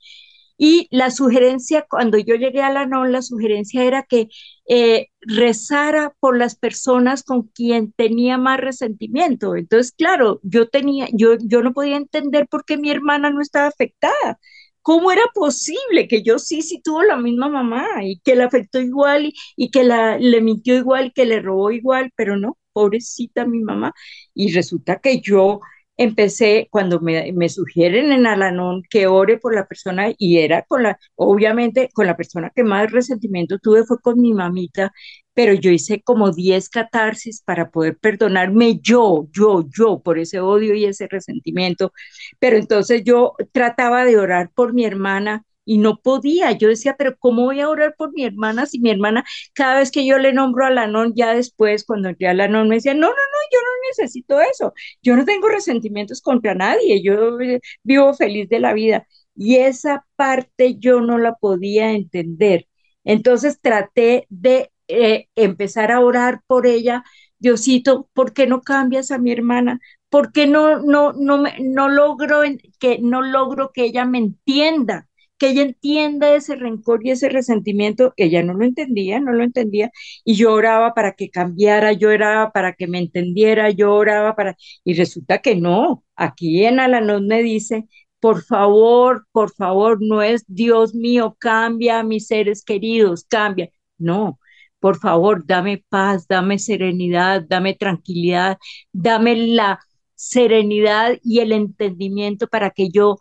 Y 0.62 0.88
la 0.92 1.10
sugerencia, 1.12 1.86
cuando 1.90 2.18
yo 2.18 2.36
llegué 2.36 2.62
a 2.62 2.70
la 2.72 2.86
NON, 2.86 3.12
la 3.14 3.22
sugerencia 3.22 3.84
era 3.86 4.04
que 4.04 4.28
eh, 4.68 5.08
rezara 5.22 6.14
por 6.20 6.38
las 6.38 6.56
personas 6.56 7.24
con 7.24 7.44
quien 7.48 7.94
tenía 7.94 8.38
más 8.38 8.60
resentimiento. 8.60 9.56
Entonces, 9.56 9.94
claro, 9.98 10.40
yo 10.44 10.68
tenía, 10.70 11.08
yo, 11.14 11.36
yo 11.40 11.62
no 11.64 11.74
podía 11.74 11.96
entender 11.98 12.48
por 12.50 12.66
qué 12.66 12.78
mi 12.78 12.92
hermana 12.92 13.30
no 13.32 13.42
estaba 13.42 13.68
afectada. 13.68 14.40
¿Cómo 14.82 15.12
era 15.12 15.22
posible 15.34 16.08
que 16.08 16.24
yo 16.24 16.40
sí, 16.40 16.62
sí 16.62 16.82
tuvo 16.82 17.04
la 17.04 17.18
misma 17.18 17.50
mamá 17.50 17.86
y 18.04 18.20
que 18.22 18.36
la 18.36 18.46
afectó 18.46 18.82
igual 18.82 19.26
y, 19.28 19.34
y 19.56 19.72
que 19.72 19.84
la, 19.84 20.18
le 20.18 20.42
mintió 20.42 20.76
igual, 20.76 21.14
que 21.14 21.26
le 21.26 21.42
robó 21.42 21.72
igual, 21.72 22.12
pero 22.16 22.38
no, 22.38 22.58
pobrecita 22.74 23.46
mi 23.46 23.60
mamá. 23.60 23.94
Y 24.34 24.54
resulta 24.54 25.00
que 25.00 25.20
yo 25.22 25.60
empecé, 26.00 26.70
cuando 26.72 27.02
me, 27.02 27.32
me, 27.34 27.50
sugieren 27.50 28.14
en 28.14 28.26
Alanón 28.26 28.84
que 28.90 29.08
ore 29.08 29.38
por 29.38 29.54
la 29.54 29.68
persona, 29.68 30.14
y 30.18 30.38
era 30.40 30.64
con 30.64 30.84
la, 30.84 30.98
obviamente, 31.16 31.90
con 31.94 32.08
la 32.08 32.16
persona 32.16 32.52
que 32.56 32.64
más 32.64 32.90
resentimiento 32.92 33.60
tuve 33.60 33.84
fue 33.84 34.00
con 34.00 34.20
mi 34.22 34.34
mamita, 34.34 34.94
pero 35.34 35.54
yo 35.54 35.72
hice 35.72 36.02
como 36.02 36.32
10 36.32 36.70
catarsis 36.70 37.42
para 37.42 37.70
poder 37.70 37.98
perdonarme 37.98 38.80
yo, 38.82 39.28
yo, 39.34 39.66
yo, 39.70 40.00
por 40.02 40.20
ese 40.20 40.40
odio 40.40 40.74
y 40.74 40.86
ese 40.86 41.08
resentimiento. 41.08 41.92
Pero 42.40 42.56
entonces 42.58 43.04
yo 43.04 43.34
trataba 43.52 44.06
de 44.06 44.18
orar 44.18 44.52
por 44.56 44.74
mi 44.74 44.86
hermana 44.86 45.44
y 45.70 45.78
no 45.78 45.98
podía. 46.02 46.52
Yo 46.54 46.68
decía, 46.68 46.96
pero 46.98 47.16
¿cómo 47.20 47.44
voy 47.44 47.60
a 47.62 47.70
orar 47.70 47.94
por 47.96 48.12
mi 48.12 48.24
hermana 48.26 48.66
si 48.66 48.80
mi 48.80 48.90
hermana, 48.90 49.24
cada 49.54 49.78
vez 49.78 49.92
que 49.92 50.04
yo 50.04 50.18
le 50.18 50.34
nombro 50.34 50.66
a 50.66 50.72
Lanón, 50.72 51.14
ya 51.16 51.36
después, 51.36 51.84
cuando 51.86 52.10
entré 52.10 52.28
a 52.28 52.34
Lanón, 52.34 52.70
me 52.70 52.76
decía, 52.76 52.96
no, 52.96 53.02
no, 53.02 53.08
no, 53.10 53.14
yo 53.52 53.60
no 53.60 53.72
necesito 53.90 54.42
eso. 54.42 54.74
Yo 55.04 55.16
no 55.16 55.26
tengo 55.26 55.48
resentimientos 55.48 56.22
contra 56.22 56.56
nadie. 56.56 57.04
Yo 57.04 57.40
eh, 57.40 57.60
vivo 57.84 58.16
feliz 58.16 58.50
de 58.50 58.60
la 58.60 58.74
vida. 58.74 59.06
Y 59.36 59.58
esa 59.58 60.06
parte 60.16 60.76
yo 60.80 61.02
no 61.02 61.20
la 61.20 61.36
podía 61.36 61.92
entender. 61.92 62.68
Entonces 63.04 63.60
traté 63.62 64.26
de 64.30 64.72
eh, 64.88 65.28
empezar 65.36 65.92
a 65.92 66.00
orar 66.00 66.42
por 66.48 66.66
ella. 66.66 67.04
Diosito, 67.38 68.10
¿por 68.14 68.34
qué 68.34 68.48
no 68.48 68.62
cambias 68.62 69.12
a 69.12 69.20
mi 69.20 69.32
hermana? 69.32 69.80
¿Por 70.10 70.32
qué 70.32 70.48
no, 70.48 70.80
no, 70.80 71.14
no, 71.14 71.44
no 71.60 71.90
logro 71.90 72.42
que, 72.80 72.98
no 73.02 73.22
logro 73.22 73.72
que 73.72 73.84
ella 73.86 74.06
me 74.06 74.18
entienda? 74.18 75.09
Que 75.40 75.50
ella 75.50 75.64
entienda 75.64 76.34
ese 76.36 76.56
rencor 76.56 77.06
y 77.06 77.12
ese 77.12 77.30
resentimiento, 77.30 78.14
que 78.16 78.26
ella 78.26 78.44
no 78.44 78.54
lo 78.54 78.66
entendía, 78.66 79.20
no 79.20 79.32
lo 79.34 79.44
entendía, 79.44 79.92
y 80.26 80.36
yo 80.36 80.54
oraba 80.54 80.94
para 80.94 81.14
que 81.14 81.30
cambiara, 81.32 81.94
yo 81.94 82.10
oraba 82.10 82.52
para 82.52 82.74
que 82.74 82.88
me 82.88 83.00
entendiera, 83.00 83.70
yo 83.72 83.94
oraba 83.94 84.36
para, 84.36 84.56
y 84.84 84.94
resulta 84.96 85.40
que 85.40 85.56
no, 85.56 86.04
aquí 86.16 86.66
en 86.66 86.80
Alanón 86.80 87.28
me 87.28 87.42
dice, 87.44 87.88
por 88.20 88.44
favor, 88.44 89.28
por 89.32 89.52
favor, 89.54 90.00
no 90.02 90.22
es 90.22 90.44
Dios 90.48 90.94
mío, 90.94 91.38
cambia 91.40 92.00
a 92.00 92.04
mis 92.04 92.28
seres 92.28 92.64
queridos, 92.64 93.26
cambia, 93.26 93.70
no, 93.98 94.40
por 94.80 94.98
favor, 95.00 95.46
dame 95.46 95.84
paz, 95.90 96.28
dame 96.28 96.60
serenidad, 96.60 97.44
dame 97.48 97.76
tranquilidad, 97.76 98.58
dame 98.92 99.36
la 99.36 99.80
serenidad 100.16 101.18
y 101.24 101.40
el 101.40 101.52
entendimiento 101.54 102.48
para 102.48 102.72
que 102.72 102.90
yo 102.90 103.18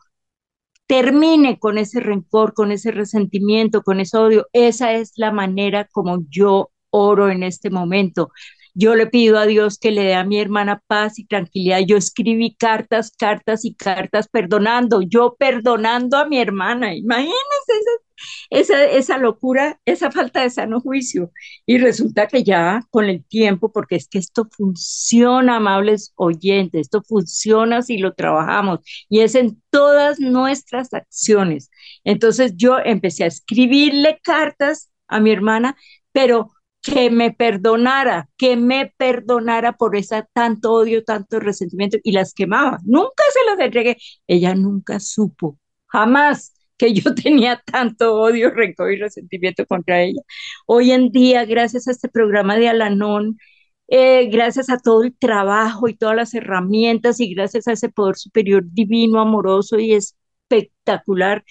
termine 0.88 1.60
con 1.60 1.78
ese 1.78 2.00
rencor, 2.00 2.54
con 2.54 2.72
ese 2.72 2.90
resentimiento, 2.92 3.82
con 3.82 4.00
ese 4.00 4.18
odio. 4.18 4.48
Esa 4.52 4.94
es 4.94 5.12
la 5.16 5.32
manera 5.32 5.86
como 5.92 6.24
yo 6.30 6.72
oro 6.90 7.30
en 7.30 7.44
este 7.44 7.70
momento. 7.70 8.30
Yo 8.80 8.94
le 8.94 9.08
pido 9.08 9.38
a 9.38 9.46
Dios 9.46 9.76
que 9.76 9.90
le 9.90 10.04
dé 10.04 10.14
a 10.14 10.22
mi 10.22 10.38
hermana 10.38 10.80
paz 10.86 11.18
y 11.18 11.26
tranquilidad. 11.26 11.80
Yo 11.84 11.96
escribí 11.96 12.54
cartas, 12.54 13.10
cartas 13.10 13.64
y 13.64 13.74
cartas 13.74 14.28
perdonando, 14.28 15.02
yo 15.02 15.34
perdonando 15.36 16.16
a 16.16 16.28
mi 16.28 16.38
hermana. 16.38 16.94
Imagínense 16.94 17.72
esa, 18.50 18.84
esa 18.84 19.18
locura, 19.18 19.80
esa 19.84 20.12
falta 20.12 20.42
de 20.42 20.50
sano 20.50 20.80
juicio. 20.80 21.32
Y 21.66 21.78
resulta 21.78 22.28
que 22.28 22.44
ya 22.44 22.82
con 22.90 23.06
el 23.06 23.24
tiempo, 23.24 23.72
porque 23.72 23.96
es 23.96 24.08
que 24.08 24.18
esto 24.18 24.48
funciona, 24.56 25.56
amables 25.56 26.12
oyentes, 26.14 26.82
esto 26.82 27.02
funciona 27.02 27.82
si 27.82 27.98
lo 27.98 28.14
trabajamos 28.14 28.80
y 29.08 29.20
es 29.20 29.34
en 29.34 29.60
todas 29.70 30.20
nuestras 30.20 30.94
acciones. 30.94 31.68
Entonces 32.04 32.52
yo 32.56 32.78
empecé 32.78 33.24
a 33.24 33.28
escribirle 33.28 34.20
cartas 34.22 34.90
a 35.08 35.18
mi 35.18 35.32
hermana, 35.32 35.76
pero 36.12 36.52
que 36.82 37.10
me 37.10 37.32
perdonara, 37.32 38.28
que 38.36 38.56
me 38.56 38.92
perdonara 38.96 39.72
por 39.76 39.96
esa 39.96 40.28
tanto 40.32 40.72
odio, 40.72 41.04
tanto 41.04 41.40
resentimiento 41.40 41.98
y 42.02 42.12
las 42.12 42.34
quemaba. 42.34 42.78
Nunca 42.84 43.24
se 43.32 43.44
las 43.50 43.58
entregué. 43.60 43.96
Ella 44.26 44.54
nunca 44.54 45.00
supo, 45.00 45.58
jamás 45.86 46.54
que 46.78 46.94
yo 46.94 47.14
tenía 47.14 47.62
tanto 47.64 48.14
odio, 48.20 48.50
rencor 48.50 48.92
y 48.92 48.96
resentimiento 48.96 49.66
contra 49.66 50.02
ella. 50.02 50.22
Hoy 50.66 50.92
en 50.92 51.10
día, 51.10 51.44
gracias 51.44 51.88
a 51.88 51.92
este 51.92 52.08
programa 52.08 52.56
de 52.56 52.68
Alanón, 52.68 53.38
eh, 53.88 54.28
gracias 54.30 54.70
a 54.70 54.78
todo 54.78 55.02
el 55.02 55.16
trabajo 55.16 55.88
y 55.88 55.96
todas 55.96 56.16
las 56.16 56.34
herramientas 56.34 57.20
y 57.20 57.34
gracias 57.34 57.68
a 57.68 57.72
ese 57.72 57.88
poder 57.88 58.16
superior 58.16 58.64
divino, 58.66 59.20
amoroso 59.20 59.78
y 59.78 59.94
espectacular, 59.94 61.44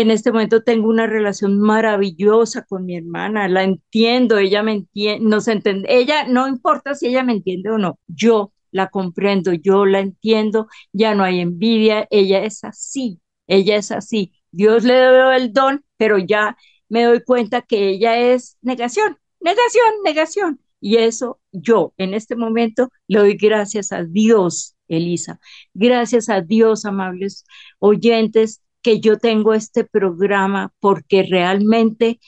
en 0.00 0.10
este 0.10 0.32
momento 0.32 0.62
tengo 0.62 0.88
una 0.88 1.06
relación 1.06 1.60
maravillosa 1.60 2.64
con 2.64 2.84
mi 2.84 2.96
hermana, 2.96 3.48
la 3.48 3.62
entiendo, 3.64 4.38
ella 4.38 4.62
me 4.62 4.72
entiende, 4.72 5.24
nos 5.24 5.48
entiende, 5.48 5.86
ella 5.88 6.26
no 6.26 6.48
importa 6.48 6.94
si 6.94 7.08
ella 7.08 7.22
me 7.22 7.32
entiende 7.34 7.70
o 7.70 7.78
no, 7.78 7.98
yo 8.06 8.52
la 8.70 8.88
comprendo, 8.88 9.52
yo 9.52 9.86
la 9.86 10.00
entiendo, 10.00 10.68
ya 10.92 11.14
no 11.14 11.24
hay 11.24 11.40
envidia, 11.40 12.06
ella 12.10 12.42
es 12.44 12.64
así, 12.64 13.20
ella 13.46 13.76
es 13.76 13.92
así 13.92 14.32
Dios 14.54 14.84
le 14.84 14.94
dio 14.94 15.32
el 15.32 15.52
don, 15.52 15.84
pero 15.96 16.18
ya 16.18 16.56
me 16.88 17.04
doy 17.04 17.22
cuenta 17.24 17.62
que 17.62 17.88
ella 17.90 18.16
es 18.18 18.56
negación, 18.62 19.18
negación, 19.40 19.94
negación. 20.04 20.60
Y 20.80 20.96
eso 20.98 21.40
yo 21.50 21.92
en 21.96 22.14
este 22.14 22.36
momento 22.36 22.90
le 23.08 23.18
doy 23.18 23.36
gracias 23.36 23.90
a 23.90 24.04
Dios, 24.04 24.76
Elisa. 24.86 25.40
Gracias 25.72 26.28
a 26.28 26.40
Dios, 26.40 26.84
amables 26.84 27.44
oyentes, 27.80 28.62
que 28.84 29.00
yo 29.00 29.18
tengo 29.18 29.54
este 29.54 29.84
programa 29.84 30.72
porque 30.78 31.24
realmente 31.24 32.20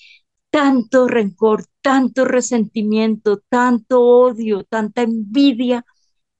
tanto 0.50 1.06
rencor, 1.06 1.66
tanto 1.82 2.24
resentimiento, 2.24 3.42
tanto 3.48 4.00
odio, 4.02 4.64
tanta 4.64 5.02
envidia 5.02 5.84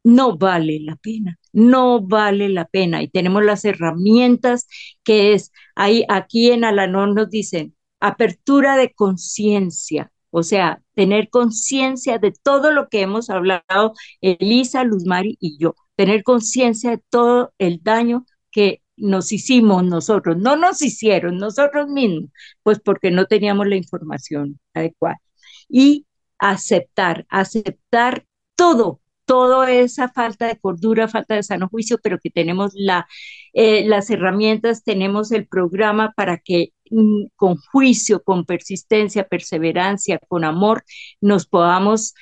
no 0.05 0.39
vale 0.39 0.81
la 0.81 0.97
pena, 0.97 1.39
no 1.53 2.01
vale 2.01 2.49
la 2.49 2.65
pena. 2.67 3.03
Y 3.03 3.09
tenemos 3.09 3.45
las 3.45 3.65
herramientas 3.65 4.69
que 5.05 5.35
es, 5.35 5.53
ahí, 5.75 6.05
aquí 6.09 6.51
en 6.51 6.65
Alanón 6.65 7.15
nos 7.15 7.29
dicen, 7.29 7.77
apertura 8.01 8.77
de 8.77 8.95
conciencia, 8.95 10.13
o 10.31 10.43
sea, 10.43 10.83
tener 10.95 11.29
conciencia 11.29 12.19
de 12.19 12.33
todo 12.43 12.71
lo 12.71 12.89
que 12.89 13.03
hemos 13.03 13.31
hablado 13.31 13.93
Elisa, 14.23 14.85
Luzmari 14.85 15.37
y 15.41 15.59
yo, 15.59 15.75
tener 15.97 16.23
conciencia 16.23 16.91
de 16.91 17.03
todo 17.11 17.53
el 17.59 17.83
daño 17.83 18.25
que 18.51 18.81
nos 18.97 19.33
hicimos 19.33 19.85
nosotros, 19.85 20.37
no 20.39 20.57
nos 20.57 20.83
hicieron 20.83 21.39
nosotros 21.39 21.89
mismos, 21.89 22.31
pues 22.63 22.81
porque 22.81 23.11
no 23.11 23.27
teníamos 23.27 23.67
la 23.69 23.77
información 23.77 24.59
adecuada. 24.75 25.19
Y 25.69 26.07
aceptar, 26.39 27.27
aceptar 27.29 28.25
todo, 28.57 29.01
toda 29.25 29.71
esa 29.73 30.09
falta 30.09 30.47
de 30.47 30.59
cordura, 30.59 31.09
falta 31.09 31.35
de 31.35 31.43
sano 31.43 31.69
juicio, 31.69 31.99
pero 32.03 32.19
que 32.19 32.31
tenemos 32.31 32.73
la, 32.75 33.07
eh, 33.53 33.87
las 33.87 34.11
herramientas, 34.11 34.85
tenemos 34.85 35.33
el 35.33 35.47
programa 35.47 36.13
para 36.17 36.39
que 36.39 36.73
mm, 36.91 37.27
con 37.37 37.57
juicio, 37.73 38.23
con 38.23 38.45
persistencia, 38.47 39.27
perseverancia, 39.29 40.21
con 40.29 40.45
amor, 40.45 40.85
nos 41.21 41.47
podamos 41.47 42.15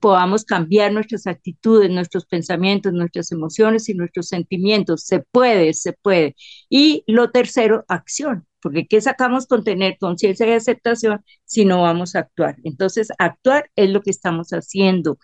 podamos 0.00 0.44
cambiar 0.44 0.92
nuestras 0.92 1.26
actitudes, 1.26 1.90
nuestros 1.90 2.26
pensamientos, 2.26 2.92
nuestras 2.92 3.32
emociones 3.32 3.88
y 3.88 3.94
nuestros 3.94 4.28
sentimientos. 4.28 5.04
Se 5.04 5.20
puede, 5.20 5.74
se 5.74 5.92
puede. 5.92 6.36
Y 6.68 7.04
lo 7.06 7.30
tercero, 7.30 7.84
acción 7.88 8.46
porque 8.64 8.86
¿qué 8.86 8.98
sacamos 9.02 9.46
con 9.46 9.62
tener 9.62 9.98
conciencia 9.98 10.48
y 10.48 10.52
aceptación 10.52 11.22
si 11.44 11.66
no 11.66 11.82
vamos 11.82 12.16
a 12.16 12.20
actuar? 12.20 12.56
Entonces, 12.64 13.08
actuar 13.18 13.70
es 13.76 13.90
lo 13.90 14.00
que 14.00 14.10
estamos 14.10 14.48
haciendo, 14.52 15.18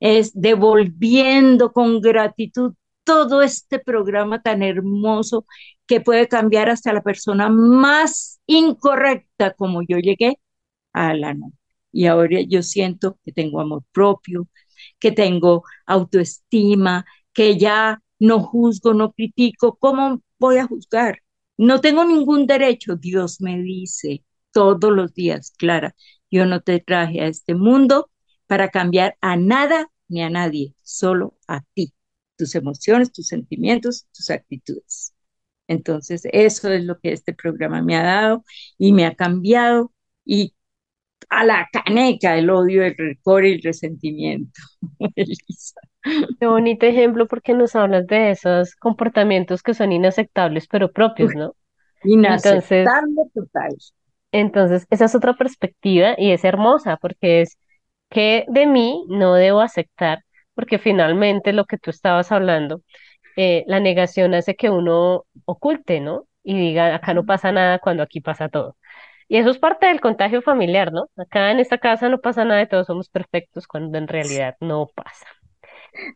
es 0.00 0.32
devolviendo 0.32 1.72
con 1.72 2.00
gratitud 2.00 2.72
todo 3.04 3.42
este 3.42 3.78
programa 3.80 4.40
tan 4.42 4.62
hermoso 4.62 5.46
que 5.86 6.00
puede 6.00 6.26
cambiar 6.26 6.70
hasta 6.70 6.92
la 6.94 7.02
persona 7.02 7.50
más 7.50 8.40
incorrecta 8.46 9.52
como 9.52 9.82
yo 9.82 9.98
llegué 9.98 10.38
a 10.94 11.14
la 11.14 11.34
no. 11.34 11.52
Y 11.96 12.06
ahora 12.06 12.42
yo 12.42 12.62
siento 12.62 13.18
que 13.24 13.32
tengo 13.32 13.58
amor 13.60 13.82
propio, 13.92 14.48
que 14.98 15.12
tengo 15.12 15.64
autoestima, 15.86 17.06
que 17.32 17.56
ya 17.58 18.02
no 18.18 18.40
juzgo, 18.40 18.92
no 18.94 19.12
critico, 19.12 19.76
¿cómo 19.78 20.22
voy 20.38 20.58
a 20.58 20.66
juzgar? 20.66 21.20
No 21.56 21.80
tengo 21.80 22.04
ningún 22.04 22.46
derecho, 22.46 22.96
Dios 22.96 23.40
me 23.40 23.58
dice 23.62 24.22
todos 24.52 24.92
los 24.92 25.14
días, 25.14 25.52
Clara, 25.56 25.94
yo 26.30 26.44
no 26.46 26.60
te 26.60 26.80
traje 26.80 27.22
a 27.22 27.28
este 27.28 27.54
mundo 27.54 28.10
para 28.46 28.68
cambiar 28.70 29.16
a 29.22 29.36
nada 29.36 29.88
ni 30.08 30.20
a 30.22 30.28
nadie, 30.30 30.74
solo 30.82 31.38
a 31.48 31.62
ti, 31.74 31.94
tus 32.36 32.54
emociones, 32.54 33.10
tus 33.12 33.28
sentimientos, 33.28 34.06
tus 34.12 34.28
actitudes. 34.30 35.14
Entonces, 35.68 36.22
eso 36.32 36.70
es 36.72 36.84
lo 36.84 36.98
que 37.00 37.12
este 37.12 37.34
programa 37.34 37.82
me 37.82 37.96
ha 37.96 38.02
dado 38.04 38.44
y 38.78 38.92
me 38.92 39.06
ha 39.06 39.14
cambiado 39.14 39.92
y 40.24 40.54
a 41.28 41.44
la 41.44 41.68
caneca 41.72 42.36
el 42.36 42.50
odio, 42.50 42.84
el 42.84 42.96
rencor 42.96 43.44
y 43.44 43.54
el 43.54 43.62
resentimiento. 43.62 44.60
Elisa. 45.16 45.80
Qué 46.38 46.46
bonito 46.46 46.86
ejemplo 46.86 47.26
porque 47.26 47.54
nos 47.54 47.74
hablas 47.74 48.06
de 48.06 48.30
esos 48.30 48.76
comportamientos 48.76 49.62
que 49.62 49.74
son 49.74 49.92
inaceptables 49.92 50.68
pero 50.68 50.92
propios, 50.92 51.34
¿no? 51.34 51.54
Inaceptable 52.04 53.22
total. 53.34 53.76
Entonces, 54.32 54.86
esa 54.90 55.06
es 55.06 55.14
otra 55.14 55.34
perspectiva 55.34 56.14
y 56.16 56.30
es 56.30 56.44
hermosa 56.44 56.96
porque 56.98 57.42
es 57.42 57.58
que 58.10 58.44
de 58.48 58.66
mí 58.66 59.04
no 59.08 59.34
debo 59.34 59.60
aceptar, 59.60 60.20
porque 60.54 60.78
finalmente 60.78 61.52
lo 61.52 61.64
que 61.64 61.78
tú 61.78 61.90
estabas 61.90 62.30
hablando, 62.32 62.82
eh, 63.36 63.64
la 63.66 63.80
negación 63.80 64.34
hace 64.34 64.54
que 64.54 64.70
uno 64.70 65.24
oculte, 65.44 66.00
¿no? 66.00 66.26
Y 66.42 66.58
diga, 66.58 66.94
acá 66.94 67.14
no 67.14 67.26
pasa 67.26 67.50
nada 67.52 67.78
cuando 67.80 68.02
aquí 68.02 68.20
pasa 68.20 68.48
todo. 68.48 68.76
Y 69.28 69.38
eso 69.38 69.50
es 69.50 69.58
parte 69.58 69.86
del 69.86 70.00
contagio 70.00 70.42
familiar, 70.42 70.92
¿no? 70.92 71.08
Acá 71.16 71.50
en 71.50 71.60
esta 71.60 71.78
casa 71.78 72.08
no 72.08 72.20
pasa 72.20 72.44
nada, 72.44 72.66
todos 72.66 72.86
somos 72.86 73.08
perfectos 73.08 73.66
cuando 73.66 73.98
en 73.98 74.08
realidad 74.08 74.56
no 74.60 74.88
pasa. 74.94 75.26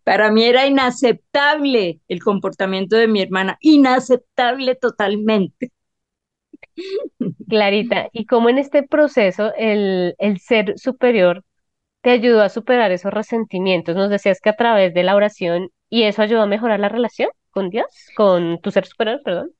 Para 0.04 0.30
mí 0.30 0.44
era 0.44 0.66
inaceptable 0.66 2.00
el 2.08 2.22
comportamiento 2.22 2.96
de 2.96 3.08
mi 3.08 3.22
hermana, 3.22 3.58
inaceptable 3.60 4.74
totalmente. 4.76 5.72
Clarita, 7.48 8.08
y 8.12 8.26
cómo 8.26 8.48
en 8.48 8.58
este 8.58 8.82
proceso 8.82 9.52
el, 9.56 10.14
el 10.18 10.38
ser 10.40 10.78
superior 10.78 11.44
te 12.02 12.10
ayudó 12.10 12.42
a 12.42 12.48
superar 12.50 12.92
esos 12.92 13.12
resentimientos. 13.12 13.96
Nos 13.96 14.10
decías 14.10 14.40
que 14.40 14.50
a 14.50 14.56
través 14.56 14.94
de 14.94 15.04
la 15.04 15.16
oración 15.16 15.70
y 15.90 16.04
eso 16.04 16.22
ayudó 16.22 16.42
a 16.42 16.46
mejorar 16.46 16.80
la 16.80 16.88
relación 16.90 17.30
con 17.50 17.70
Dios, 17.70 17.86
con 18.16 18.60
tu 18.60 18.70
ser 18.72 18.86
superior, 18.86 19.22
perdón. 19.24 19.52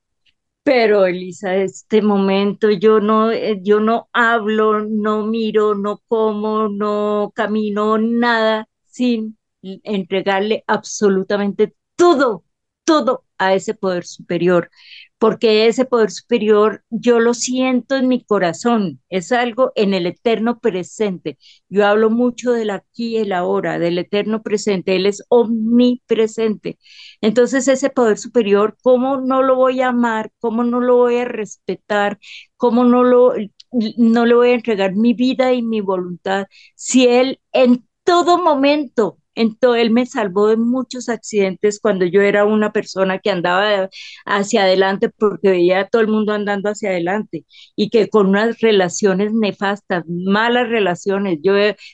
Pero 0.63 1.05
Elisa, 1.05 1.55
este 1.55 2.01
momento 2.03 2.69
yo 2.69 2.99
no, 2.99 3.31
eh, 3.31 3.59
yo 3.63 3.79
no 3.79 4.09
hablo, 4.13 4.81
no 4.85 5.25
miro, 5.25 5.73
no 5.75 6.03
como, 6.07 6.69
no 6.69 7.31
camino, 7.35 7.97
nada 7.97 8.67
sin 8.85 9.37
entregarle 9.63 10.63
absolutamente 10.67 11.75
todo, 11.95 12.45
todo 12.83 13.25
a 13.39 13.53
ese 13.55 13.73
poder 13.73 14.05
superior 14.05 14.69
porque 15.21 15.67
ese 15.67 15.85
poder 15.85 16.09
superior 16.09 16.83
yo 16.89 17.19
lo 17.19 17.35
siento 17.35 17.95
en 17.95 18.07
mi 18.07 18.23
corazón, 18.23 19.01
es 19.07 19.31
algo 19.31 19.71
en 19.75 19.93
el 19.93 20.07
eterno 20.07 20.59
presente. 20.59 21.37
Yo 21.69 21.85
hablo 21.85 22.09
mucho 22.09 22.53
del 22.53 22.71
aquí 22.71 23.09
y 23.09 23.17
el 23.17 23.31
ahora, 23.31 23.77
del 23.77 23.99
eterno 23.99 24.41
presente, 24.41 24.95
Él 24.95 25.05
es 25.05 25.23
omnipresente. 25.29 26.79
Entonces 27.21 27.67
ese 27.67 27.91
poder 27.91 28.17
superior, 28.17 28.75
¿cómo 28.81 29.21
no 29.21 29.43
lo 29.43 29.55
voy 29.57 29.81
a 29.81 29.89
amar? 29.89 30.31
¿Cómo 30.39 30.63
no 30.63 30.79
lo 30.79 30.95
voy 30.97 31.17
a 31.17 31.25
respetar? 31.25 32.17
¿Cómo 32.57 32.83
no, 32.83 33.03
lo, 33.03 33.35
no 33.97 34.25
le 34.25 34.33
voy 34.33 34.49
a 34.49 34.55
entregar 34.55 34.95
mi 34.95 35.13
vida 35.13 35.53
y 35.53 35.61
mi 35.61 35.81
voluntad 35.81 36.47
si 36.75 37.07
Él 37.07 37.39
en 37.51 37.87
todo 38.03 38.41
momento 38.41 39.19
entonces, 39.35 39.83
él 39.83 39.91
me 39.91 40.05
salvó 40.05 40.47
de 40.47 40.57
muchos 40.57 41.07
accidentes 41.09 41.79
cuando 41.79 42.05
yo 42.05 42.21
era 42.21 42.45
una 42.45 42.71
persona 42.73 43.19
que 43.19 43.29
andaba 43.31 43.89
hacia 44.25 44.63
adelante 44.63 45.09
porque 45.09 45.49
veía 45.51 45.81
a 45.81 45.87
todo 45.87 46.01
el 46.01 46.07
mundo 46.09 46.33
andando 46.33 46.69
hacia 46.69 46.89
adelante 46.89 47.45
y 47.75 47.89
que 47.89 48.09
con 48.09 48.27
unas 48.27 48.59
relaciones 48.59 49.33
nefastas, 49.33 50.03
malas 50.07 50.69
relaciones, 50.69 51.39
yo 51.41 51.53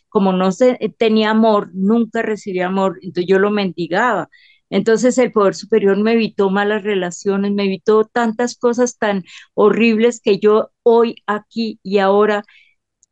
como 0.09 0.33
no 0.33 0.49
tenía 0.97 1.31
amor, 1.31 1.69
nunca 1.73 2.21
recibí 2.21 2.59
amor, 2.61 2.97
entonces 3.01 3.27
yo 3.29 3.39
lo 3.39 3.51
mendigaba. 3.51 4.29
Entonces 4.69 5.17
el 5.17 5.31
poder 5.31 5.55
superior 5.55 5.97
me 5.97 6.13
evitó 6.13 6.49
malas 6.49 6.83
relaciones, 6.83 7.51
me 7.53 7.65
evitó 7.65 8.03
tantas 8.05 8.57
cosas 8.57 8.97
tan 8.97 9.23
horribles 9.53 10.19
que 10.21 10.39
yo 10.39 10.71
hoy, 10.83 11.15
aquí 11.25 11.79
y 11.83 11.99
ahora, 11.99 12.43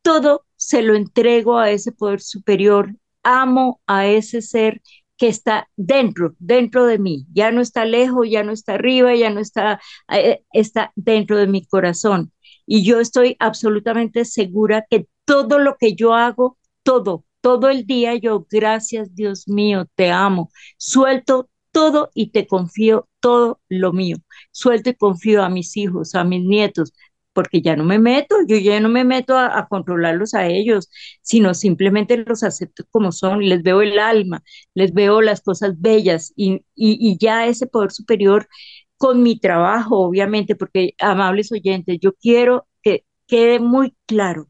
todo 0.02 0.46
se 0.56 0.82
lo 0.82 0.94
entrego 0.94 1.58
a 1.58 1.70
ese 1.70 1.92
poder 1.92 2.20
superior 2.20 2.94
amo 3.26 3.80
a 3.86 4.06
ese 4.06 4.40
ser 4.42 4.80
que 5.16 5.28
está 5.28 5.68
dentro, 5.76 6.34
dentro 6.38 6.86
de 6.86 6.98
mí. 6.98 7.26
Ya 7.32 7.50
no 7.50 7.60
está 7.60 7.84
lejos, 7.84 8.28
ya 8.30 8.42
no 8.42 8.52
está 8.52 8.74
arriba, 8.74 9.14
ya 9.14 9.30
no 9.30 9.40
está, 9.40 9.80
eh, 10.12 10.42
está 10.52 10.92
dentro 10.94 11.36
de 11.38 11.46
mi 11.46 11.64
corazón. 11.66 12.32
Y 12.66 12.84
yo 12.84 13.00
estoy 13.00 13.36
absolutamente 13.38 14.24
segura 14.24 14.86
que 14.88 15.06
todo 15.24 15.58
lo 15.58 15.76
que 15.76 15.94
yo 15.94 16.14
hago, 16.14 16.58
todo, 16.82 17.24
todo 17.40 17.68
el 17.70 17.86
día 17.86 18.14
yo, 18.16 18.46
gracias 18.50 19.14
Dios 19.14 19.48
mío, 19.48 19.86
te 19.94 20.10
amo. 20.10 20.50
Suelto 20.76 21.48
todo 21.72 22.10
y 22.14 22.30
te 22.30 22.46
confío 22.46 23.08
todo 23.20 23.60
lo 23.68 23.92
mío. 23.92 24.16
Suelto 24.50 24.90
y 24.90 24.94
confío 24.94 25.42
a 25.42 25.48
mis 25.48 25.76
hijos, 25.76 26.14
a 26.14 26.24
mis 26.24 26.42
nietos, 26.44 26.92
porque 27.36 27.62
ya 27.62 27.76
no 27.76 27.84
me 27.84 27.98
meto, 27.98 28.36
yo 28.48 28.56
ya 28.56 28.80
no 28.80 28.88
me 28.88 29.04
meto 29.04 29.38
a, 29.38 29.68
controlarlos 29.68 30.34
a 30.34 30.46
ellos, 30.46 30.88
sino 31.22 31.54
simplemente 31.54 32.16
los 32.16 32.42
acepto 32.42 32.84
como 32.90 33.12
son, 33.12 33.40
les 33.48 33.62
veo 33.62 33.82
el 33.82 33.98
alma, 33.98 34.42
les 34.74 34.94
veo 34.94 35.20
las 35.22 35.42
cosas 35.42 35.80
bellas 35.80 36.32
y, 36.36 36.64
y 36.74 37.18
ya 37.20 37.46
ese 37.46 37.66
poder 37.66 37.92
superior 37.92 38.48
con 38.96 39.22
mi 39.22 39.38
trabajo, 39.38 39.98
obviamente, 39.98 40.56
porque 40.56 40.94
amables 40.98 41.52
oyentes, 41.52 41.98
yo 42.00 42.14
quiero 42.14 42.66
que 42.82 43.04
quede 43.26 43.60
muy 43.60 43.94
claro 44.06 44.48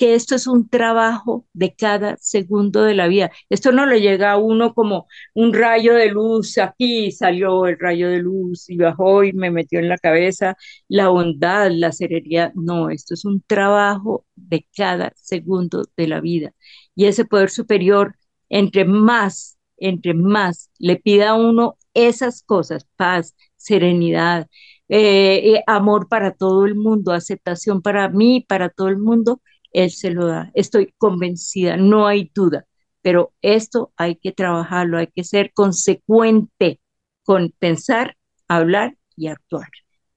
que 0.00 0.14
esto 0.14 0.34
es 0.34 0.46
un 0.46 0.66
trabajo 0.70 1.46
de 1.52 1.74
cada 1.74 2.16
segundo 2.16 2.84
de 2.84 2.94
la 2.94 3.06
vida. 3.06 3.30
Esto 3.50 3.70
no 3.70 3.84
le 3.84 4.00
llega 4.00 4.32
a 4.32 4.38
uno 4.38 4.72
como 4.72 5.06
un 5.34 5.52
rayo 5.52 5.92
de 5.94 6.08
luz, 6.08 6.56
aquí 6.56 7.12
salió 7.12 7.66
el 7.66 7.78
rayo 7.78 8.08
de 8.08 8.20
luz 8.20 8.70
y 8.70 8.78
bajó 8.78 9.24
y 9.24 9.34
me 9.34 9.50
metió 9.50 9.78
en 9.78 9.90
la 9.90 9.98
cabeza 9.98 10.56
la 10.88 11.08
bondad, 11.08 11.70
la 11.70 11.92
serenidad. 11.92 12.50
No, 12.54 12.88
esto 12.88 13.12
es 13.12 13.26
un 13.26 13.42
trabajo 13.46 14.24
de 14.36 14.66
cada 14.74 15.12
segundo 15.16 15.84
de 15.98 16.08
la 16.08 16.22
vida. 16.22 16.52
Y 16.94 17.04
ese 17.04 17.26
poder 17.26 17.50
superior, 17.50 18.16
entre 18.48 18.86
más, 18.86 19.58
entre 19.76 20.14
más 20.14 20.70
le 20.78 20.96
pida 20.96 21.30
a 21.30 21.34
uno 21.34 21.76
esas 21.92 22.42
cosas, 22.42 22.86
paz, 22.96 23.34
serenidad, 23.56 24.46
eh, 24.88 25.56
eh, 25.56 25.62
amor 25.66 26.08
para 26.08 26.32
todo 26.32 26.64
el 26.64 26.74
mundo, 26.74 27.12
aceptación 27.12 27.82
para 27.82 28.08
mí, 28.08 28.46
para 28.48 28.70
todo 28.70 28.88
el 28.88 28.96
mundo, 28.96 29.42
él 29.72 29.90
se 29.90 30.10
lo 30.10 30.26
da. 30.26 30.50
Estoy 30.54 30.94
convencida, 30.98 31.76
no 31.76 32.06
hay 32.06 32.30
duda, 32.34 32.66
pero 33.02 33.32
esto 33.42 33.92
hay 33.96 34.16
que 34.16 34.32
trabajarlo, 34.32 34.98
hay 34.98 35.08
que 35.08 35.24
ser 35.24 35.52
consecuente 35.52 36.80
con 37.24 37.52
pensar, 37.58 38.16
hablar 38.48 38.96
y 39.16 39.28
actuar. 39.28 39.68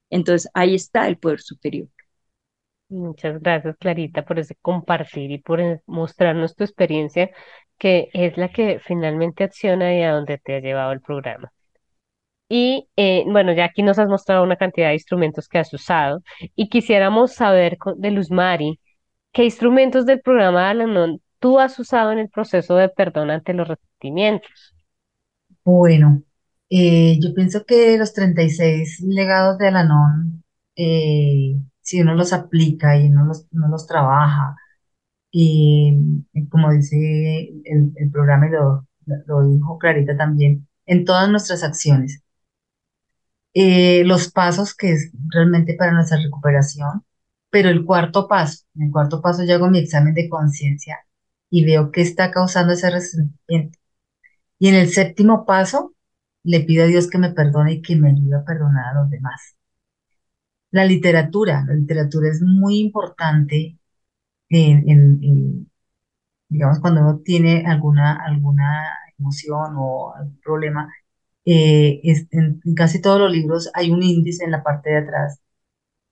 Entonces, 0.10 0.50
ahí 0.54 0.76
está 0.76 1.08
el 1.08 1.18
poder 1.18 1.42
superior. 1.42 1.88
Muchas 2.90 3.40
gracias, 3.42 3.76
Clarita, 3.78 4.24
por 4.24 4.40
ese 4.40 4.56
compartir 4.62 5.32
y 5.32 5.40
por 5.40 5.82
mostrarnos 5.88 6.56
tu 6.56 6.64
experiencia, 6.64 7.32
que 7.78 8.10
es 8.14 8.38
la 8.38 8.50
que 8.50 8.80
finalmente 8.80 9.44
acciona 9.44 9.96
y 9.98 10.04
a 10.04 10.12
donde 10.14 10.38
te 10.38 10.56
ha 10.56 10.60
llevado 10.60 10.92
el 10.92 11.02
programa. 11.02 11.52
Y 12.50 12.88
eh, 12.98 13.24
bueno, 13.28 13.54
ya 13.54 13.66
aquí 13.66 13.82
nos 13.84 13.98
has 14.00 14.08
mostrado 14.08 14.44
una 14.44 14.58
cantidad 14.58 14.90
de 14.90 14.94
instrumentos 14.96 15.48
que 15.48 15.58
has 15.60 15.74
usado 15.74 16.22
y 16.56 16.70
quisiéramos 16.70 17.34
saber 17.34 17.78
de 17.98 18.12
Luz 18.12 18.30
Mari, 18.32 18.80
¿Qué 19.34 19.44
instrumentos 19.44 20.06
del 20.06 20.22
programa 20.22 20.62
de 20.62 20.70
Alanon 20.70 21.22
tú 21.40 21.60
has 21.60 21.78
usado 21.80 22.12
en 22.12 22.20
el 22.20 22.30
proceso 22.30 22.76
de 22.76 22.88
perdón 22.88 23.32
ante 23.32 23.54
los 23.54 23.68
resentimientos? 23.68 24.76
Bueno, 25.66 26.22
eh, 26.70 27.18
yo 27.20 27.34
pienso 27.34 27.66
que 27.66 27.98
los 27.98 28.14
36 28.14 29.02
legados 29.02 29.58
de 29.58 29.68
Alanon, 29.68 30.44
eh, 30.76 31.58
si 31.82 32.02
uno 32.02 32.14
los 32.14 32.32
aplica 32.32 32.96
y 32.98 33.08
uno 33.08 33.26
los, 33.26 33.48
los 33.52 33.88
trabaja, 33.88 34.56
y 35.32 35.98
como 36.50 36.72
dice 36.72 37.50
el, 37.66 38.12
programa 38.12 38.48
y 38.48 38.52
lo, 38.52 38.88
lo 39.26 39.50
dijo 39.50 39.80
Clarita 39.80 40.16
también, 40.16 40.68
en 40.86 41.06
todas 41.06 41.28
nuestras 41.30 41.64
acciones, 41.64 42.24
eh, 43.56 44.04
los 44.06 44.32
pasos 44.32 44.76
que 44.76 44.92
es 44.92 45.12
realmente 45.30 45.76
para 45.76 45.92
nuestra 45.92 46.18
recuperación, 46.22 47.04
pero 47.54 47.70
el 47.72 47.86
cuarto 47.86 48.28
paso, 48.30 48.66
en 48.76 48.88
el 48.88 48.92
cuarto 48.94 49.22
paso 49.24 49.46
yo 49.46 49.56
hago 49.56 49.70
mi 49.72 49.80
examen 49.80 50.16
de 50.16 50.30
conciencia 50.30 51.00
y 51.52 51.66
veo 51.66 51.92
qué 51.94 52.04
está 52.04 52.32
causando 52.32 52.74
ese 52.74 52.92
resentimiento. 52.92 53.80
Y 54.60 54.70
en 54.70 54.76
el 54.76 54.90
séptimo 54.90 55.46
paso, 55.46 55.96
le 56.44 56.62
pido 56.62 56.86
a 56.86 56.88
Dios 56.88 57.10
que 57.10 57.20
me 57.20 57.32
perdone 57.34 57.74
y 57.76 57.84
que 57.84 57.96
me 57.98 58.10
ayude 58.12 58.38
a 58.38 58.46
perdonar 58.46 58.88
a 58.98 59.02
los 59.02 59.10
demás. 59.12 59.56
La 60.72 60.86
literatura, 60.86 61.64
la 61.68 61.74
literatura 61.76 62.30
es 62.30 62.42
muy 62.42 62.80
importante 62.80 63.78
en, 64.50 65.70
digamos, 66.50 66.80
cuando 66.82 67.02
uno 67.02 67.22
tiene 67.26 67.66
alguna, 67.68 68.16
alguna 68.26 68.86
emoción 69.20 69.76
o 69.78 70.16
algún 70.16 70.40
problema, 70.42 70.94
eh, 71.46 72.02
es- 72.04 72.28
en, 72.32 72.62
en 72.66 72.76
casi 72.76 73.02
todos 73.02 73.20
los 73.22 73.32
libros 73.32 73.72
hay 73.76 73.92
un 73.92 74.04
índice 74.04 74.46
en 74.46 74.52
la 74.52 74.64
parte 74.64 74.92
de 74.92 74.98
atrás. 75.00 75.42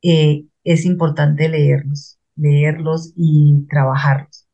Eh, 0.04 0.46
es 0.64 0.86
importante 0.86 1.50
leerlos, 1.50 2.20
leerlos 2.36 3.14
y 3.16 3.68
trabajarlos. 3.70 4.48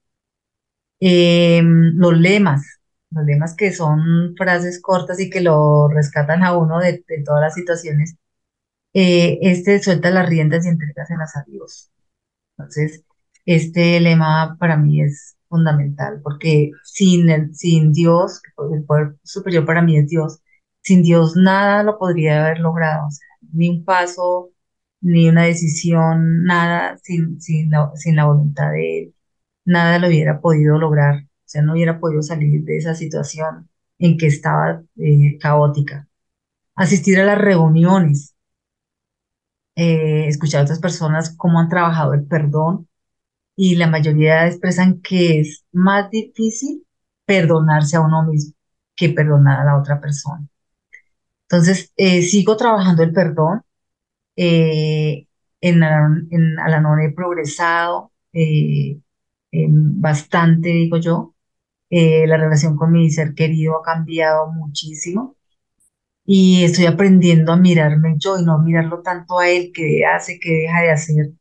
Eh, 0.99 1.62
los 1.64 2.18
lemas, 2.18 2.80
los 3.12 3.26
lemas 3.26 3.55
que 3.55 3.72
son 3.74 4.36
frases 4.38 4.82
cortas 4.82 5.20
y 5.20 5.30
que 5.30 5.41
lo 5.41 5.88
rescatan 5.89 6.43
a 6.43 6.58
uno 6.58 6.80
de, 6.80 7.03
todas 7.26 7.41
las 7.41 7.53
situaciones. 7.53 8.16
Eh, 8.93 9.39
este 9.41 9.82
suelta 9.84 10.10
las 10.12 10.28
riendas 10.30 10.66
y 10.66 10.70
entrégaselas 10.70 11.36
a 11.38 11.43
Dios. 11.47 11.91
Entonces, 12.58 13.03
este 13.45 13.99
lema 13.99 14.58
para 14.60 14.78
mí 14.78 15.01
es 15.01 15.38
fundamental 15.49 16.22
porque 16.24 16.72
sin, 16.84 17.30
el, 17.30 17.55
sin 17.55 17.93
Dios, 17.93 18.41
el 18.74 18.84
poder 18.86 19.16
superior 19.24 19.66
para 19.66 19.82
mí 19.82 19.97
es 19.97 20.08
Dios, 20.10 20.39
sin 20.82 21.03
Dios 21.03 21.36
nada 21.36 21.84
lo 21.84 21.97
podría 21.99 22.45
haber 22.45 22.60
logrado, 22.60 23.08
ni 23.53 23.70
un 23.70 23.86
paso, 23.86 24.51
ni 25.02 25.30
una 25.30 25.43
decisión, 25.43 26.43
nada 26.43 26.98
sin, 27.04 27.39
sin 27.41 27.70
la, 27.72 27.91
sin 27.95 28.16
la 28.16 28.26
voluntad 28.26 28.72
de 28.72 29.00
Él, 29.04 29.16
nada 29.66 30.00
lo 30.00 30.08
hubiera 30.08 30.41
podido 30.41 30.78
lograr, 30.78 31.24
o 31.24 31.28
sea, 31.45 31.62
no 31.62 31.74
hubiera 31.74 32.00
podido 32.00 32.22
salir 32.24 32.64
de 32.64 32.78
esa 32.78 32.95
situación 32.95 33.70
en 34.00 34.18
que 34.18 34.28
estaba 34.28 34.84
eh, 34.98 35.38
caótica. 35.39 36.08
Asistir 36.76 37.20
a 37.20 37.26
las 37.26 37.39
reuniones, 37.39 38.36
eh, 39.76 40.28
escuchar 40.28 40.62
a 40.62 40.64
otras 40.64 40.80
personas 40.80 41.36
cómo 41.38 41.60
han 41.60 41.70
trabajado 41.70 42.14
el 42.14 42.26
perdón 42.26 42.88
y 43.56 43.76
la 43.76 43.88
mayoría 43.88 44.48
expresan 44.48 45.02
que 45.02 45.41
es 45.41 45.66
más 45.74 46.10
difícil 46.12 46.86
perdonarse 47.26 47.98
a 47.98 48.02
uno 48.02 48.24
mismo 48.24 48.54
que 48.95 49.10
perdonar 49.10 49.62
a 49.62 49.66
la 49.66 49.78
otra 49.80 50.02
persona. 50.02 50.48
Entonces, 51.50 51.93
eh, 51.98 52.22
sigo 52.24 52.58
trabajando 52.58 53.04
el 53.04 53.14
perdón. 53.14 53.62
Eh, 54.38 55.27
en, 55.61 55.83
en 56.31 56.59
Al-Anon 56.59 57.01
he 57.01 57.11
progresado 57.13 58.13
eh, 59.51 59.67
bastante, 59.69 60.69
digo 60.69 60.97
yo. 60.97 61.33
Eh, 61.89 62.27
la 62.27 62.38
relación 62.38 62.77
con 62.77 62.91
mi 62.93 63.09
ser 63.11 63.33
querido 63.35 63.77
ha 63.79 63.83
cambiado 63.83 64.51
muchísimo 64.51 65.38
y 66.25 66.63
estoy 66.63 66.85
aprendiendo 66.85 67.53
a 67.53 67.57
mirarme 67.57 68.15
yo 68.19 68.38
y 68.39 68.43
no 68.45 68.59
mirarlo 68.59 69.01
tanto 69.01 69.39
a 69.39 69.49
él, 69.49 69.71
que 69.73 70.05
hace, 70.05 70.39
que 70.39 70.51
deja 70.53 70.81
de 70.81 70.91
hacer 70.91 71.31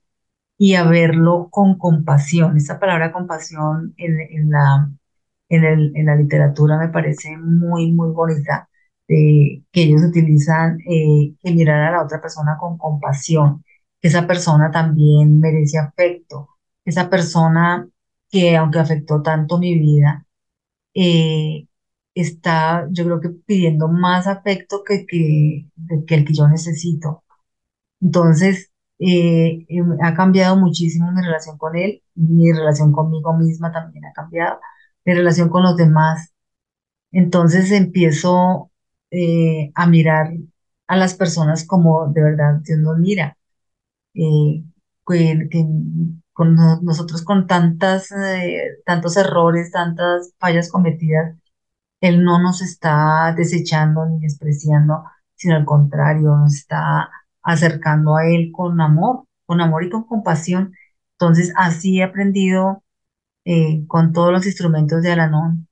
y 0.59 0.75
a 0.77 0.85
verlo 0.85 1.49
con 1.51 1.79
compasión. 1.79 2.57
Esa 2.57 2.79
palabra 2.81 3.13
compasión 3.13 3.95
en, 3.99 4.21
en 4.21 4.51
la, 4.51 4.91
en 5.51 5.65
el- 5.65 5.93
en 5.97 6.07
la 6.07 6.17
literatura 6.17 6.79
me 6.79 6.89
parece 6.91 7.37
muy, 7.39 7.93
muy 7.93 8.11
bonita, 8.13 8.69
eh, 9.09 9.63
que 9.73 9.83
ellos 9.83 10.03
utilizan 10.03 10.79
eh, 10.81 11.35
que 11.43 11.53
mirar 11.53 11.83
a 11.83 11.93
la 11.93 12.03
otra 12.05 12.21
persona 12.21 12.57
con 12.59 12.79
compasión, 12.79 13.65
que 14.01 14.09
esa 14.09 14.27
persona 14.27 14.71
también 14.71 15.41
merece 15.41 15.79
afecto, 15.79 16.49
esa 16.85 17.09
persona 17.11 17.89
que 18.31 18.57
aunque 18.57 18.79
afectó 18.81 19.23
tanto 19.23 19.59
mi 19.59 19.79
vida, 19.79 20.27
eh, 20.95 21.69
está 22.15 22.89
yo 22.93 23.05
creo 23.05 23.21
que 23.21 23.31
pidiendo 23.31 23.89
más 23.89 24.27
afecto 24.27 24.83
que, 24.85 25.07
que, 25.07 25.69
que 26.07 26.15
el 26.15 26.25
que 26.25 26.35
yo 26.35 26.49
necesito. 26.49 27.25
Entonces, 28.01 28.71
eh, 28.99 29.67
eh, 29.69 29.83
ha 30.03 30.15
cambiado 30.15 30.57
muchísimo 30.57 31.13
mi 31.13 31.23
relación 31.23 31.59
con 31.59 31.77
él, 31.77 32.03
mi 32.15 32.53
relación 32.53 32.93
conmigo 32.93 33.35
misma 33.37 33.73
también 33.73 34.07
ha 34.07 34.13
cambiado, 34.13 34.61
mi 35.05 35.15
relación 35.15 35.49
con 35.51 35.63
los 35.65 35.77
demás. 35.77 36.33
Entonces 37.13 37.71
empiezo 37.73 38.71
eh, 39.17 39.73
a 39.77 39.87
mirar 39.89 40.33
a 40.89 40.97
las 40.97 41.15
personas 41.15 41.67
como 41.67 42.09
de 42.13 42.23
verdad 42.23 42.61
Dios 42.65 42.81
nos 42.81 42.99
mira, 42.99 43.39
eh, 44.15 44.65
que, 45.07 45.49
que 45.51 45.67
con 46.33 46.55
no- 46.55 46.81
nosotros 46.83 47.23
con 47.23 47.47
tantas, 47.47 48.11
eh, 48.13 48.63
tantos 48.85 49.17
errores, 49.17 49.71
tantas 49.73 50.33
fallas 50.39 50.71
cometidas, 50.71 51.37
él 52.01 52.25
no 52.25 52.41
nos 52.41 52.63
está 52.63 53.35
desechando 53.37 54.07
ni 54.07 54.21
despreciando, 54.21 55.05
sino 55.37 55.57
al 55.57 55.65
contrario, 55.65 56.37
nos 56.37 56.55
está 56.57 57.11
acercando 57.43 58.17
a 58.17 58.27
Él 58.29 58.51
con 58.53 58.81
amor, 58.81 59.25
con 59.47 59.61
amor 59.61 59.85
y 59.85 59.91
con 59.91 60.05
compasión. 60.07 60.75
Entonces, 61.13 61.53
así 61.57 62.01
he 62.01 62.05
aprendido 62.05 62.85
eh, 63.45 63.85
con 63.87 64.13
todos 64.13 64.33
los 64.33 64.47
instrumentos 64.47 65.03
de 65.03 65.13
Alanón 65.13 65.69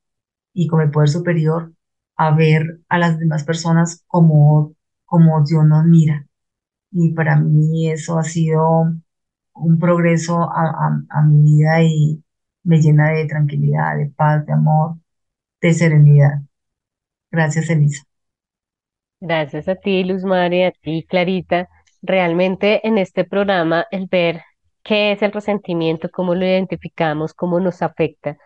y 0.55 0.69
con 0.69 0.81
el 0.83 0.91
poder 0.91 1.09
superior 1.11 1.73
a 2.17 2.33
ver 2.35 2.81
a 2.89 2.99
las 2.99 3.19
demás 3.19 3.45
personas 3.45 4.05
como, 4.07 4.75
como 5.05 5.45
Dios 5.45 5.65
nos 5.67 5.85
mira. 5.87 6.27
Y 6.93 7.13
para 7.15 7.37
mí 7.37 7.91
eso 7.91 8.19
ha 8.19 8.25
sido 8.25 8.93
un 9.55 9.79
progreso 9.79 10.43
a, 10.43 10.63
a 10.71 11.03
a 11.11 11.23
mi 11.23 11.43
vida 11.43 11.83
y 11.83 12.23
me 12.65 12.81
llena 12.81 13.11
de 13.13 13.27
tranquilidad, 13.27 13.97
de 13.99 14.07
paz, 14.09 14.47
de 14.47 14.53
amor, 14.55 14.99
de 15.63 15.75
serenidad. 15.75 16.43
Gracias, 17.31 17.71
Elisa. 17.71 18.05
Gracias 19.21 19.69
a 19.69 19.77
ti, 19.77 20.05
Luz 20.05 20.25
María, 20.25 20.69
a 20.69 20.73
ti, 20.73 21.05
Clarita. 21.09 21.69
Realmente 22.03 22.87
en 22.87 22.99
este 22.99 23.25
programa 23.25 23.87
el 23.91 24.07
ver 24.07 24.43
qué 24.83 25.13
es 25.13 25.23
el 25.23 25.33
resentimiento, 25.33 26.11
cómo 26.11 26.35
lo 26.35 26.45
identificamos, 26.45 27.33
cómo 27.35 27.59
nos 27.61 27.81
afecta, 27.83 28.37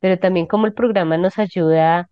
pero 0.00 0.18
también 0.18 0.46
cómo 0.46 0.66
el 0.66 0.74
programa 0.74 1.16
nos 1.18 1.38
ayuda 1.38 2.08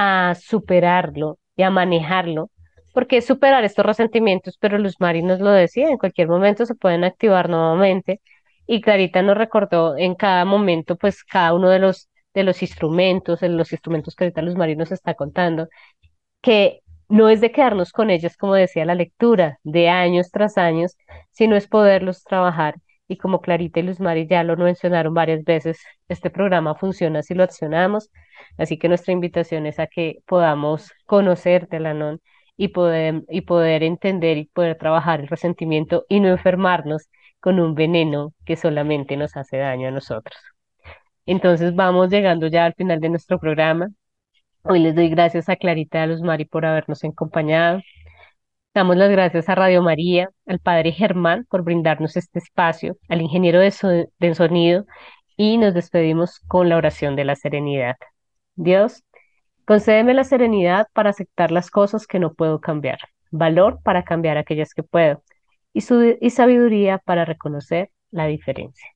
a 0.00 0.34
superarlo 0.36 1.38
y 1.56 1.62
a 1.64 1.70
manejarlo, 1.70 2.50
porque 2.94 3.16
es 3.18 3.26
superar 3.26 3.64
estos 3.64 3.84
resentimientos, 3.84 4.56
pero 4.60 4.78
Luz 4.78 4.94
Mari 5.00 5.22
nos 5.22 5.40
lo 5.40 5.50
decía, 5.50 5.88
en 5.90 5.98
cualquier 5.98 6.28
momento 6.28 6.66
se 6.66 6.76
pueden 6.76 7.02
activar 7.04 7.48
nuevamente 7.50 8.20
y 8.66 8.80
Clarita 8.80 9.22
nos 9.22 9.36
recordó 9.36 9.96
en 9.96 10.14
cada 10.14 10.44
momento, 10.44 10.96
pues 10.96 11.24
cada 11.24 11.52
uno 11.54 11.68
de 11.70 11.80
los 11.80 12.08
de 12.34 12.44
los 12.44 12.62
instrumentos, 12.62 13.40
de 13.40 13.48
los 13.48 13.72
instrumentos 13.72 14.14
que 14.14 14.24
ahorita 14.24 14.42
Luz 14.42 14.54
Mari 14.54 14.76
nos 14.76 14.92
está 14.92 15.14
contando 15.14 15.68
que 16.42 16.80
no 17.08 17.28
es 17.30 17.40
de 17.40 17.52
quedarnos 17.52 17.92
con 17.92 18.10
ellas, 18.10 18.36
como 18.36 18.54
decía 18.54 18.84
la 18.84 18.94
lectura, 18.94 19.58
de 19.64 19.88
años 19.88 20.30
tras 20.30 20.58
años, 20.58 20.96
sino 21.32 21.56
es 21.56 21.68
poderlos 21.68 22.22
trabajar. 22.24 22.76
Y 23.08 23.16
como 23.16 23.40
Clarita 23.40 23.80
y 23.80 23.84
Luz 23.84 24.00
Mari 24.00 24.26
ya 24.26 24.44
lo 24.44 24.56
mencionaron 24.56 25.14
varias 25.14 25.42
veces, 25.44 25.78
este 26.08 26.30
programa 26.30 26.74
funciona 26.74 27.22
si 27.22 27.34
lo 27.34 27.42
accionamos, 27.42 28.10
así 28.58 28.78
que 28.78 28.88
nuestra 28.88 29.12
invitación 29.12 29.66
es 29.66 29.78
a 29.78 29.86
que 29.86 30.18
podamos 30.26 30.92
conocer 31.06 31.68
de 31.68 31.80
la 31.80 31.94
NON 31.94 32.20
y 32.56 32.68
poder, 32.68 33.22
y 33.30 33.42
poder 33.42 33.82
entender 33.82 34.36
y 34.36 34.46
poder 34.46 34.76
trabajar 34.76 35.20
el 35.20 35.28
resentimiento 35.28 36.04
y 36.08 36.20
no 36.20 36.28
enfermarnos 36.28 37.08
con 37.40 37.60
un 37.60 37.74
veneno 37.74 38.34
que 38.44 38.56
solamente 38.56 39.16
nos 39.16 39.36
hace 39.36 39.58
daño 39.58 39.88
a 39.88 39.90
nosotros. 39.92 40.36
Entonces 41.26 41.74
vamos 41.74 42.10
llegando 42.10 42.46
ya 42.48 42.64
al 42.66 42.74
final 42.74 43.00
de 43.00 43.10
nuestro 43.10 43.38
programa. 43.38 43.88
Hoy 44.62 44.80
les 44.80 44.94
doy 44.94 45.08
gracias 45.08 45.48
a 45.48 45.56
Clarita 45.56 45.98
y 45.98 46.02
a 46.02 46.06
Luz 46.06 46.22
Mari 46.22 46.44
por 46.44 46.66
habernos 46.66 47.04
acompañado. 47.04 47.80
Damos 48.74 48.96
las 48.96 49.10
gracias 49.10 49.48
a 49.48 49.54
Radio 49.54 49.82
María, 49.82 50.30
al 50.46 50.60
Padre 50.60 50.92
Germán 50.92 51.46
por 51.50 51.62
brindarnos 51.64 52.16
este 52.16 52.38
espacio, 52.38 52.96
al 53.08 53.20
ingeniero 53.22 53.60
de, 53.60 53.70
so- 53.72 53.88
de 54.18 54.34
sonido 54.34 54.86
y 55.36 55.58
nos 55.58 55.74
despedimos 55.74 56.40
con 56.46 56.68
la 56.68 56.76
oración 56.76 57.16
de 57.16 57.24
la 57.24 57.34
serenidad. 57.36 57.96
Dios, 58.56 59.04
concédeme 59.66 60.14
la 60.14 60.24
serenidad 60.24 60.88
para 60.94 61.10
aceptar 61.10 61.50
las 61.52 61.70
cosas 61.70 62.06
que 62.06 62.18
no 62.20 62.34
puedo 62.34 62.60
cambiar, 62.60 62.98
valor 63.30 63.80
para 63.82 64.04
cambiar 64.04 64.38
aquellas 64.38 64.74
que 64.74 64.82
puedo 64.84 65.22
y, 65.74 65.82
y 66.20 66.30
sabiduría 66.30 66.98
para 66.98 67.24
reconocer 67.24 67.90
la 68.10 68.26
diferencia. 68.26 68.88